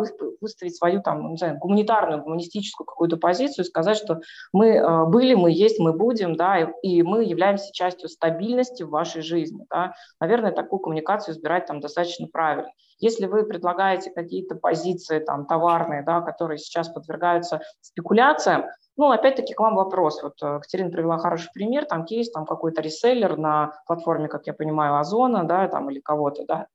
выставить 0.40 0.77
свою 0.77 1.03
там, 1.03 1.31
не 1.31 1.37
знаю, 1.37 1.59
гуманитарную, 1.59 2.22
гуманистическую 2.22 2.87
какую-то 2.87 3.16
позицию 3.16 3.64
сказать, 3.64 3.96
что 3.96 4.20
мы 4.53 4.68
э, 4.68 5.05
были, 5.07 5.35
мы 5.35 5.51
есть, 5.51 5.79
мы 5.79 5.92
будем, 5.92 6.37
да, 6.37 6.61
и, 6.61 6.66
и 6.83 7.03
мы 7.03 7.25
являемся 7.25 7.72
частью 7.72 8.09
стабильности 8.09 8.83
в 8.83 8.90
вашей 8.90 9.22
жизни. 9.22 9.66
Да? 9.70 9.94
Наверное, 10.20 10.53
такую 10.53 10.81
коммуникацию 10.81 11.35
избирать 11.35 11.66
там 11.66 11.81
достаточно 11.81 12.27
правильно. 12.29 12.70
Если 12.98 13.27
вы 13.27 13.44
предлагаете 13.44 14.11
какие-то 14.11 14.55
позиции 14.55 15.18
там, 15.18 15.46
товарные, 15.46 16.03
да, 16.05 16.20
которые 16.20 16.59
сейчас 16.59 16.88
подвергаются 16.88 17.61
спекуляциям, 17.81 18.66
ну, 18.96 19.11
опять-таки, 19.11 19.55
к 19.55 19.61
вам 19.61 19.75
вопрос. 19.75 20.22
Вот 20.22 20.35
э, 20.42 20.61
Катерина 20.61 20.90
привела 20.90 21.18
хороший 21.18 21.51
пример, 21.53 21.87
там 21.87 22.05
кейс, 22.05 22.31
там 22.31 22.44
какой-то 22.44 22.83
реселлер 22.83 23.37
на 23.37 23.72
платформе, 23.87 24.29
как 24.29 24.46
я 24.46 24.53
понимаю, 24.53 24.98
Озона, 24.98 25.44
да, 25.44 25.66
там 25.68 25.90
или 25.90 26.01
кого-то, 26.01 26.44
да. 26.46 26.66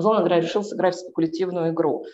Озон 0.00 0.26
решил 0.26 0.64
сыграть 0.64 0.94
в 0.94 1.00
спекулятивную 1.00 1.72
игру. 1.72 2.06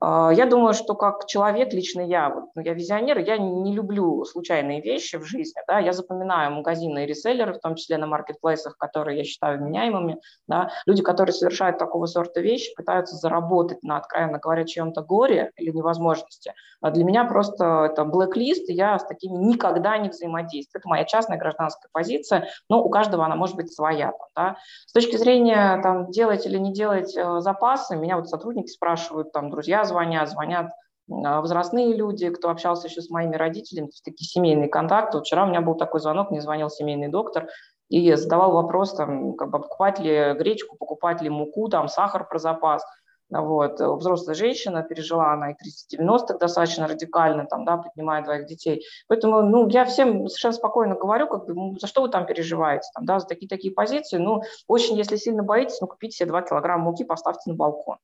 А, 0.00 0.30
я 0.32 0.46
думаю, 0.46 0.74
что 0.74 0.94
как 0.94 1.26
человек, 1.26 1.72
лично 1.72 2.00
я, 2.00 2.28
вот, 2.28 2.44
ну, 2.54 2.62
я 2.62 2.74
визионер, 2.74 3.18
я 3.18 3.38
не 3.38 3.74
люблю 3.74 4.24
случайные 4.24 4.80
вещи 4.80 5.16
в 5.16 5.24
жизни, 5.24 5.60
да, 5.66 5.78
я 5.78 5.92
запоминаю 5.92 6.52
магазины 6.52 7.04
и 7.04 7.06
реселлеры, 7.06 7.54
в 7.54 7.60
том 7.60 7.74
числе 7.74 7.96
на 7.98 8.06
маркетплейсах, 8.06 8.76
которые 8.76 9.18
я 9.18 9.24
считаю 9.24 9.58
вменяемыми, 9.58 10.20
да, 10.48 10.70
люди, 10.86 11.02
которые 11.02 11.32
совершают 11.32 11.78
такого 11.78 12.06
сорта 12.06 12.40
вещи, 12.40 12.74
пытаются 12.74 13.16
заработать 13.16 13.82
на, 13.82 13.98
откровенно 13.98 14.38
говоря, 14.38 14.64
чьем-то 14.64 15.02
горе 15.02 15.52
или 15.56 15.70
невозможности. 15.70 16.52
А 16.80 16.90
для 16.90 17.04
меня 17.04 17.24
просто 17.24 17.88
это 17.90 18.04
блэк-лист, 18.04 18.68
я 18.68 18.98
с 18.98 19.06
такими 19.06 19.36
никогда 19.38 19.96
не 19.96 20.10
взаимодействую. 20.10 20.80
Это 20.80 20.88
моя 20.88 21.04
частная 21.04 21.38
гражданская 21.38 21.88
позиция, 21.92 22.48
но 22.68 22.82
у 22.82 22.90
каждого 22.90 23.24
она 23.24 23.36
может 23.36 23.56
быть 23.56 23.72
своя. 23.72 24.12
Да. 24.36 24.56
С 24.86 24.92
точки 24.92 25.16
зрения 25.16 25.80
там, 25.82 26.10
делать 26.10 26.44
или 26.44 26.58
не 26.58 26.74
делать 26.74 27.16
э, 27.16 27.40
запасы, 27.40 27.96
меня 27.96 28.16
вот 28.16 28.28
сотрудники 28.28 28.68
спрашивают, 28.68 29.32
там, 29.32 29.48
друзья 29.48 29.83
звонят, 29.84 30.30
звонят 30.30 30.70
а, 31.10 31.40
возрастные 31.40 31.94
люди, 31.94 32.30
кто 32.30 32.50
общался 32.50 32.88
еще 32.88 33.02
с 33.02 33.10
моими 33.10 33.36
родителями, 33.36 33.86
то 33.86 33.92
есть 33.92 34.04
такие 34.04 34.26
семейные 34.26 34.68
контакты. 34.68 35.20
Вчера 35.20 35.44
у 35.44 35.48
меня 35.48 35.60
был 35.60 35.74
такой 35.74 36.00
звонок, 36.00 36.30
мне 36.30 36.40
звонил 36.40 36.70
семейный 36.70 37.08
доктор 37.08 37.48
и 37.88 38.14
задавал 38.14 38.52
вопрос, 38.52 38.94
там, 38.94 39.34
как 39.34 39.50
бы, 39.50 39.60
покупать 39.60 39.98
ли 39.98 40.34
гречку, 40.34 40.76
покупать 40.76 41.20
ли 41.20 41.28
муку, 41.28 41.68
там, 41.68 41.88
сахар 41.88 42.26
про 42.26 42.38
запас. 42.38 42.82
Вот. 43.30 43.80
Взрослая 43.80 44.34
женщина 44.34 44.82
пережила, 44.82 45.32
она 45.32 45.50
и 45.50 45.54
30-90 45.98 46.38
достаточно 46.38 46.86
радикально, 46.86 47.46
там, 47.46 47.64
да, 47.64 47.78
поднимая 47.78 48.22
двоих 48.22 48.46
детей. 48.46 48.84
Поэтому 49.08 49.42
ну, 49.42 49.68
я 49.68 49.84
всем 49.86 50.28
совершенно 50.28 50.54
спокойно 50.54 50.94
говорю, 50.94 51.26
как 51.26 51.46
бы, 51.46 51.78
за 51.78 51.86
что 51.86 52.02
вы 52.02 52.10
там 52.10 52.26
переживаете, 52.26 52.88
там, 52.94 53.04
да, 53.06 53.20
за 53.20 53.26
такие-такие 53.26 53.74
позиции. 53.74 54.18
Ну, 54.18 54.42
очень, 54.68 54.96
если 54.96 55.16
сильно 55.16 55.42
боитесь, 55.42 55.80
ну, 55.80 55.86
купите 55.86 56.16
себе 56.16 56.28
2 56.28 56.42
килограмма 56.42 56.84
муки, 56.84 57.04
поставьте 57.04 57.50
на 57.50 57.56
балкон 57.56 57.96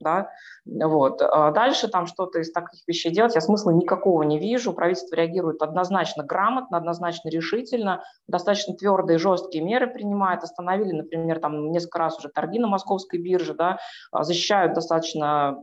да, 0.00 0.30
вот. 0.64 1.22
А 1.22 1.50
дальше 1.50 1.88
там 1.88 2.06
что-то 2.06 2.40
из 2.40 2.52
таких 2.52 2.80
вещей 2.86 3.12
делать 3.12 3.34
я 3.34 3.40
смысла 3.40 3.70
никакого 3.70 4.22
не 4.22 4.38
вижу. 4.38 4.72
Правительство 4.72 5.16
реагирует 5.16 5.62
однозначно 5.62 6.24
грамотно, 6.24 6.76
однозначно 6.78 7.28
решительно, 7.28 8.02
достаточно 8.28 8.74
твердые, 8.74 9.18
жесткие 9.18 9.64
меры 9.64 9.86
принимает. 9.86 10.42
Остановили, 10.42 10.92
например, 10.92 11.40
там 11.40 11.70
несколько 11.70 11.98
раз 11.98 12.18
уже 12.18 12.28
торги 12.28 12.58
на 12.58 12.68
московской 12.68 13.20
бирже, 13.20 13.54
да, 13.54 13.78
а 14.12 14.24
защищают 14.24 14.74
достаточно 14.74 15.58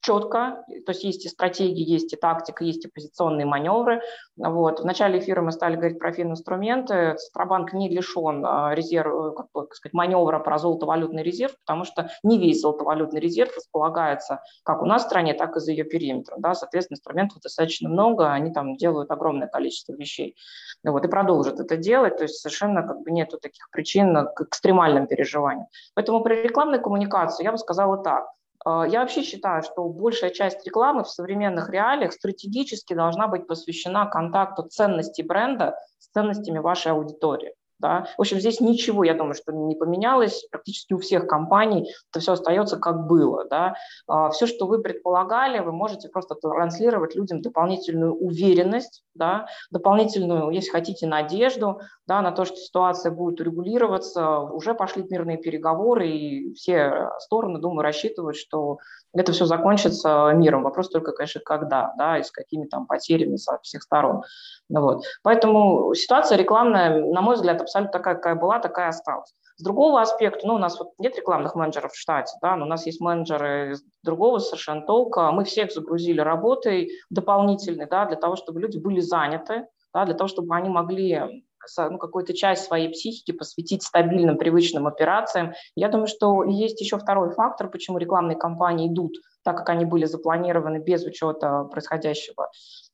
четко, 0.00 0.64
то 0.86 0.92
есть 0.92 1.04
есть 1.04 1.24
и 1.26 1.28
стратегии, 1.28 1.82
есть 1.82 2.12
и 2.12 2.16
тактика, 2.16 2.64
есть 2.64 2.84
и 2.84 2.88
позиционные 2.88 3.46
маневры. 3.46 4.00
Вот. 4.36 4.80
В 4.80 4.84
начале 4.84 5.18
эфира 5.18 5.42
мы 5.42 5.52
стали 5.52 5.76
говорить 5.76 5.98
про 5.98 6.12
фининструменты. 6.12 7.16
Центробанк 7.18 7.72
не 7.72 7.88
лишен 7.88 8.44
а, 8.44 8.74
резерв, 8.74 9.34
как 9.34 9.46
бы, 9.52 9.68
сказать, 9.72 9.92
маневра 9.92 10.38
про 10.38 10.58
золотовалютный 10.58 11.22
резерв, 11.22 11.54
потому 11.66 11.84
что 11.84 12.10
не 12.22 12.38
весь 12.38 12.60
золотовалютный 12.60 13.20
резерв 13.20 13.56
располагается 13.56 14.40
как 14.62 14.82
у 14.82 14.86
нас 14.86 15.02
в 15.02 15.06
стране, 15.06 15.34
так 15.34 15.56
и 15.56 15.60
за 15.60 15.72
ее 15.72 15.84
периметром. 15.84 16.40
Да? 16.40 16.54
Соответственно, 16.54 16.96
инструментов 16.96 17.40
достаточно 17.40 17.88
много, 17.88 18.32
они 18.32 18.52
там 18.52 18.76
делают 18.76 19.10
огромное 19.10 19.48
количество 19.48 19.92
вещей. 19.92 20.36
Вот, 20.84 21.04
и 21.04 21.08
продолжат 21.08 21.58
это 21.58 21.76
делать, 21.76 22.18
то 22.18 22.22
есть 22.22 22.36
совершенно 22.36 22.86
как 22.86 23.02
бы 23.02 23.10
нету 23.10 23.38
таких 23.38 23.68
причин 23.70 24.28
к 24.34 24.42
экстремальным 24.42 25.06
переживаниям. 25.06 25.66
Поэтому 25.94 26.22
при 26.22 26.42
рекламной 26.42 26.80
коммуникации 26.80 27.44
я 27.44 27.52
бы 27.52 27.58
сказала 27.58 27.98
так. 28.02 28.28
А, 28.64 28.86
я 28.86 29.00
вообще 29.00 29.22
считаю, 29.22 29.62
что 29.62 29.84
большая 29.88 30.30
часть 30.30 30.66
рекламы 30.66 31.04
в 31.04 31.08
современных 31.08 31.70
реалиях 31.70 32.12
стратегически 32.12 32.94
должна 32.94 33.28
быть 33.28 33.46
посвящена 33.46 34.06
контакту 34.06 34.62
ценностей 34.64 35.22
бренда 35.22 35.78
с 35.98 36.08
ценностями 36.08 36.58
вашей 36.58 36.92
аудитории. 36.92 37.54
Да? 37.78 38.06
В 38.16 38.20
общем, 38.20 38.40
здесь 38.40 38.60
ничего, 38.60 39.04
я 39.04 39.14
думаю, 39.14 39.34
что 39.34 39.52
не 39.52 39.74
поменялось. 39.74 40.46
Практически 40.50 40.94
у 40.94 40.98
всех 40.98 41.26
компаний 41.26 41.92
это 42.10 42.20
все 42.20 42.32
остается 42.32 42.78
как 42.78 43.06
было. 43.06 43.44
Да? 43.48 43.74
А, 44.06 44.30
все, 44.30 44.46
что 44.46 44.66
вы 44.66 44.80
предполагали, 44.80 45.60
вы 45.60 45.72
можете 45.72 46.08
просто 46.08 46.34
транслировать 46.34 47.14
людям 47.14 47.40
дополнительную 47.40 48.14
уверенность, 48.14 49.04
да? 49.14 49.46
дополнительную, 49.70 50.50
если 50.50 50.70
хотите, 50.70 51.06
надежду 51.06 51.80
да, 52.06 52.22
на 52.22 52.32
то, 52.32 52.44
что 52.44 52.56
ситуация 52.56 53.12
будет 53.12 53.40
урегулироваться. 53.40 54.40
Уже 54.40 54.74
пошли 54.74 55.04
мирные 55.08 55.36
переговоры, 55.36 56.08
и 56.08 56.54
все 56.54 57.10
стороны, 57.18 57.58
думаю, 57.58 57.82
рассчитывают, 57.82 58.36
что 58.36 58.78
это 59.14 59.32
все 59.32 59.44
закончится 59.46 60.32
миром. 60.34 60.62
Вопрос 60.62 60.88
только, 60.88 61.12
конечно, 61.12 61.40
когда, 61.44 61.92
да, 61.98 62.18
и 62.18 62.22
с 62.22 62.30
какими 62.30 62.66
там 62.66 62.86
потерями 62.86 63.36
со 63.36 63.58
всех 63.62 63.82
сторон. 63.82 64.22
Вот. 64.68 65.04
Поэтому 65.22 65.94
ситуация 65.94 66.38
рекламная, 66.38 67.04
на 67.04 67.20
мой 67.20 67.36
взгляд, 67.36 67.60
абсолютно 67.68 67.92
такая, 67.92 68.14
какая 68.16 68.34
была, 68.34 68.58
такая 68.58 68.88
осталась. 68.88 69.34
С 69.56 69.62
другого 69.62 70.00
аспекта, 70.00 70.46
ну, 70.46 70.54
у 70.54 70.58
нас 70.58 70.78
вот 70.78 70.92
нет 70.98 71.16
рекламных 71.16 71.54
менеджеров 71.54 71.92
в 71.92 71.98
штате, 71.98 72.36
да, 72.40 72.56
но 72.56 72.64
у 72.64 72.68
нас 72.68 72.86
есть 72.86 73.00
менеджеры 73.00 73.72
из 73.72 73.82
другого 74.02 74.38
совершенно 74.38 74.82
толка. 74.82 75.30
Мы 75.32 75.44
всех 75.44 75.72
загрузили 75.72 76.20
работой 76.20 76.90
дополнительной, 77.10 77.86
да, 77.86 78.06
для 78.06 78.16
того, 78.16 78.36
чтобы 78.36 78.60
люди 78.60 78.78
были 78.78 79.00
заняты, 79.00 79.66
да, 79.92 80.04
для 80.04 80.14
того, 80.14 80.28
чтобы 80.28 80.54
они 80.54 80.68
могли 80.68 81.44
ну, 81.76 81.98
какую-то 81.98 82.34
часть 82.34 82.64
своей 82.64 82.88
психики 82.88 83.32
посвятить 83.32 83.82
стабильным, 83.82 84.38
привычным 84.38 84.86
операциям. 84.86 85.54
Я 85.74 85.88
думаю, 85.88 86.06
что 86.06 86.44
есть 86.44 86.80
еще 86.80 86.98
второй 86.98 87.30
фактор, 87.34 87.68
почему 87.68 87.98
рекламные 87.98 88.36
кампании 88.36 88.88
идут 88.88 89.16
так, 89.44 89.56
как 89.56 89.68
они 89.70 89.84
были 89.84 90.04
запланированы 90.04 90.78
без 90.78 91.04
учета 91.04 91.64
происходящего, 91.64 92.50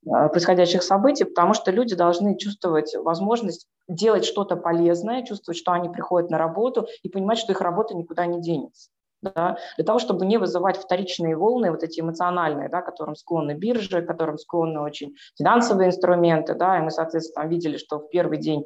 э, 0.07 0.29
происходящих 0.29 0.83
событий, 0.83 1.25
потому 1.25 1.55
что 1.55 1.71
люди 1.71 1.95
должны 1.95 2.37
чувствовать 2.37 2.95
возможность 2.97 3.67
делать 3.89 4.25
что-то 4.25 4.57
полезное, 4.57 5.25
чувствовать, 5.25 5.59
что 5.59 5.73
они 5.73 5.89
приходят 5.89 6.31
на 6.31 6.39
работу 6.39 6.87
и 7.03 7.09
понимать, 7.09 7.39
что 7.39 7.53
их 7.53 7.61
работа 7.61 7.97
никуда 7.97 8.27
не 8.27 8.41
денется 8.41 8.91
да, 9.25 9.57
для 9.77 9.85
того, 9.85 9.99
чтобы 9.99 10.27
не 10.27 10.39
вызывать 10.39 10.77
вторичные 10.77 11.37
волны, 11.37 11.71
вот 11.71 11.83
эти 11.83 12.01
эмоциональные, 12.01 12.69
да, 12.69 12.83
которым 12.83 13.17
склонны 13.17 13.53
биржи, 13.53 14.03
которым 14.03 14.39
склонны 14.39 14.81
очень 14.81 15.15
финансовые 15.37 15.89
инструменты, 15.89 16.55
да, 16.55 16.79
и 16.79 16.83
мы, 16.83 16.91
соответственно, 16.91 17.47
видели, 17.47 17.77
что 17.77 17.99
в 17.99 18.09
первый 18.11 18.39
день 18.39 18.65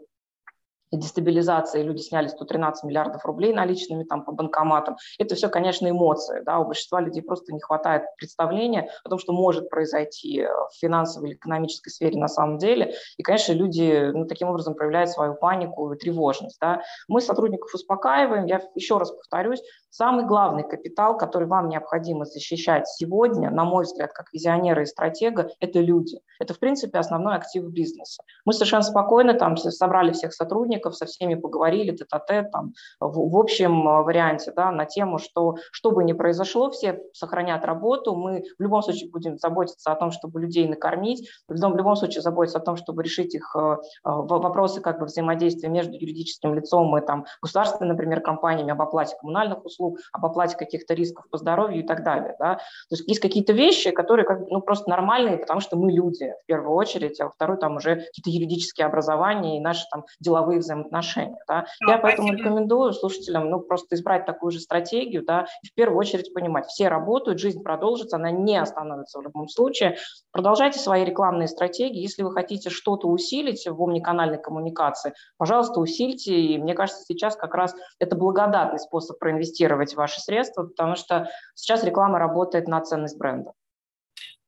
дестабилизации 0.97 1.83
люди 1.83 2.01
сняли 2.01 2.29
113 2.29 2.85
миллиардов 2.85 3.25
рублей 3.25 3.53
наличными 3.53 4.05
там 4.05 4.25
по 4.25 4.33
банкоматам. 4.33 4.97
Это 5.19 5.35
все, 5.35 5.49
конечно, 5.49 5.89
эмоции. 5.89 6.43
Да? 6.45 6.59
У 6.59 6.65
большинства 6.67 7.01
людей 7.01 7.23
просто 7.23 7.53
не 7.53 7.61
хватает 7.61 8.05
представления 8.17 8.91
о 9.05 9.09
том, 9.09 9.19
что 9.19 9.33
может 9.33 9.69
произойти 9.69 10.45
в 10.45 10.79
финансовой 10.79 11.31
или 11.31 11.37
экономической 11.37 11.91
сфере 11.91 12.19
на 12.19 12.29
самом 12.29 12.59
деле. 12.59 12.95
И, 13.17 13.23
конечно, 13.23 13.53
люди 13.53 14.11
ну, 14.13 14.27
таким 14.27 14.49
образом 14.49 14.75
проявляют 14.75 15.11
свою 15.11 15.35
панику 15.35 15.93
и 15.93 15.99
тревожность. 15.99 16.59
Да? 16.61 16.83
Мы 17.07 17.21
сотрудников 17.21 17.75
успокаиваем. 17.75 18.47
Я 18.47 18.61
еще 18.75 18.99
раз 18.99 19.11
повторюсь, 19.11 19.63
самый 19.91 20.25
главный 20.25 20.63
капитал, 20.63 21.17
который 21.17 21.49
вам 21.49 21.69
необходимо 21.69 22.25
защищать 22.25 22.89
сегодня, 22.89 23.51
на 23.51 23.65
мой 23.65 23.85
взгляд, 23.85 24.13
как 24.13 24.33
визионера 24.33 24.83
и 24.83 24.87
стратега, 24.87 25.51
это 25.61 25.81
люди. 25.81 26.21
Это, 26.41 26.55
в 26.55 26.59
принципе, 26.59 26.99
основной 26.99 27.35
актив 27.37 27.65
бизнеса. 27.65 28.23
Мы 28.45 28.53
совершенно 28.53 28.83
спокойно 28.83 29.35
там 29.35 29.57
собрали 29.57 30.13
всех 30.13 30.33
сотрудников, 30.33 30.78
сотрудников, 30.79 30.97
со 30.97 31.07
всеми 31.07 31.35
поговорили 31.35 31.97
тет-а-тет, 31.97 32.51
там, 32.51 32.73
в, 33.01 33.31
в 33.31 33.37
общем 33.37 33.85
варианте, 33.85 34.53
да, 34.57 34.71
на 34.71 34.85
тему, 34.85 35.19
что 35.19 35.57
что 35.73 35.91
бы 35.91 36.05
ни 36.05 36.13
произошло, 36.13 36.71
все 36.71 37.01
сохранят 37.13 37.65
работу, 37.65 38.15
мы 38.15 38.45
в 38.59 38.63
любом 38.63 38.83
случае 38.83 39.11
будем 39.11 39.39
заботиться 39.39 39.93
о 39.93 39.95
том, 39.95 40.11
чтобы 40.11 40.41
людей 40.41 40.69
накормить, 40.69 41.29
в 41.49 41.55
любом, 41.55 41.73
в 41.73 41.77
любом 41.77 41.97
случае 41.97 42.23
заботиться 42.23 42.59
о 42.59 42.63
том, 42.63 42.77
чтобы 42.77 43.03
решить 43.03 43.35
их 43.35 43.55
э, 43.57 43.77
вопросы 44.05 44.81
как 44.81 44.99
бы 44.99 45.07
взаимодействия 45.07 45.69
между 45.69 45.95
юридическим 45.95 46.55
лицом 46.55 46.97
и 46.97 47.07
там 47.07 47.25
государственными, 47.43 47.93
например, 47.93 48.21
компаниями 48.21 48.73
об 48.73 48.83
оплате 48.83 49.17
коммунальных 49.21 49.65
услуг, 49.65 49.99
об 50.13 50.25
оплате 50.25 50.57
каких-то 50.57 50.95
рисков 50.95 51.25
по 51.31 51.39
здоровью 51.39 51.81
и 51.81 51.87
так 51.87 52.05
далее. 52.05 52.35
Да? 52.39 52.55
То 52.57 52.97
есть 52.97 53.09
есть 53.09 53.21
какие-то 53.21 53.53
вещи, 53.53 53.91
которые 53.91 54.27
как, 54.27 54.41
ну, 54.49 54.61
просто 54.61 54.91
нормальные, 54.91 55.39
потому 55.39 55.61
что 55.61 55.77
мы 55.77 55.93
люди 55.93 56.33
в 56.43 56.47
первую 56.47 56.75
очередь, 56.75 57.21
а 57.21 57.25
во 57.25 57.31
вторую 57.31 57.59
там 57.59 57.77
уже 57.77 57.97
какие-то 57.97 58.31
юридические 58.31 58.87
образования 58.87 59.57
и 59.57 59.61
наши 59.61 59.85
там 59.91 60.05
деловые 60.21 60.61
взаимоотношения. 60.69 61.39
Да? 61.49 61.67
Да, 61.87 61.93
Я 61.93 61.99
поэтому 61.99 62.29
спасибо. 62.29 62.49
рекомендую 62.49 62.93
слушателям 62.93 63.51
ну, 63.51 63.61
просто 63.61 63.97
избрать 63.97 64.27
такую 64.27 64.53
же 64.53 64.61
стратегию, 64.61 65.25
да, 65.25 65.47
и 65.63 65.69
в 65.69 65.75
первую 65.75 65.99
очередь 65.99 66.33
понимать, 66.35 66.67
все 66.67 66.89
работают, 66.89 67.41
жизнь 67.41 67.63
продолжится, 67.63 68.17
она 68.17 68.31
не 68.31 68.57
остановится 68.57 69.19
в 69.19 69.23
любом 69.23 69.49
случае. 69.49 69.97
Продолжайте 70.31 70.79
свои 70.79 71.05
рекламные 71.05 71.49
стратегии. 71.49 72.01
Если 72.01 72.23
вы 72.23 72.33
хотите 72.33 72.71
что-то 72.71 73.09
усилить 73.09 73.67
в 73.67 73.83
омниканальной 73.83 74.41
коммуникации, 74.41 75.15
пожалуйста, 75.37 75.81
усильте. 75.81 76.39
И 76.39 76.59
мне 76.59 76.75
кажется, 76.75 77.03
сейчас 77.05 77.37
как 77.37 77.55
раз 77.55 77.75
это 77.99 78.17
благодатный 78.17 78.79
способ 78.79 79.19
проинвестировать 79.19 79.95
ваши 79.95 80.21
средства, 80.21 80.65
потому 80.65 80.97
что 80.97 81.29
сейчас 81.55 81.85
реклама 81.85 82.19
работает 82.19 82.69
на 82.69 82.81
ценность 82.81 83.19
бренда. 83.19 83.53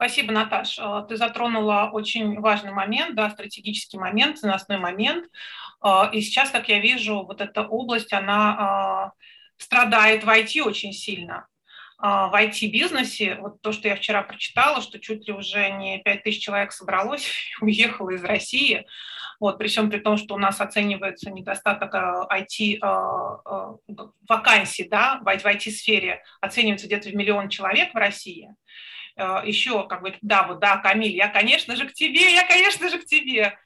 Спасибо, 0.00 0.32
Наташа. 0.32 1.04
Ты 1.10 1.18
затронула 1.18 1.90
очень 1.92 2.40
важный 2.40 2.72
момент, 2.72 3.14
да, 3.14 3.28
стратегический 3.28 3.98
момент, 3.98 4.38
ценностной 4.38 4.78
момент. 4.78 5.26
А, 5.80 6.10
и 6.12 6.20
сейчас, 6.20 6.50
как 6.50 6.68
я 6.68 6.80
вижу, 6.80 7.22
вот 7.22 7.40
эта 7.40 7.62
область, 7.62 8.12
она 8.12 8.56
а, 8.58 9.12
страдает 9.56 10.24
в 10.24 10.28
IT 10.28 10.60
очень 10.62 10.92
сильно. 10.92 11.46
А, 11.98 12.28
в 12.28 12.34
IT-бизнесе, 12.34 13.36
вот 13.36 13.62
то, 13.62 13.72
что 13.72 13.88
я 13.88 13.96
вчера 13.96 14.22
прочитала, 14.22 14.82
что 14.82 14.98
чуть 14.98 15.26
ли 15.26 15.32
уже 15.32 15.70
не 15.70 16.02
5 16.02 16.22
тысяч 16.22 16.44
человек 16.44 16.72
собралось 16.72 17.32
уехало 17.60 18.10
из 18.10 18.22
России, 18.24 18.84
вот, 19.38 19.58
при 19.58 19.68
всем 19.68 19.90
при 19.90 20.00
том, 20.00 20.16
что 20.18 20.34
у 20.34 20.38
нас 20.38 20.60
оценивается 20.60 21.30
недостаток 21.30 21.94
IT-вакансий 21.94 24.88
да, 24.88 25.20
в 25.22 25.26
IT-сфере, 25.26 26.22
оценивается 26.42 26.86
где-то 26.86 27.08
в 27.08 27.14
миллион 27.14 27.48
человек 27.48 27.94
в 27.94 27.96
России– 27.96 28.50
еще 29.44 29.86
как 29.86 30.02
бы, 30.02 30.14
да, 30.22 30.46
вот, 30.46 30.60
да, 30.60 30.78
Камиль, 30.78 31.14
я, 31.14 31.28
конечно 31.28 31.76
же, 31.76 31.86
к 31.86 31.92
тебе, 31.92 32.32
я, 32.32 32.46
конечно 32.46 32.88
же, 32.88 32.98
к 32.98 33.04
тебе. 33.04 33.58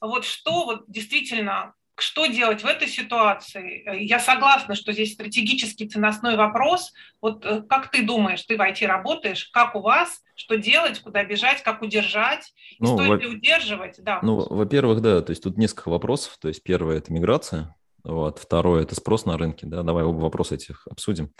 Вот 0.00 0.24
что 0.24 0.64
вот 0.64 0.84
действительно, 0.88 1.74
что 1.96 2.26
делать 2.26 2.62
в 2.62 2.66
этой 2.66 2.88
ситуации? 2.88 3.82
Э, 3.86 4.02
я 4.02 4.20
согласна, 4.20 4.74
что 4.74 4.92
здесь 4.92 5.14
стратегический 5.14 5.88
ценностной 5.88 6.36
вопрос. 6.36 6.92
Вот 7.20 7.44
э, 7.44 7.62
как 7.62 7.90
ты 7.90 8.02
думаешь, 8.02 8.42
ты 8.42 8.56
в 8.56 8.60
IT 8.60 8.86
работаешь, 8.86 9.48
как 9.52 9.74
у 9.74 9.80
вас, 9.80 10.22
что 10.34 10.56
делать, 10.56 11.00
куда 11.00 11.24
бежать, 11.24 11.62
как 11.62 11.82
удержать, 11.82 12.52
ну, 12.78 12.94
стоит 12.94 13.08
во... 13.08 13.16
ли 13.16 13.26
удерживать? 13.26 13.96
Да. 14.02 14.20
Ну, 14.22 14.46
во-первых, 14.48 15.00
да, 15.00 15.20
то 15.22 15.30
есть 15.30 15.42
тут 15.42 15.56
несколько 15.58 15.88
вопросов. 15.88 16.38
То 16.40 16.48
есть 16.48 16.62
первое– 16.62 16.96
это 16.98 17.12
миграция, 17.12 17.74
вот, 18.04 18.38
второе– 18.38 18.82
это 18.84 18.94
спрос 18.94 19.24
на 19.24 19.36
рынке, 19.36 19.66
да, 19.66 19.82
давай 19.82 20.04
оба 20.04 20.18
вопроса 20.18 20.54
этих 20.54 20.86
обсудим. 20.88 21.32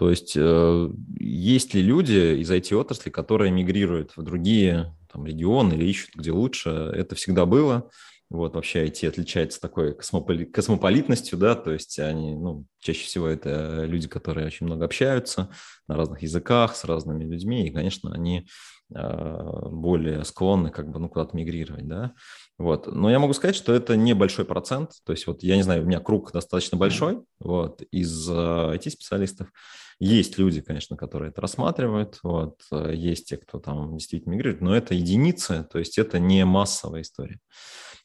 То 0.00 0.08
есть 0.08 0.32
э, 0.34 0.90
есть 1.18 1.74
ли 1.74 1.82
люди 1.82 2.40
из 2.40 2.50
IT-отрасли, 2.50 3.10
которые 3.10 3.52
мигрируют 3.52 4.16
в 4.16 4.22
другие 4.22 4.96
там, 5.12 5.26
регионы 5.26 5.74
или 5.74 5.84
ищут 5.84 6.14
где 6.14 6.32
лучше? 6.32 6.70
Это 6.70 7.16
всегда 7.16 7.44
было. 7.44 7.90
Вот 8.30 8.54
вообще 8.54 8.86
IT 8.86 9.06
отличается 9.06 9.60
такой 9.60 9.92
космополи- 9.92 10.46
космополитностью, 10.46 11.38
да, 11.38 11.54
то 11.54 11.70
есть 11.70 11.98
они, 11.98 12.34
ну, 12.34 12.64
чаще 12.78 13.04
всего 13.04 13.26
это 13.26 13.84
люди, 13.84 14.08
которые 14.08 14.46
очень 14.46 14.64
много 14.64 14.86
общаются 14.86 15.50
на 15.86 15.96
разных 15.96 16.22
языках 16.22 16.76
с 16.76 16.84
разными 16.86 17.24
людьми, 17.24 17.66
и, 17.66 17.70
конечно, 17.70 18.10
они 18.14 18.48
э, 18.94 19.68
более 19.70 20.24
склонны 20.24 20.70
как 20.70 20.90
бы, 20.90 20.98
ну, 20.98 21.10
куда-то 21.10 21.36
мигрировать, 21.36 21.86
да. 21.86 22.14
Вот. 22.56 22.86
Но 22.86 23.10
я 23.10 23.18
могу 23.18 23.34
сказать, 23.34 23.56
что 23.56 23.74
это 23.74 23.98
небольшой 23.98 24.46
процент, 24.46 24.92
то 25.04 25.12
есть 25.12 25.26
вот 25.26 25.42
я 25.42 25.56
не 25.56 25.62
знаю, 25.62 25.82
у 25.82 25.86
меня 25.86 26.00
круг 26.00 26.32
достаточно 26.32 26.78
большой, 26.78 27.20
вот, 27.38 27.82
из 27.90 28.30
IT-специалистов, 28.30 29.48
э, 29.48 29.50
есть 30.00 30.38
люди, 30.38 30.62
конечно, 30.62 30.96
которые 30.96 31.30
это 31.30 31.42
рассматривают, 31.42 32.18
вот, 32.22 32.62
э, 32.72 32.92
есть 32.94 33.28
те, 33.28 33.36
кто 33.36 33.58
там 33.58 33.98
действительно 33.98 34.32
мигрирует, 34.32 34.62
но 34.62 34.74
это 34.74 34.94
единицы, 34.94 35.66
то 35.70 35.78
есть 35.78 35.98
это 35.98 36.18
не 36.18 36.44
массовая 36.46 37.02
история. 37.02 37.38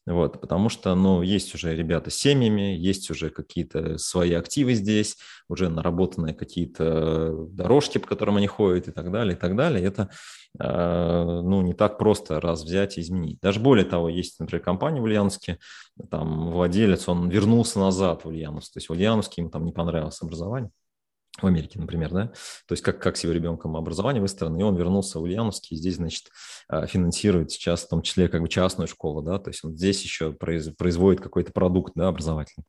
Вот, 0.06 0.40
потому 0.40 0.70
что, 0.70 0.94
ну, 0.94 1.24
есть 1.24 1.56
уже 1.56 1.76
ребята 1.76 2.12
с 2.12 2.16
семьями, 2.16 2.76
есть 2.78 3.10
уже 3.10 3.32
какие-то 3.32 3.98
свои 3.98 4.34
активы 4.34 4.76
здесь, 4.76 5.18
уже 5.50 5.68
наработанные 5.68 6.36
какие-то 6.36 7.32
дорожки, 7.50 7.98
по 7.98 8.08
которым 8.08 8.38
они 8.38 8.46
ходят 8.46 8.88
и 8.88 8.92
так 8.92 9.12
далее, 9.12 9.36
и 9.36 9.40
так 9.40 9.56
далее. 9.56 9.84
Это, 9.84 10.12
э, 10.60 11.42
ну, 11.44 11.62
не 11.64 11.74
так 11.74 11.98
просто 11.98 12.40
раз 12.40 12.64
взять 12.64 12.98
и 12.98 13.02
изменить. 13.02 13.40
Даже 13.42 13.60
более 13.60 13.86
того, 13.86 14.10
есть, 14.10 14.40
например, 14.40 14.64
компания 14.64 15.02
в 15.02 15.06
Ульяновске, 15.06 15.58
там 16.12 16.52
владелец, 16.52 17.08
он 17.10 17.30
вернулся 17.30 17.80
назад 17.80 18.26
в 18.26 18.28
Ульяновск, 18.28 18.74
то 18.74 18.78
есть 18.78 18.90
в 18.90 18.92
Ульяновске 18.92 19.42
ему 19.42 19.50
там 19.50 19.66
не 19.66 19.72
понравилось 19.72 20.22
образование, 20.22 20.70
в 21.42 21.46
Америке, 21.46 21.80
например, 21.80 22.12
да, 22.12 22.28
то 22.68 22.72
есть 22.72 22.84
как, 22.84 23.00
как 23.00 23.18
с 23.18 23.24
его 23.24 23.34
ребенком 23.34 23.76
образование 23.76 24.22
выстроено, 24.22 24.58
и 24.58 24.64
он 24.64 24.76
вернулся 24.76 25.20
в 25.20 25.24
Ульяновск, 25.24 25.72
и 25.72 25.76
здесь, 25.76 25.96
значит, 25.96 26.30
а, 26.70 26.88
финансирует 26.88 27.52
сейчас 27.52 27.84
в 27.84 27.90
том 27.90 28.02
числе 28.02 28.30
как 28.30 28.42
бы 28.42 28.48
частную 28.48 28.88
школу, 28.88 29.22
да, 29.22 29.38
то 29.38 29.50
есть 29.50 29.64
он 29.64 29.76
здесь 29.76 30.02
еще 30.04 30.32
производит 30.32 31.22
какой-то 31.22 31.52
продукт, 31.52 31.94
да, 31.96 32.08
образовательный. 32.08 32.66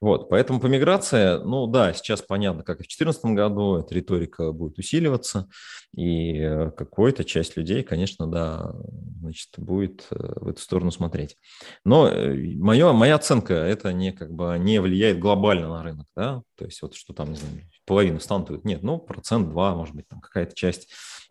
Вот, 0.00 0.30
поэтому 0.30 0.60
по 0.60 0.66
миграции, 0.66 1.44
ну 1.44 1.66
да, 1.66 1.92
сейчас 1.92 2.22
понятно, 2.22 2.62
как 2.62 2.76
и 2.76 2.84
в 2.84 2.88
2014 2.88 3.24
году, 3.26 3.76
эта 3.76 3.94
риторика 3.94 4.50
будет 4.50 4.78
усиливаться, 4.78 5.46
и 5.94 6.38
э, 6.38 6.70
какая-то 6.70 7.22
часть 7.24 7.58
людей, 7.58 7.82
конечно, 7.82 8.26
да, 8.26 8.72
значит, 9.20 9.50
будет 9.58 10.06
э, 10.10 10.16
в 10.40 10.48
эту 10.48 10.62
сторону 10.62 10.90
смотреть. 10.90 11.36
Но 11.84 12.10
мое, 12.10 12.92
моя 12.92 13.16
оценка, 13.16 13.52
это 13.52 13.92
не 13.92 14.12
как 14.12 14.32
бы 14.32 14.56
не 14.58 14.80
влияет 14.80 15.18
глобально 15.18 15.68
на 15.68 15.82
рынок, 15.82 16.06
да, 16.16 16.42
то 16.60 16.66
есть 16.66 16.82
вот 16.82 16.94
что 16.94 17.14
там, 17.14 17.30
не 17.30 17.38
знаю, 17.38 17.62
половину 17.86 18.20
станут, 18.20 18.66
нет, 18.66 18.82
ну, 18.82 18.98
процент, 18.98 19.48
два, 19.48 19.74
может 19.74 19.94
быть, 19.94 20.06
там 20.08 20.20
какая-то 20.20 20.54
часть 20.54 20.90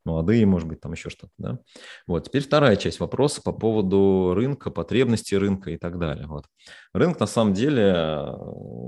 молодые, 0.09 0.45
может 0.45 0.67
быть, 0.67 0.81
там 0.81 0.93
еще 0.93 1.09
что-то, 1.09 1.31
да. 1.37 1.59
Вот, 2.07 2.25
теперь 2.25 2.41
вторая 2.41 2.75
часть 2.75 2.99
вопроса 2.99 3.41
по 3.41 3.51
поводу 3.51 4.33
рынка, 4.35 4.71
потребностей 4.71 5.37
рынка 5.37 5.71
и 5.71 5.77
так 5.77 5.99
далее. 5.99 6.27
Вот. 6.27 6.45
Рынок 6.93 7.19
на 7.19 7.27
самом 7.27 7.53
деле 7.53 7.83
э, 7.83 8.31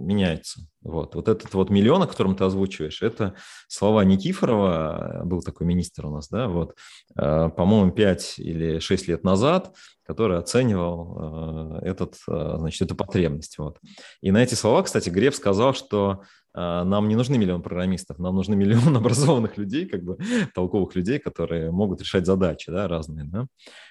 меняется. 0.02 0.62
Вот, 0.82 1.16
вот 1.16 1.28
этот 1.28 1.54
вот 1.54 1.70
миллион, 1.70 2.02
о 2.02 2.08
котором 2.08 2.36
ты 2.36 2.44
озвучиваешь, 2.44 3.02
это 3.04 3.36
слова 3.68 4.04
Никифорова, 4.04 5.22
был 5.26 5.42
такой 5.42 5.68
министр 5.68 6.08
у 6.08 6.10
нас, 6.10 6.28
да, 6.30 6.48
вот, 6.48 6.76
э, 7.16 7.50
по-моему, 7.56 7.92
5 7.92 8.40
или 8.40 8.80
6 8.80 9.08
лет 9.08 9.24
назад, 9.24 9.76
который 10.04 10.40
оценивал 10.40 11.80
э, 11.84 11.90
этот, 11.90 12.16
значит, 12.26 12.82
эту 12.82 12.96
потребность. 12.96 13.58
Вот. 13.60 13.78
И 14.22 14.32
на 14.32 14.42
эти 14.42 14.56
слова, 14.56 14.82
кстати, 14.84 15.10
Греф 15.10 15.36
сказал, 15.36 15.74
что 15.74 16.24
нам 16.54 17.08
не 17.08 17.16
нужны 17.16 17.38
миллион 17.38 17.62
программистов, 17.62 18.20
нам 18.20 18.36
нужны 18.36 18.56
миллион 18.58 18.96
образованных 18.96 19.58
людей, 19.58 19.86
как 19.86 20.04
бы 20.04 20.18
толковых 20.54 20.96
людей, 20.96 21.20
которые 21.20 21.72
могут 21.72 22.02
решать 22.02 22.26
задачи 22.26 22.72
да, 22.72 22.88
разные. 22.88 23.26
Да? 23.26 23.48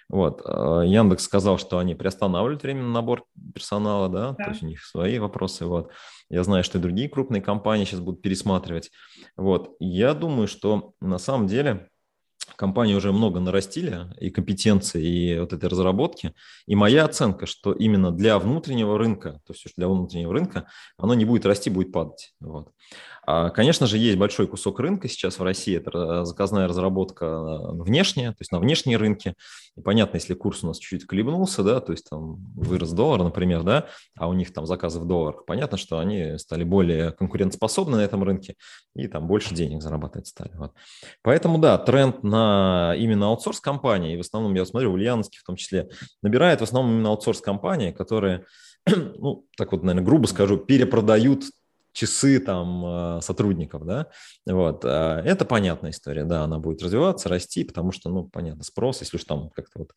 Вот. 0.09 0.42
А, 0.44 0.83
Яндекс 0.83 1.25
сказал, 1.25 1.59
что 1.59 1.79
они 1.79 1.94
приостанавливают 1.94 2.62
временный 2.62 2.92
набор 2.92 3.25
персонала, 3.55 4.09
да? 4.09 4.31
да, 4.31 4.44
то 4.44 4.51
есть 4.51 4.62
у 4.62 4.66
них 4.66 4.85
свои 4.85 5.18
вопросы. 5.18 5.66
Вот. 5.66 5.92
Я 6.29 6.44
знаю, 6.44 6.64
что 6.64 6.79
и 6.79 6.81
другие 6.81 7.09
крупные 7.09 7.42
компании 7.42 7.85
сейчас 7.85 8.01
будут 8.01 8.23
пересматривать. 8.23 8.90
Вот. 9.37 9.77
Я 9.81 10.14
думаю, 10.14 10.46
что 10.49 10.92
на 11.01 11.18
самом 11.18 11.46
деле 11.46 11.88
компании 12.57 12.95
уже 12.95 13.13
много 13.13 13.41
нарастили 13.41 14.07
и 14.19 14.31
компетенции, 14.31 15.05
и 15.05 15.39
вот 15.39 15.53
этой 15.53 15.69
разработки. 15.69 16.35
И 16.67 16.75
моя 16.75 17.05
оценка, 17.05 17.47
что 17.47 17.73
именно 17.73 18.11
для 18.11 18.39
внутреннего 18.39 18.99
рынка, 18.99 19.41
то 19.47 19.53
есть 19.53 19.67
для 19.77 19.89
внутреннего 19.89 20.33
рынка, 20.33 20.69
оно 20.97 21.15
не 21.15 21.25
будет 21.25 21.47
расти, 21.47 21.71
будет 21.71 21.93
падать. 21.93 22.35
Вот. 22.41 22.73
А, 23.33 23.51
конечно 23.51 23.87
же, 23.87 23.97
есть 23.97 24.19
большой 24.19 24.49
кусок 24.49 24.81
рынка 24.81 25.07
сейчас 25.09 25.38
в 25.38 25.43
России, 25.45 25.77
это 25.77 26.25
заказная 26.25 26.66
разработка 26.66 27.27
э, 27.27 27.73
внешняя, 27.81 28.31
то 28.31 28.38
есть 28.40 28.51
на 28.51 28.59
внешние 28.59 28.97
рынки. 28.97 29.35
И 29.77 29.81
понятно, 29.81 30.16
если 30.16 30.35
курс 30.35 30.64
у 30.64 30.66
нас 30.66 30.79
чуть-чуть 30.79 31.07
колебнулся, 31.07 31.62
да, 31.62 31.79
то 31.79 31.93
есть 31.93 32.11
там 32.11 32.38
вырос 32.57 32.90
доллар, 32.90 33.23
например, 33.23 33.62
да, 33.62 33.87
а 34.16 34.29
у 34.29 34.33
них 34.33 34.53
там 34.53 34.66
заказы 34.66 34.99
в 34.99 35.07
долларах, 35.07 35.45
понятно, 35.45 35.79
что 35.79 36.01
они 36.01 36.38
стали 36.38 36.64
более 36.64 37.12
конкурентоспособны 37.12 37.99
на 37.99 38.01
этом 38.01 38.25
рынке 38.25 38.57
и 38.97 39.07
там 39.07 39.29
больше 39.29 39.55
денег 39.55 39.81
зарабатывать 39.81 40.27
стали. 40.27 40.51
Вот. 40.57 40.73
Поэтому, 41.23 41.59
да, 41.59 41.79
тренд 41.79 42.25
на 42.25 42.97
именно 42.99 43.29
аутсорс-компании, 43.29 44.14
и 44.14 44.16
в 44.16 44.21
основном, 44.21 44.57
я 44.57 44.64
смотрю, 44.64 44.93
Ульяновский 44.93 45.38
в 45.38 45.45
том 45.45 45.55
числе, 45.55 45.88
набирает 46.21 46.59
в 46.59 46.64
основном 46.64 46.95
именно 46.95 47.11
аутсорс-компании, 47.11 47.93
которые, 47.93 48.45
ну, 48.88 49.47
так 49.57 49.71
вот, 49.71 49.85
наверное, 49.85 50.05
грубо 50.05 50.27
скажу, 50.27 50.57
перепродают 50.57 51.45
часы 51.92 52.38
там 52.38 53.20
сотрудников, 53.22 53.85
да, 53.87 54.07
вот, 54.46 54.85
это 54.85 55.44
понятная 55.44 55.90
история, 55.90 56.24
да, 56.24 56.44
она 56.44 56.59
будет 56.59 56.83
развиваться, 56.83 57.29
расти, 57.29 57.64
потому 57.64 57.92
что, 57.92 58.09
ну, 58.09 58.24
понятно, 58.24 58.64
спрос, 58.64 59.00
если 59.00 59.16
уж 59.16 59.24
там 59.24 59.50
как-то 59.50 59.81
вот 59.81 59.92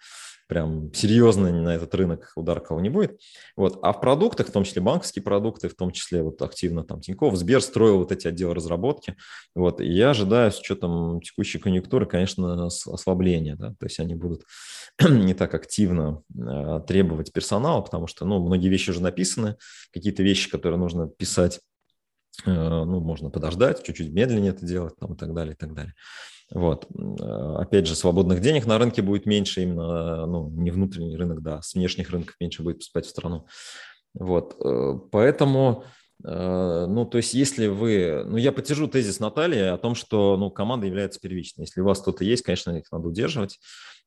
прям 0.47 0.93
серьезно 0.93 1.51
на 1.51 1.75
этот 1.75 1.93
рынок 1.95 2.32
удар 2.36 2.60
кого 2.60 2.79
не 2.82 2.89
будет. 2.89 3.19
Вот. 3.56 3.79
А 3.82 3.93
в 3.93 4.01
продуктах, 4.01 4.47
в 4.47 4.51
том 4.51 4.63
числе 4.63 4.82
банковские 4.82 5.23
продукты, 5.23 5.69
в 5.69 5.75
том 5.75 5.91
числе 5.91 6.21
вот 6.21 6.41
активно 6.41 6.84
там 6.84 7.01
Тинькофф, 7.01 7.36
Сбер 7.36 7.62
строил 7.62 7.97
вот 7.97 8.12
эти 8.12 8.27
отделы 8.27 8.53
разработки. 8.53 9.15
Вот. 9.56 9.82
И 9.82 9.88
я 9.88 10.12
ожидаю 10.12 10.51
с 10.51 10.60
учетом 10.60 11.21
текущей 11.21 11.60
конъюнктуры, 11.60 12.06
конечно, 12.06 12.65
ослабления. 12.65 13.56
Да? 13.56 13.69
То 13.79 13.86
есть 13.86 13.99
они 13.99 14.15
будут 14.15 14.43
не 15.01 15.34
так 15.34 15.53
активно 15.53 16.21
э, 16.36 16.82
требовать 16.88 17.32
персонала, 17.34 17.82
потому 17.82 18.08
что 18.08 18.25
ну, 18.25 18.39
многие 18.45 18.69
вещи 18.69 18.91
уже 18.91 19.01
написаны, 19.01 19.58
какие-то 19.91 20.23
вещи, 20.23 20.49
которые 20.49 20.77
нужно 20.77 21.08
писать 21.08 21.62
ну, 22.46 23.00
можно 23.00 23.30
подождать, 23.30 23.84
чуть-чуть 23.84 24.12
медленнее 24.12 24.52
это 24.52 24.65
делать, 24.65 24.96
там, 25.00 25.13
и 25.13 25.17
так 25.17 25.34
далее, 25.34 25.54
и 25.54 25.58
так 25.58 25.74
далее. 25.74 25.93
Вот. 26.54 26.88
Э, 26.96 27.56
опять 27.60 27.88
же, 27.88 27.96
свободных 27.96 28.39
денег 28.41 28.65
на 28.65 28.78
рынке 28.78 29.02
будет 29.02 29.26
меньше, 29.26 29.63
именно, 29.63 30.26
ну, 30.26 30.50
не 30.50 30.72
внутренний 30.72 31.17
рынок, 31.17 31.41
да, 31.41 31.62
с 31.62 31.74
внешних 31.74 32.10
рынков 32.12 32.36
меньше 32.39 32.63
будет 32.63 32.78
поступать 32.78 33.06
в 33.06 33.10
страну. 33.10 33.48
Вот. 34.13 34.56
Э, 34.63 35.00
поэтому, 35.12 35.86
э, 36.24 36.86
ну, 36.88 37.06
то 37.06 37.17
есть, 37.17 37.34
если 37.34 37.67
вы, 37.67 38.24
ну, 38.26 38.38
я 38.38 38.52
поддержу 38.52 38.88
тезис 38.88 39.19
Натальи 39.19 39.62
о 39.62 39.78
том, 39.78 39.96
что, 39.96 40.38
ну, 40.38 40.52
команда 40.52 40.86
является 40.86 41.19
первичной. 41.19 41.63
Если 41.65 41.82
у 41.82 41.86
вас 41.86 42.02
кто-то 42.02 42.24
есть, 42.24 42.43
конечно, 42.43 42.72
их 42.78 42.91
надо 42.91 43.08
удерживать, 43.08 43.60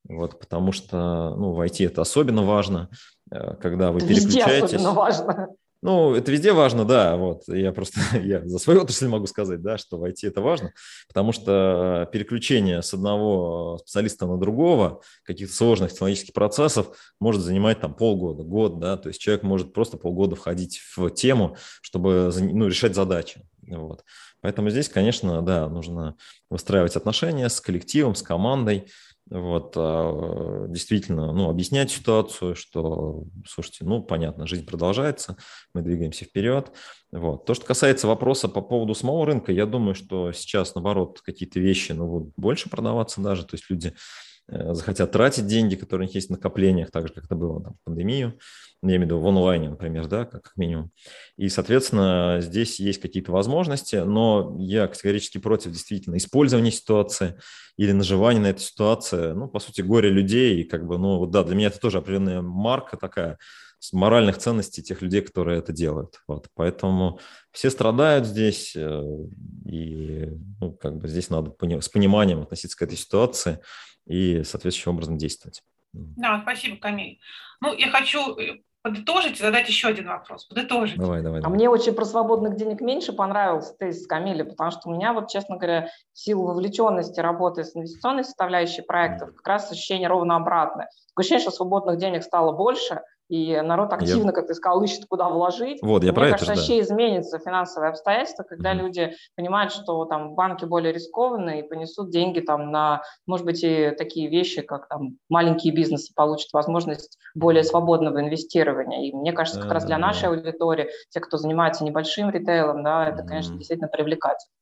вот, 0.09 0.39
потому 0.39 0.71
что, 0.71 1.35
ну, 1.37 1.53
в 1.53 1.61
IT 1.61 1.85
это 1.85 2.03
особенно 2.03 2.45
важно, 2.45 2.91
когда 3.29 3.91
вы 3.91 3.99
Везде 3.99 4.15
переключаетесь. 4.15 4.75
особенно 4.75 4.93
важно. 4.93 5.49
Ну, 5.83 6.15
это 6.15 6.33
везде 6.33 6.53
важно, 6.53 6.85
да. 6.85 7.17
Вот 7.17 7.43
я 7.49 7.73
просто 7.73 8.01
я 8.23 8.47
за 8.47 8.59
свою 8.59 8.81
отрасль 8.81 9.09
могу 9.09 9.27
сказать, 9.27 9.63
да, 9.63 9.79
что 9.79 9.99
в 9.99 10.05
IT 10.05 10.17
это 10.23 10.41
важно, 10.41 10.73
потому 11.09 11.33
что 11.33 12.09
переключение 12.13 12.83
с 12.83 12.95
одного 12.95 13.79
специалиста 13.79 14.27
на 14.27 14.39
другого 14.39 15.03
каких-то 15.25 15.55
сложных 15.55 15.93
технологических 15.93 16.35
процессов 16.35 16.97
может 17.21 17.43
занимать 17.43 17.81
там 17.81 17.95
полгода, 17.95 18.43
год, 18.43 18.79
да. 18.79 18.97
То 18.97 19.09
есть 19.09 19.21
человек 19.21 19.43
может 19.43 19.73
просто 19.73 19.97
полгода 19.97 20.35
входить 20.37 20.81
в 20.97 21.11
тему, 21.11 21.57
чтобы 21.83 22.33
ну, 22.37 22.67
решать 22.67 22.95
задачи. 22.95 23.43
Вот. 23.63 24.05
Поэтому 24.41 24.71
здесь, 24.71 24.89
конечно, 24.89 25.43
да, 25.43 25.69
нужно 25.69 26.17
выстраивать 26.51 26.97
отношения 26.97 27.49
с 27.49 27.61
коллективом, 27.61 28.15
с 28.15 28.23
командой, 28.23 28.87
вот, 29.29 29.73
а, 29.77 30.67
действительно, 30.69 31.33
ну, 31.33 31.51
объяснять 31.51 31.91
ситуацию, 31.91 32.55
что, 32.55 33.25
слушайте, 33.47 33.85
ну, 33.85 34.03
понятно, 34.03 34.47
жизнь 34.47 34.65
продолжается, 34.65 35.37
мы 35.75 35.83
двигаемся 35.83 36.25
вперед. 36.25 36.71
Вот. 37.11 37.45
То, 37.45 37.55
что 37.55 37.65
касается 37.67 38.07
вопроса 38.07 38.49
по 38.49 38.61
поводу 38.61 38.95
самого 38.95 39.27
рынка, 39.27 39.51
я 39.53 39.67
думаю, 39.67 39.95
что 39.95 40.33
сейчас, 40.33 40.75
наоборот, 40.75 41.21
какие-то 41.23 41.59
вещи 41.59 41.93
ну, 41.93 42.07
будут 42.07 42.35
больше 42.37 42.71
продаваться 42.71 43.21
даже, 43.21 43.45
то 43.45 43.57
есть 43.57 43.69
люди 43.69 43.95
захотят 44.49 45.11
тратить 45.13 45.47
деньги, 45.47 45.75
которые 45.75 46.05
у 46.05 46.09
них 46.09 46.15
есть 46.15 46.29
в 46.29 46.33
накоплениях, 46.33 46.91
так 46.91 47.09
же, 47.09 47.13
как 47.13 47.25
это 47.25 47.35
было 47.35 47.63
там, 47.63 47.75
в 47.75 47.85
пандемию, 47.85 48.39
я 48.83 48.97
имею 48.97 49.01
в 49.01 49.05
виду 49.05 49.21
в 49.21 49.27
онлайне, 49.27 49.71
например, 49.71 50.07
да, 50.07 50.25
как 50.25 50.53
минимум. 50.57 50.91
И, 51.37 51.49
соответственно, 51.49 52.39
здесь 52.41 52.79
есть 52.79 53.01
какие-то 53.01 53.33
возможности, 53.33 53.97
но 53.97 54.55
я 54.59 54.87
категорически 54.87 55.39
против 55.39 55.73
действительно 55.73 56.17
использования 56.17 56.71
ситуации 56.71 57.37
или 57.77 57.93
наживания 57.93 58.41
на 58.41 58.49
этой 58.49 58.61
ситуации. 58.61 59.33
Ну, 59.33 59.49
по 59.49 59.59
сути, 59.59 59.81
горе 59.81 60.11
людей, 60.11 60.63
как 60.65 60.87
бы, 60.87 60.99
ну, 60.99 61.27
да, 61.27 61.43
для 61.43 61.57
меня 61.57 61.69
это 61.69 61.81
тоже 61.81 61.99
определенная 61.99 62.43
марка 62.43 62.97
такая, 62.97 63.39
с 63.79 63.93
моральных 63.93 64.39
ценностей 64.39 64.83
тех 64.83 65.03
людей, 65.03 65.21
которые 65.21 65.59
это 65.59 65.73
делают. 65.73 66.21
Вот. 66.27 66.49
Поэтому 66.55 67.21
все 67.53 67.71
страдают 67.71 68.27
здесь, 68.27 68.75
э, 68.75 69.03
и 69.65 70.29
ну, 70.61 70.73
как 70.73 70.97
бы 70.97 71.09
здесь 71.09 71.31
надо 71.31 71.55
с 71.81 71.89
пониманием 71.89 72.43
относиться 72.43 72.77
к 72.77 72.83
этой 72.83 72.97
ситуации 72.97 73.61
и 74.07 74.43
соответствующим 74.43 74.93
образом 74.93 75.19
действовать. 75.19 75.63
Да, 75.93 76.41
спасибо, 76.43 76.77
Камиль. 76.77 77.19
Ну, 77.61 77.75
я 77.75 77.91
хочу 77.91 78.39
э, 78.39 78.61
подытожить 78.83 79.39
и 79.39 79.43
задать 79.43 79.69
еще 79.69 79.89
один 79.89 80.09
вопрос. 80.09 80.45
Подытожить. 80.45 80.99
Давай, 80.99 81.23
давай, 81.23 81.41
давай. 81.41 81.53
А 81.53 81.55
мне 81.55 81.71
очень 81.71 81.93
про 81.95 82.05
свободных 82.05 82.57
денег 82.57 82.81
меньше 82.81 83.13
понравился 83.13 83.75
тезис 83.79 84.07
Камиля, 84.07 84.45
потому 84.45 84.71
что 84.71 84.89
у 84.89 84.95
меня, 84.95 85.13
вот, 85.13 85.29
честно 85.29 85.57
говоря, 85.57 85.89
в 86.13 86.19
силу 86.19 86.47
вовлеченности 86.47 87.21
работы 87.21 87.65
с 87.65 87.75
инвестиционной 87.75 88.25
составляющей 88.25 88.83
проектов, 88.83 89.35
как 89.35 89.47
раз 89.47 89.73
ощущение 89.73 90.09
ровно 90.09 90.37
обратное. 90.37 90.89
Такое 91.09 91.23
ощущение, 91.23 91.43
что 91.43 91.51
свободных 91.51 91.99
денег 91.99 92.23
стало 92.23 92.53
больше– 92.53 93.01
и 93.29 93.61
народ 93.61 93.93
активно, 93.93 94.29
я... 94.29 94.33
как 94.33 94.47
ты 94.47 94.55
сказал, 94.55 94.83
ищет, 94.83 95.07
куда 95.09 95.29
вложить. 95.29 95.83
Вот, 95.83 96.03
я 96.03 96.11
Мне 96.11 96.15
про 96.15 96.31
кажется, 96.31 96.53
это 96.53 96.61
вообще 96.61 96.77
да. 96.77 96.81
изменится 96.83 97.39
финансовые 97.39 97.91
обстоятельства, 97.91 98.45
когда 98.45 98.73
mm-hmm. 98.73 98.79
люди 98.79 99.13
понимают, 99.35 99.73
что 99.73 100.05
там 100.05 100.35
банки 100.35 100.65
более 100.65 100.93
рискованные 100.93 101.61
и 101.61 101.69
понесут 101.69 102.11
деньги 102.11 102.41
там 102.41 102.71
на, 102.71 103.03
может 103.27 103.45
быть, 103.45 103.65
и 103.65 103.91
такие 103.99 104.29
вещи, 104.29 104.63
как 104.63 104.89
там 104.89 105.19
маленькие 105.29 105.75
бизнесы 105.75 106.13
получат 106.15 106.53
возможность 106.53 107.19
более 107.35 107.65
свободного 107.65 108.21
инвестирования. 108.21 109.09
И 109.09 109.13
мне 109.13 109.33
кажется, 109.33 109.61
как 109.61 109.73
раз 109.73 109.85
для 109.85 109.99
нашей 109.99 110.29
аудитории, 110.29 110.89
те, 111.11 111.21
кто 111.21 111.37
занимается 111.37 111.85
небольшим 111.85 112.31
ритейлом, 112.31 112.83
да, 112.85 113.09
это, 113.09 113.23
конечно, 113.23 113.57
действительно 113.57 113.89
привлекательно. 113.89 114.56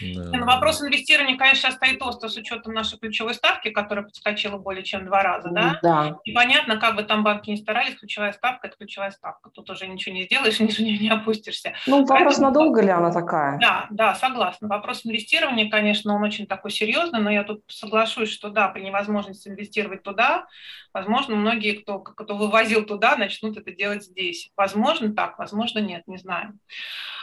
Да. 0.00 0.38
На 0.38 0.46
вопрос 0.46 0.82
инвестирования, 0.82 1.36
конечно, 1.36 1.70
стоит 1.70 2.02
остро 2.02 2.28
с 2.28 2.36
учетом 2.36 2.74
нашей 2.74 2.98
ключевой 2.98 3.34
ставки, 3.34 3.70
которая 3.70 4.04
подскочила 4.04 4.58
более 4.58 4.84
чем 4.84 5.06
два 5.06 5.22
раза, 5.22 5.50
да? 5.50 5.78
Да. 5.82 6.18
И 6.24 6.32
понятно, 6.32 6.78
как 6.78 6.96
бы 6.96 7.02
там 7.02 7.22
банки 7.22 7.50
не 7.50 7.56
старались, 7.56 7.96
ключевая 7.96 8.32
ставка– 8.32 8.66
это 8.68 8.76
ключевая 8.76 9.10
ставка. 9.10 9.50
Тут 9.50 9.70
уже 9.70 9.86
ничего 9.86 10.14
не 10.14 10.24
сделаешь, 10.24 10.60
ниже 10.60 10.82
нее 10.82 10.98
не 10.98 11.08
опустишься. 11.08 11.74
Ну, 11.86 12.00
вопрос, 12.00 12.18
Поэтому, 12.26 12.46
надолго 12.46 12.82
ли 12.82 12.90
она 12.90 13.12
такая? 13.12 13.58
Да, 13.58 13.86
да, 13.90 14.14
согласна. 14.14 14.68
Вопрос 14.68 15.04
инвестирования, 15.04 15.70
конечно, 15.70 16.14
он 16.14 16.22
очень 16.22 16.46
такой 16.46 16.70
серьезный, 16.70 17.20
но 17.20 17.30
я 17.30 17.44
тут 17.44 17.62
соглашусь, 17.68 18.30
что 18.30 18.50
да, 18.50 18.68
при 18.68 18.82
невозможности 18.82 19.48
инвестировать 19.48 20.02
туда, 20.02 20.46
возможно, 20.92 21.36
многие, 21.36 21.72
кто, 21.72 22.00
кто 22.00 22.36
вывозил 22.36 22.84
туда, 22.84 23.16
начнут 23.16 23.56
это 23.56 23.72
делать 23.72 24.04
здесь. 24.04 24.50
Возможно 24.56 25.12
так, 25.12 25.38
возможно 25.38 25.78
нет, 25.78 26.02
не 26.06 26.18
знаю. 26.18 26.58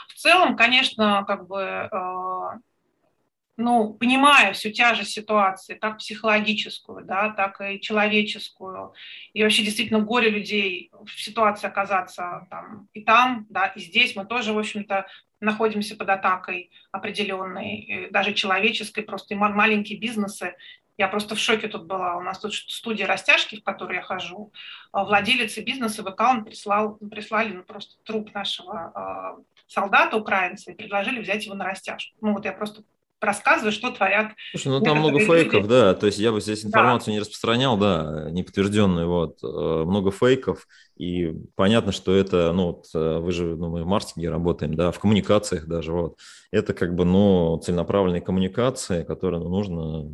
В 0.07 0.13
целом, 0.15 0.55
конечно, 0.55 1.23
как 1.27 1.47
бы 1.47 1.59
э, 1.59 2.59
ну, 3.55 3.93
понимая 3.93 4.53
всю 4.53 4.71
тяжесть 4.71 5.11
ситуации, 5.11 5.75
как 5.75 5.99
психологическую, 5.99 7.05
да, 7.05 7.29
так 7.29 7.61
и 7.61 7.79
человеческую, 7.79 8.93
и 9.33 9.43
вообще 9.43 9.63
действительно 9.63 9.99
горе 9.99 10.29
людей 10.29 10.91
в 11.05 11.21
ситуации 11.21 11.67
оказаться 11.67 12.47
там 12.49 12.87
и 12.93 13.03
там, 13.03 13.45
да, 13.49 13.67
и 13.67 13.79
здесь, 13.79 14.15
мы 14.15 14.25
тоже, 14.25 14.53
в 14.53 14.59
общем-то, 14.59 15.05
находимся 15.39 15.95
под 15.95 16.09
атакой 16.09 16.71
определенной, 16.91 18.07
даже 18.11 18.33
человеческой, 18.33 19.03
просто 19.03 19.33
и 19.33 19.37
маленькие 19.37 19.99
бизнесы. 19.99 20.55
Я 20.97 21.07
просто 21.07 21.35
в 21.35 21.39
шоке 21.39 21.67
тут 21.67 21.85
была. 21.85 22.17
У 22.17 22.21
нас 22.21 22.39
тут 22.39 22.53
студия 22.53 23.07
растяжки, 23.07 23.59
в 23.59 23.63
которой 23.63 23.95
я 23.95 24.01
хожу. 24.01 24.53
А 24.91 25.03
владелец 25.03 25.57
бизнеса 25.57 26.03
в 26.03 26.07
аккаунт 26.07 26.45
прислал, 26.45 26.97
прислали 26.97 27.51
ну, 27.51 27.63
просто 27.63 27.95
труп 28.03 28.33
нашего 28.33 29.37
э, 29.39 29.43
солдата 29.67 30.17
украинца 30.17 30.71
и 30.71 30.75
предложили 30.75 31.19
взять 31.19 31.45
его 31.45 31.55
на 31.55 31.65
растяжку. 31.65 32.15
Ну 32.21 32.33
вот 32.33 32.45
я 32.45 32.53
просто 32.53 32.83
рассказываю, 33.23 33.71
что 33.71 33.91
творят. 33.91 34.31
Слушай, 34.51 34.67
ну 34.69 34.81
там 34.81 34.99
много 34.99 35.19
фейков, 35.19 35.61
люди. 35.61 35.67
да, 35.67 35.93
то 35.93 36.05
есть 36.05 36.19
я 36.19 36.31
бы 36.31 36.41
здесь 36.41 36.65
информацию 36.65 37.07
да. 37.07 37.11
не 37.13 37.19
распространял, 37.19 37.77
да, 37.77 38.27
неподтвержденную, 38.31 39.07
вот, 39.07 39.39
э, 39.43 39.83
много 39.85 40.11
фейков, 40.11 40.67
и 40.97 41.33
понятно, 41.55 41.91
что 41.91 42.13
это, 42.13 42.51
ну, 42.53 42.67
вот, 42.67 42.85
э, 42.93 43.19
вы 43.19 43.31
же, 43.31 43.55
ну, 43.55 43.69
мы 43.69 43.83
в 43.83 43.87
маркетинге 43.87 44.29
работаем, 44.29 44.73
да, 44.75 44.91
в 44.91 44.99
коммуникациях 44.99 45.65
даже, 45.67 45.91
вот, 45.91 46.17
это 46.51 46.73
как 46.73 46.95
бы, 46.95 47.05
ну, 47.05 47.59
целенаправленные 47.63 48.21
коммуникации, 48.21 49.03
которые 49.03 49.41
ну, 49.41 49.49
нужно 49.49 50.09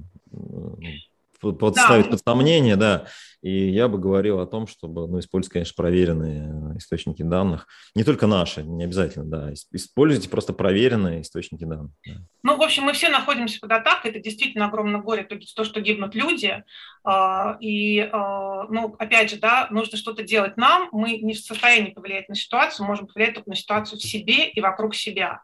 подставить 1.40 2.06
да. 2.06 2.12
под 2.12 2.22
сомнение, 2.22 2.76
да, 2.76 3.06
и 3.42 3.70
я 3.70 3.88
бы 3.88 3.98
говорил 3.98 4.40
о 4.42 4.46
том, 4.46 4.68
чтобы 4.68 5.08
ну, 5.08 5.20
использовать, 5.20 5.54
конечно, 5.54 5.74
проверенные 5.78 6.78
источники 6.78 7.22
данных. 7.24 7.68
Не 7.96 8.04
только 8.04 8.28
наши, 8.28 8.64
не 8.64 8.84
обязательно, 8.84 9.26
да. 9.26 9.54
Используйте 9.72 10.30
просто 10.30 10.52
проверенные 10.52 11.22
источники 11.22 11.64
данных. 11.64 11.92
Да. 12.06 12.14
Ну, 12.44 12.58
в 12.58 12.62
общем, 12.62 12.84
мы 12.84 12.94
все 12.94 13.08
находимся 13.08 13.62
под 13.62 13.72
атакой. 13.72 14.12
Это 14.12 14.20
действительно 14.20 14.66
огромное 14.66 15.00
горе, 15.00 15.24
то, 15.24 15.64
что 15.64 15.80
гибнут 15.80 16.16
люди. 16.16 16.64
А, 17.06 17.58
и, 17.62 18.10
а, 18.12 18.66
ну, 18.66 18.96
опять 19.00 19.30
же, 19.30 19.38
да, 19.38 19.68
нужно 19.72 19.98
что-то 19.98 20.24
делать 20.24 20.58
нам. 20.58 20.90
Мы 20.92 21.20
не 21.20 21.34
в 21.34 21.40
состоянии 21.40 21.92
повлиять 21.92 22.28
на 22.28 22.36
ситуацию, 22.36 22.86
можем 22.86 23.08
повлиять 23.08 23.36
только 23.36 23.50
на 23.50 23.56
ситуацию 23.56 24.00
в 24.00 24.04
себе 24.04 24.50
и 24.50 24.60
вокруг 24.60 24.96
себя. 24.96 25.44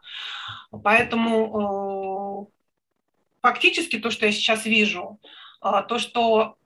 Поэтому 0.84 2.52
фактически 3.42 4.00
то, 4.00 4.10
что 4.10 4.26
я 4.26 4.34
сейчас 4.34 4.66
вижу, 4.66 5.20
то, 5.88 6.00
что 6.00 6.58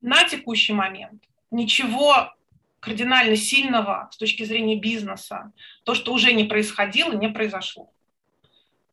на 0.00 0.24
текущий 0.24 0.72
момент 0.72 1.22
ничего 1.50 2.32
кардинально 2.80 3.36
сильного 3.36 4.08
с 4.12 4.16
точки 4.16 4.44
зрения 4.44 4.76
бизнеса, 4.76 5.52
то, 5.84 5.94
что 5.94 6.12
уже 6.12 6.32
не 6.32 6.44
происходило, 6.44 7.12
не 7.12 7.28
произошло. 7.28 7.90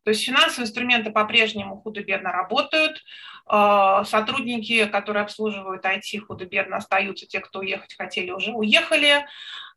То 0.04 0.12
есть 0.12 0.24
финансовые 0.24 0.68
инструменты 0.68 1.12
по-прежнему 1.12 1.78
худо-бедно 1.78 2.32
работают, 2.32 3.04
а, 3.48 4.04
сотрудники, 4.06 4.86
которые 4.86 5.24
обслуживают 5.24 5.84
IT 5.84 6.20
худо-бедно 6.20 6.78
остаются, 6.78 7.26
те, 7.26 7.40
кто 7.40 7.60
уехать 7.60 7.96
хотели, 7.96 8.32
уже 8.32 8.52
уехали. 8.52 9.26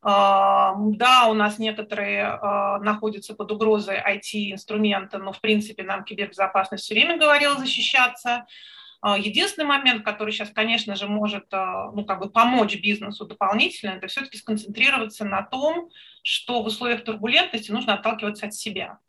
А, 0.01 0.75
да, 0.77 1.25
у 1.27 1.33
нас 1.33 1.57
некоторые 1.57 2.25
а, 2.25 2.79
находятся 2.79 3.35
под 3.35 3.51
угрозой 3.51 3.97
IT-инструменты, 3.97 5.17
но, 5.17 5.33
в 5.33 5.41
принципе, 5.41 5.83
нам 5.83 6.03
кибербезопасность 6.03 6.83
все 6.83 6.93
время 6.93 7.17
говорила 7.17 7.55
защищаться. 7.55 8.45
Единственный 9.01 9.65
момент, 9.65 10.03
который 10.03 10.31
сейчас, 10.31 10.49
конечно 10.49 10.95
же, 10.95 11.07
может 11.07 11.45
ну, 11.51 12.03
как 12.05 12.19
бы 12.19 12.29
помочь 12.29 12.75
бизнесу 12.75 13.25
дополнительно, 13.25 13.91
это 13.91 14.07
все-таки 14.07 14.37
сконцентрироваться 14.37 15.23
на 15.23 15.41
том, 15.41 15.89
что 16.21 16.61
в 16.61 16.65
условиях 16.65 17.05
турбулентности 17.05 17.71
нужно 17.71 17.93
отталкиваться 17.93 18.47
от 18.47 18.53
себя 18.53 18.99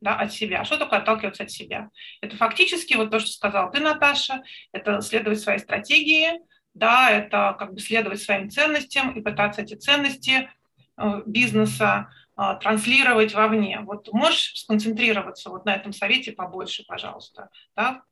да, 0.00 0.14
от 0.16 0.32
себя. 0.32 0.64
Что 0.64 0.76
такое 0.76 0.98
отталкиваться 0.98 1.44
от 1.44 1.50
себя? 1.50 1.90
Это 2.20 2.36
фактически 2.36 2.94
вот 2.94 3.10
то, 3.10 3.18
что 3.18 3.30
сказал 3.30 3.70
ты, 3.70 3.80
Наташа, 3.80 4.42
это 4.72 5.00
следовать 5.00 5.40
своей 5.40 5.58
стратегии, 5.58 6.40
да, 6.74 7.10
это 7.10 7.56
как 7.58 7.72
бы 7.72 7.80
следовать 7.80 8.20
своим 8.20 8.50
ценностям 8.50 9.12
и 9.12 9.22
пытаться 9.22 9.62
эти 9.62 9.74
ценности 9.74 10.50
э, 10.96 11.22
бизнеса 11.26 12.10
транслировать 12.60 13.32
вовне. 13.32 13.80
Вот 13.80 14.12
можешь 14.12 14.52
сконцентрироваться 14.56 15.48
вот 15.48 15.64
на 15.64 15.74
этом 15.74 15.94
совете 15.94 16.32
побольше, 16.32 16.84
пожалуйста, 16.86 17.48
да? 17.74 18.02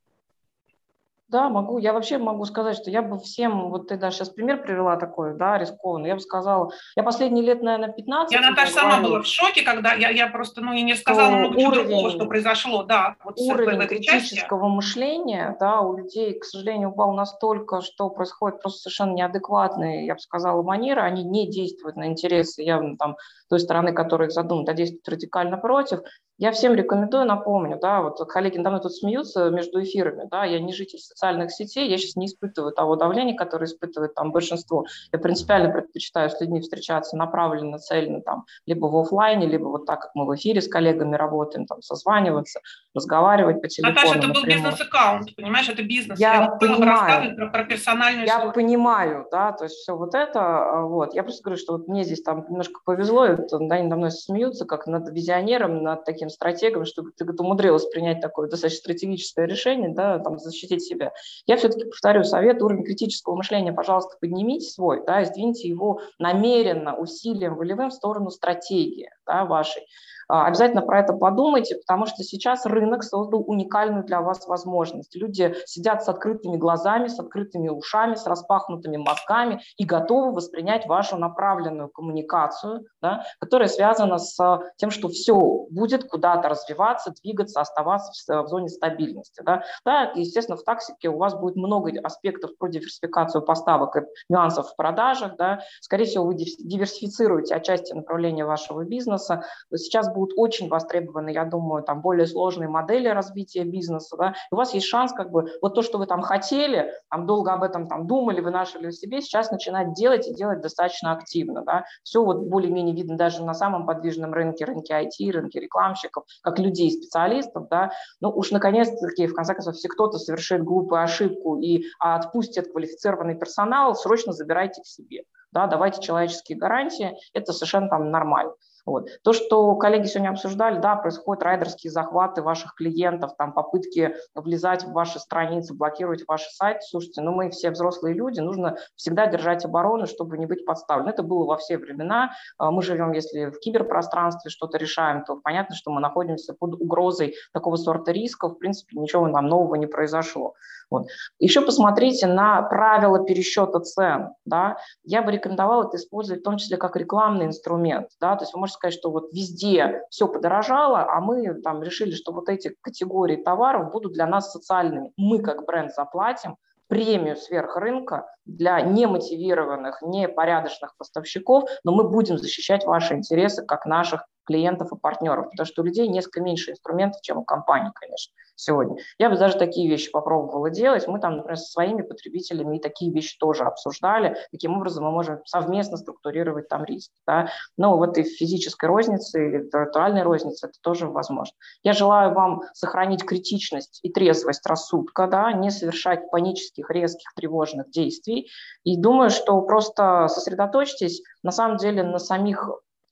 Да, 1.29 1.49
могу. 1.49 1.79
Я 1.79 1.93
вообще 1.93 2.19
могу 2.19 2.45
сказать, 2.45 2.77
что 2.77 2.91
я 2.91 3.01
бы 3.03 3.19
всем, 3.19 3.71
вот 3.71 3.89
ты 3.89 3.97
даже 3.97 4.17
сейчас 4.17 4.29
пример 4.29 4.63
привела 4.63 4.97
такой, 4.97 5.37
да, 5.37 5.59
рискованный, 5.59 6.09
я 6.09 6.15
бы 6.15 6.21
сказала, 6.21 6.71
я 6.97 7.03
последние 7.03 7.45
лет, 7.45 7.63
наверное, 7.63 7.93
15... 7.93 8.33
Я, 8.33 8.41
Наташа, 8.41 8.73
сама 8.73 9.01
была 9.01 9.23
в 9.23 9.27
шоке, 9.27 9.63
когда 9.63 9.95
я, 9.95 10.11
я 10.11 10.27
просто, 10.29 10.61
ну, 10.61 10.73
и 10.75 10.83
не 10.83 10.95
сказала 10.95 11.31
много 11.31 11.59
чего 11.59 11.73
другого, 11.73 12.11
что 12.11 12.27
произошло, 12.27 12.83
да. 12.83 13.17
Вот 13.25 13.39
уровень 13.39 13.81
в 13.81 13.87
критического 13.87 14.69
части. 14.69 14.75
мышления, 14.75 15.57
да, 15.59 15.81
у 15.81 15.97
людей, 15.97 16.39
к 16.39 16.45
сожалению, 16.45 16.91
упал 16.91 17.15
настолько, 17.15 17.81
что 17.81 18.11
происходит 18.11 18.61
просто 18.61 18.83
совершенно 18.83 19.15
неадекватные, 19.15 20.07
я 20.07 20.15
бы 20.15 20.21
сказала, 20.21 20.63
манеры, 20.63 21.01
они 21.01 21.25
не 21.25 21.51
действуют 21.51 21.97
на 21.97 22.07
интересы 22.07 22.63
явно 22.63 22.97
там 22.97 23.17
той 23.55 23.61
стороны, 23.61 23.93
которая 23.93 24.29
их 24.29 24.35
задумает, 24.35 24.69
а 24.69 24.75
действуют 24.75 25.09
радикально 25.09 25.57
против. 25.57 26.01
Я 26.37 26.51
всем 26.51 26.75
рекомендую, 26.75 27.27
напомню, 27.27 27.79
да, 27.81 28.03
вот 28.03 28.19
коллеги 28.29 28.59
давно 28.59 28.81
тут 28.81 28.93
смеются 28.93 29.51
между 29.51 29.81
эфирами, 29.81 30.27
да, 30.29 30.45
я 30.45 30.59
не 30.59 30.73
житель 30.73 30.99
социальных 30.99 31.53
сетей, 31.53 31.89
я 31.89 31.97
сейчас 31.97 32.17
не 32.17 32.27
испытываю 32.27 32.73
того 32.73 32.97
давления, 32.97 33.37
которое 33.37 33.67
испытывает 33.67 34.15
там 34.15 34.33
большинство. 34.33 34.85
Я 35.13 35.21
принципиально 35.21 35.71
предпочитаю 35.71 36.31
с 36.31 36.41
людьми 36.41 36.61
встречаться 36.61 37.17
направленно, 37.17 37.79
цельно, 37.79 38.21
там, 38.21 38.47
либо 38.67 38.87
в 38.87 38.97
офлайне, 38.97 39.47
либо 39.47 39.67
вот 39.67 39.87
так, 39.87 40.01
как 40.01 40.11
мы 40.17 40.27
в 40.27 40.35
эфире 40.35 40.61
с 40.61 40.67
коллегами 40.67 41.15
работаем, 41.15 41.67
там, 41.67 41.83
созваниваться, 41.83 42.61
разговаривать 42.95 43.61
по 43.61 43.69
телефону. 43.69 43.97
Наташа, 43.97 44.19
это 44.19 44.29
был 44.29 44.45
бизнес-аккаунт, 44.45 45.35
понимаешь, 45.37 45.69
это 45.69 45.83
бизнес. 45.83 46.19
Я, 46.19 46.35
я 46.35 46.49
понимаю. 46.49 47.37
Про, 47.37 47.49
про 47.49 47.65
персональную 47.65 48.27
Я 48.27 48.35
историю. 48.35 48.53
понимаю, 48.53 49.29
да, 49.31 49.53
то 49.53 49.65
есть 49.65 49.77
все 49.77 49.97
вот 49.97 50.15
это, 50.15 50.41
а, 50.41 50.83
вот. 50.83 51.15
Я 51.15 51.23
просто 51.23 51.43
говорю, 51.43 51.61
что 51.61 51.73
вот 51.75 51.89
мне 51.89 52.05
здесь 52.05 52.23
там 52.23 52.47
немножко 52.49 52.81
повезло, 52.85 53.27
и, 53.27 53.37
вот, 53.37 53.53
они 53.53 53.83
надо 53.83 53.97
мной 53.97 54.11
смеются, 54.11 54.65
как 54.65 54.87
над 54.87 55.11
визионером, 55.11 55.83
над 55.83 56.05
таким 56.05 56.29
стратегом, 56.29 56.85
чтобы 56.85 57.11
ты 57.11 57.25
умудрилась 57.25 57.87
принять 57.87 58.21
такое 58.21 58.49
достаточно 58.49 58.79
стратегическое 58.79 59.47
решение, 59.47 59.91
да, 59.91 60.19
там, 60.19 60.39
защитить 60.39 60.83
себя. 60.83 61.13
Я 61.47 61.57
все-таки 61.57 61.85
повторю 61.85 62.25
совет, 62.25 62.63
уровень 62.63 62.85
критического 62.85 63.35
мышления, 63.35 63.73
пожалуйста, 63.73 64.17
поднимите 64.21 64.69
свой, 64.69 65.05
да, 65.05 65.23
и 65.23 65.25
сдвиньте 65.25 65.69
его 65.69 66.01
намеренно, 66.19 66.97
усилием 66.97 67.57
волевым 67.57 67.91
в 67.91 67.95
сторону 67.95 68.31
стратегии 68.31 69.11
да, 69.27 69.45
вашей. 69.45 69.83
А, 70.29 70.47
обязательно 70.47 70.83
про 70.83 71.01
это 71.01 71.13
подумайте, 71.13 71.77
потому 71.77 72.07
что 72.07 72.23
сейчас 72.23 72.67
рынок 72.67 73.03
создал 73.03 73.45
уникальную 73.47 74.05
для 74.05 74.21
вас 74.21 74.47
возможность. 74.47 75.15
Люди 75.17 75.55
сидят 75.67 76.05
с 76.05 76.09
открытыми 76.09 76.57
глазами, 76.57 77.09
с 77.09 77.19
открытыми 77.19 77.69
ушами, 77.69 78.15
с 78.15 78.27
распахнутыми 78.27 78.97
мозгами 78.97 79.61
и 79.77 79.85
готовы 79.85 80.33
воспринять 80.33 80.87
вашу 80.87 81.17
направленную 81.17 81.89
коммуникацию, 81.89 82.87
да, 83.03 83.25
которая 83.39 83.69
связана 83.69 84.19
с 84.19 84.61
тем, 84.77 84.91
что 84.91 85.09
все 85.09 85.67
будет 85.71 86.09
куда-то 86.09 86.49
развиваться, 86.49 87.13
двигаться, 87.23 87.61
оставаться 87.61 88.13
в, 88.13 88.45
в 88.45 88.49
зоне 88.49 88.69
стабильности. 88.69 89.43
Да. 89.45 89.63
Да, 89.85 90.13
естественно, 90.15 90.57
в 90.57 90.65
таксике 90.65 91.09
у 91.09 91.19
вас 91.19 91.35
будет 91.35 91.57
много 91.57 91.93
аспектов 92.03 92.57
про 92.59 92.69
диверсификацию 92.69 93.43
поставок 93.43 93.97
и 93.97 94.01
нюансов 94.29 94.71
в 94.71 94.77
продажах. 94.77 95.37
Да. 95.37 95.61
Скорее 95.81 96.05
всего, 96.05 96.25
вы 96.25 96.35
диверсифицируете 96.35 97.55
отчасти 97.55 97.93
направления 97.93 98.45
вашего 98.45 98.85
бизнеса. 98.85 99.45
Сейчас 99.75 100.13
будут 100.15 100.33
очень 100.39 100.69
востребованы, 100.69 101.31
я 101.31 101.45
думаю, 101.45 101.83
там 101.83 102.01
более 102.01 102.27
сложные 102.27 102.69
модели 102.69 103.09
развития 103.09 103.65
бизнеса, 103.65 104.17
да, 104.17 104.35
и 104.51 104.55
у 104.55 104.57
вас 104.57 104.73
есть 104.73 104.87
шанс 104.87 105.13
как 105.13 105.31
бы 105.31 105.47
вот 105.61 105.75
то, 105.75 105.83
что 105.83 105.99
вы 105.99 106.07
там 106.07 106.23
хотели, 106.23 106.93
там 107.11 107.27
долго 107.27 107.53
об 107.53 107.63
этом 107.63 107.89
там 107.89 108.07
думали, 108.07 108.41
вынашивали 108.41 108.89
в 108.89 108.95
себе, 108.95 109.21
сейчас 109.21 109.51
начинать 109.51 109.93
делать 109.95 110.27
и 110.29 110.35
делать 110.35 110.61
достаточно 110.61 111.13
активно, 111.13 111.63
да, 111.63 111.85
все 112.03 112.25
вот 112.25 112.39
более-менее 112.39 112.95
видно 112.95 113.17
даже 113.17 113.45
на 113.45 113.55
самом 113.55 113.87
подвижном 113.87 114.33
рынке, 114.33 114.65
рынке 114.65 114.95
IT, 114.95 115.31
рынке 115.31 115.61
рекламщиков, 115.61 116.25
как 116.43 116.59
людей, 116.59 116.91
специалистов, 116.91 117.69
да, 117.69 117.91
ну 118.21 118.31
уж 118.31 118.51
наконец-таки, 118.51 119.27
в 119.27 119.35
конце 119.35 119.55
концов, 119.55 119.75
если 119.75 119.89
кто-то 119.89 120.19
совершит 120.19 120.63
глупую 120.63 121.03
ошибку 121.03 121.59
и 121.59 121.85
отпустит 121.99 122.71
квалифицированный 122.71 123.35
персонал, 123.35 123.95
срочно 123.95 124.33
забирайте 124.33 124.81
к 124.83 124.87
себе, 124.87 125.25
да, 125.53 125.67
давайте 125.67 126.01
человеческие 126.03 126.59
гарантии, 126.59 127.17
это 127.33 127.53
совершенно 127.53 127.89
там 127.89 128.11
нормально. 128.11 128.55
Вот. 128.87 129.09
То, 129.23 129.33
что 129.33 129.75
коллеги 129.77 130.07
сегодня 130.07 130.31
обсуждали, 130.31 130.79
да, 130.79 130.97
происходят 130.97 131.43
райдерские 131.43 131.91
захваты 131.91 132.43
ваших 132.43 132.75
клиентов, 132.75 133.33
там 133.37 133.53
попытки 133.53 134.15
влезать 134.35 134.85
в 134.85 134.93
ваши 134.93 135.19
страницы, 135.19 135.75
блокировать 135.75 136.25
ваши 136.27 136.51
сайты. 136.51 136.81
Слушайте, 136.83 137.23
ну 137.23 137.33
мы 137.33 137.51
все 137.51 137.71
взрослые 137.71 138.15
люди, 138.15 138.41
нужно 138.41 138.77
всегда 138.97 139.27
держать 139.27 139.65
оборону, 139.65 140.07
чтобы 140.07 140.37
не 140.39 140.47
быть 140.47 140.67
подставлены. 140.67 141.11
Это 141.11 141.23
было 141.23 141.47
во 141.47 141.57
все 141.57 141.79
времена. 141.79 142.33
А, 142.59 142.71
мы 142.71 142.83
живем, 142.83 143.13
если 143.13 143.47
в 143.47 143.59
киберпространстве 143.59 144.51
что-то 144.51 144.77
решаем, 144.77 145.25
то 145.25 145.37
понятно, 145.37 145.75
что 145.75 145.91
мы 145.91 146.01
находимся 146.01 146.53
под 146.53 146.75
угрозой 146.75 147.35
такого 147.53 147.77
сорта 147.77 148.13
рисков. 148.13 148.55
В 148.55 148.59
принципе, 148.59 148.99
ничего 148.99 149.27
нам 149.27 149.47
нового 149.47 149.77
не 149.77 149.87
произошло. 149.87 150.55
Вот. 150.91 151.07
Еще 151.39 151.61
посмотрите 151.61 152.27
на 152.27 152.63
правила 152.63 153.25
пересчета 153.25 153.81
цен. 153.81 154.31
Да? 154.45 154.77
Я 155.03 155.23
бы 155.23 155.33
рекомендовала 155.33 155.89
это 155.89 155.97
использовать 155.97 156.43
в 156.43 156.45
том 156.45 156.59
числе 156.59 156.77
как 156.77 156.97
рекламный 156.97 157.47
инструмент. 157.47 158.09
Да? 158.21 158.37
То 158.37 158.45
есть 158.45 158.55
вы 158.55 158.61
можете 158.61 158.74
сказать, 158.75 158.95
что 158.95 159.11
вот 159.11 159.33
везде 159.33 160.03
все 160.11 160.29
подорожало, 160.29 161.07
а 161.11 161.21
мы 161.21 161.55
там 161.63 161.83
решили, 161.83 162.13
что 162.13 162.33
вот 162.33 162.49
эти 162.49 162.75
категории 162.81 163.37
товаров 163.37 163.91
будут 163.91 164.13
для 164.13 164.27
нас 164.27 164.53
социальными. 164.53 165.13
Мы 165.17 165.41
как 165.41 165.65
бренд 165.65 165.93
заплатим 165.95 166.57
премию 166.89 167.37
сверх 167.37 167.77
рынка 167.77 168.27
для 168.45 168.81
немотивированных, 168.81 170.03
непорядочных 170.03 170.97
поставщиков, 170.97 171.69
но 171.83 171.95
мы 171.95 172.09
будем 172.09 172.39
защищать 172.39 172.85
ваши 172.85 173.15
интересы 173.15 173.65
как 173.65 173.87
наших 173.87 174.27
клиентов 174.45 174.93
и 174.93 174.97
партнеров, 174.97 175.51
потому 175.51 175.67
что 175.67 175.83
у 175.83 175.85
людей 175.85 176.09
несколько 176.09 176.41
меньше 176.41 176.73
инструментов, 176.73 177.21
чем 177.23 177.39
у 177.39 177.45
компаний, 177.45 177.91
конечно 177.95 178.33
сегодня. 178.57 178.97
Я 179.19 179.31
бы 179.31 179.37
даже 179.37 179.59
такие 179.59 179.89
вещи 179.89 180.11
попробовала 180.11 180.71
делать. 180.71 181.07
Мы 181.09 181.21
там, 181.21 181.37
например, 181.37 181.57
со 181.57 181.71
своими 181.71 182.03
потребителями 182.03 182.77
и 182.77 182.81
такие 182.81 183.13
вещи 183.13 183.37
тоже 183.39 183.65
обсуждали. 183.65 184.37
Таким 184.53 184.77
образом 184.77 185.05
мы 185.05 185.11
можем 185.11 185.41
совместно 185.45 185.97
структурировать 185.97 186.69
там 186.69 186.85
риски. 186.85 187.15
Да? 187.27 187.49
Но 187.77 187.97
вот 187.97 188.17
и 188.19 188.23
в 188.23 188.29
физической 188.29 188.87
рознице 188.87 189.47
или 189.47 189.59
в 189.59 189.75
виртуальной 189.75 190.23
рознице 190.23 190.67
это 190.67 190.79
тоже 190.81 191.07
возможно. 191.09 191.55
Я 191.83 191.93
желаю 191.93 192.33
вам 192.33 192.63
сохранить 192.73 193.25
критичность 193.25 194.01
и 194.03 194.11
трезвость 194.11 194.67
рассудка, 194.67 195.27
да? 195.27 195.53
не 195.53 195.71
совершать 195.71 196.31
панических, 196.31 196.91
резких, 196.91 197.33
тревожных 197.35 197.91
действий. 197.91 198.51
И 198.85 198.97
думаю, 198.97 199.31
что 199.31 199.61
просто 199.63 200.29
сосредоточьтесь 200.29 201.23
на 201.43 201.51
самом 201.51 201.77
деле 201.77 202.03
на 202.03 202.19
самих 202.19 202.71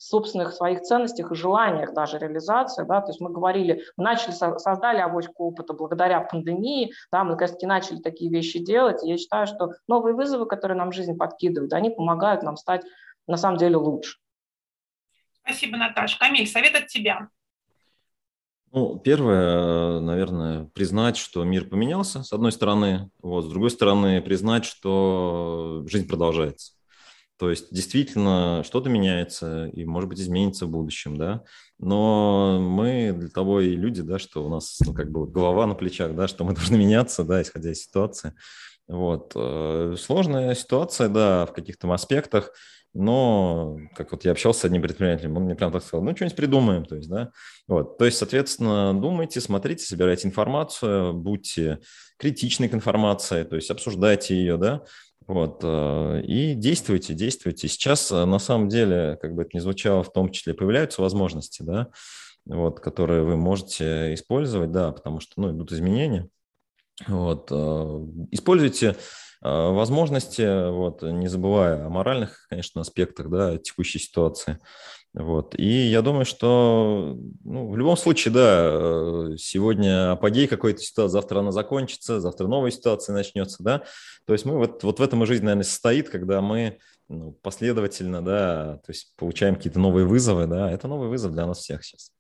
собственных 0.09 0.53
своих 0.53 0.83
ценностях 0.83 1.31
и 1.31 1.35
желаниях 1.35 1.95
даже 1.95 2.19
реализации, 2.19 2.85
да, 2.85 3.01
то 3.01 3.11
есть 3.11 3.21
мы 3.21 3.31
говорили, 3.31 3.85
мы 3.97 4.05
начали, 4.05 4.33
создали 4.33 4.99
авоську 4.99 5.45
опыта 5.45 5.75
благодаря 5.75 6.21
пандемии, 6.21 6.93
да, 7.13 7.23
мы, 7.25 7.33
наконец-таки, 7.33 7.67
начали 7.67 7.99
такие 7.99 8.31
вещи 8.31 8.59
делать, 8.59 9.05
и 9.05 9.09
я 9.09 9.17
считаю, 9.17 9.47
что 9.47 9.73
новые 9.87 10.15
вызовы, 10.15 10.47
которые 10.47 10.77
нам 10.77 10.93
жизнь 10.93 11.17
подкидывает, 11.17 11.73
они 11.73 11.91
помогают 11.91 12.43
нам 12.43 12.57
стать 12.57 12.83
на 13.27 13.37
самом 13.37 13.59
деле 13.59 13.77
лучше. 13.77 14.19
Спасибо, 15.45 15.77
Наташа. 15.77 16.19
Камиль, 16.19 16.47
совет 16.47 16.75
от 16.75 16.89
тебя. 16.89 17.29
Ну, 18.73 18.99
первое, 18.99 20.01
наверное, 20.01 20.65
признать, 20.75 21.17
что 21.17 21.45
мир 21.45 21.69
поменялся, 21.69 22.23
с 22.23 22.33
одной 22.33 22.53
стороны, 22.53 23.11
вот, 23.21 23.45
с 23.45 23.49
другой 23.49 23.71
стороны, 23.71 24.23
признать, 24.23 24.65
что 24.65 25.85
жизнь 25.87 26.09
продолжается. 26.09 26.73
То 27.39 27.51
есть 27.51 27.74
действительно 27.74 28.62
что-то 28.64 28.89
меняется 28.89 29.66
и, 29.66 29.85
может 29.85 30.09
быть, 30.09 30.20
изменится 30.20 30.66
в 30.66 30.70
будущем, 30.70 31.16
да. 31.16 31.43
Но 31.78 32.61
мы 32.61 33.12
для 33.12 33.28
того 33.28 33.61
и 33.61 33.74
люди, 33.74 34.03
да, 34.03 34.18
что 34.18 34.45
у 34.47 34.49
нас, 34.49 34.78
ну, 34.87 34.95
как 34.95 35.11
бы 35.11 35.26
голова 35.26 35.66
на 35.66 35.74
плечах, 35.74 36.14
да, 36.14 36.28
что 36.28 36.45
мы 36.45 36.55
должны 36.55 36.76
меняться, 36.76 37.24
да, 37.24 37.43
исходя 37.43 37.72
из 37.72 37.83
ситуации. 37.83 38.35
Вот. 38.87 39.33
Э, 39.35 39.97
сложная 39.99 40.55
ситуация, 40.55 41.09
да, 41.09 41.47
в 41.47 41.53
каких-то 41.53 41.93
аспектах. 41.93 42.53
но 42.95 43.78
как 43.97 44.12
вот 44.12 44.24
я 44.24 44.33
общался 44.33 44.61
с 44.61 44.64
одним 44.66 44.83
предпринимателем, 44.83 45.37
он 45.37 45.45
мне 45.45 45.55
прям 45.55 45.72
так 45.72 45.83
сказал, 45.83 46.05
ну, 46.05 46.14
что-нибудь 46.14 46.37
придумаем, 46.37 46.85
то 46.85 46.97
есть, 46.97 47.09
да, 47.09 47.30
вот, 47.66 47.97
то 47.97 48.05
есть, 48.05 48.18
соответственно, 48.18 48.93
думайте, 48.93 49.41
смотрите, 49.41 49.85
собирайте 49.85 50.28
информацию, 50.28 51.14
будьте 51.14 51.78
критичны 52.18 52.68
к 52.68 52.74
информации, 52.74 53.45
то 53.45 53.57
есть, 53.57 53.70
обсуждайте 53.70 54.37
ее, 54.37 54.59
да, 54.59 54.83
вот, 55.33 55.61
э, 55.62 56.22
и 56.26 56.55
действуйте, 56.55 57.14
действуйте. 57.14 57.66
Сейчас, 57.66 58.12
э, 58.12 58.24
на 58.26 58.39
самом 58.39 58.68
деле, 58.68 59.18
как 59.22 59.35
бы 59.35 59.43
это 59.43 59.51
ни 59.55 59.61
звучало, 59.61 60.03
в 60.03 60.12
том 60.12 60.30
числе 60.30 60.53
появляются 60.53 61.01
возможности, 61.01 61.62
да, 61.62 61.89
вот, 62.45 62.80
которые 62.80 63.22
вы 63.22 63.37
можете 63.39 64.12
использовать, 64.12 64.72
да, 64.72 64.93
потому 64.93 65.20
что, 65.20 65.41
ну, 65.41 65.51
идут 65.51 65.72
изменения. 65.72 66.28
Вот, 67.07 67.49
э, 67.51 68.07
используйте 68.30 68.97
возможности, 69.43 70.70
вот, 70.70 71.03
не 71.03 71.28
забывая 71.28 71.84
о 71.84 71.88
моральных, 71.88 72.47
конечно, 72.49 72.80
аспектах 72.80 73.28
да, 73.28 73.59
текущей 73.59 73.99
ситуации. 73.99 74.59
Вот. 75.14 75.55
И 75.59 75.66
я 75.66 76.01
думаю, 76.01 76.24
что 76.24 77.18
ну, 77.45 77.68
в 77.68 77.76
любом 77.76 77.97
случае, 77.99 78.32
да, 78.32 79.36
сегодня 79.36 80.12
апогей 80.12 80.47
какой-то 80.47 80.80
ситуации, 80.80 81.12
завтра 81.12 81.40
она 81.40 81.53
закончится, 81.53 82.18
завтра 82.20 82.47
новая 82.47 82.70
ситуация 82.70 83.12
начнется, 83.12 83.62
да. 83.62 83.82
То 84.26 84.32
есть 84.32 84.47
мы 84.47 84.57
вот, 84.57 84.82
вот 84.84 85.01
в 85.01 85.03
этом 85.03 85.22
и 85.22 85.26
жизнь, 85.26 85.45
наверное, 85.45 85.64
состоит, 85.64 86.09
когда 86.09 86.40
мы 86.40 86.78
ну, 87.09 87.32
последовательно, 87.43 88.24
да, 88.24 88.78
то 88.78 88.90
есть 88.90 89.14
получаем 89.16 89.57
какие-то 89.57 89.78
новые 89.78 90.07
вызовы, 90.07 90.47
да, 90.47 90.70
это 90.70 90.88
новый 90.88 91.09
вызов 91.09 91.32
для 91.32 91.47
нас 91.47 91.59
всех 91.59 91.84
сейчас. 91.84 92.11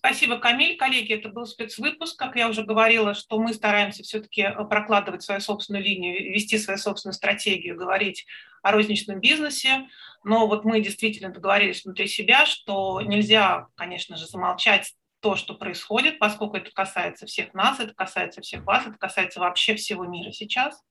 Спасибо, 0.00 0.38
Камиль. 0.38 0.78
Коллеги, 0.78 1.12
это 1.12 1.28
был 1.28 1.44
спецвыпуск. 1.44 2.18
Как 2.18 2.34
я 2.34 2.48
уже 2.48 2.64
говорила, 2.64 3.12
что 3.12 3.38
мы 3.38 3.52
стараемся 3.52 4.02
все-таки 4.02 4.48
прокладывать 4.70 5.22
свою 5.22 5.42
собственную 5.42 5.84
линию, 5.84 6.32
вести 6.32 6.56
свою 6.56 6.78
собственную 6.78 7.12
стратегию, 7.12 7.76
говорить 7.76 8.24
о 8.62 8.72
розничном 8.72 9.20
бизнесе. 9.20 9.88
Но 10.24 10.46
вот 10.46 10.64
мы 10.64 10.80
действительно 10.80 11.30
договорились 11.30 11.84
внутри 11.84 12.06
себя, 12.06 12.46
что 12.46 13.02
нельзя, 13.02 13.66
конечно 13.74 14.16
же, 14.16 14.26
замолчать 14.26 14.94
то, 15.20 15.36
что 15.36 15.52
происходит, 15.52 16.18
поскольку 16.18 16.56
это 16.56 16.70
касается 16.70 17.26
всех 17.26 17.52
нас, 17.52 17.78
это 17.78 17.92
касается 17.92 18.40
всех 18.40 18.64
вас, 18.64 18.86
это 18.86 18.96
касается 18.96 19.40
вообще 19.40 19.74
всего 19.74 20.06
мира 20.06 20.32
сейчас. 20.32 20.82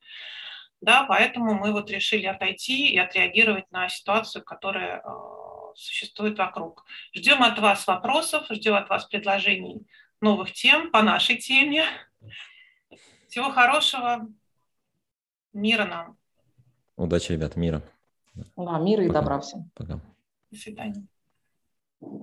Да, 0.82 1.06
поэтому 1.10 1.56
мы 1.56 1.72
вот 1.72 1.90
решили 1.90 2.28
отойти 2.28 2.90
и 2.90 2.98
отреагировать 3.00 3.72
на 3.72 3.90
ситуацию, 3.90 4.46
которая 4.46 5.00
э, 5.00 5.49
существует 5.76 6.38
вокруг. 6.38 6.86
Ждем 7.14 7.44
от 7.44 7.60
вас 7.60 7.86
вопросов, 7.88 8.46
ждем 8.50 8.76
от 8.76 8.90
вас 8.90 9.06
предложений 9.06 9.88
новых 10.22 10.54
тем 10.54 10.92
по 10.92 11.02
нашей 11.02 11.38
теме. 11.38 11.86
Всего 13.28 13.52
хорошего. 13.52 14.28
Мира 15.54 15.86
нам. 15.86 16.18
Удачи, 16.96 17.32
ребят, 17.32 17.56
мира. 17.56 17.82
Да, 18.56 18.78
мира 18.80 19.04
и 19.04 19.10
добра 19.10 19.40
всем. 19.40 19.72
Пока. 19.76 20.00
До 20.52 20.58
свидания. 20.58 21.08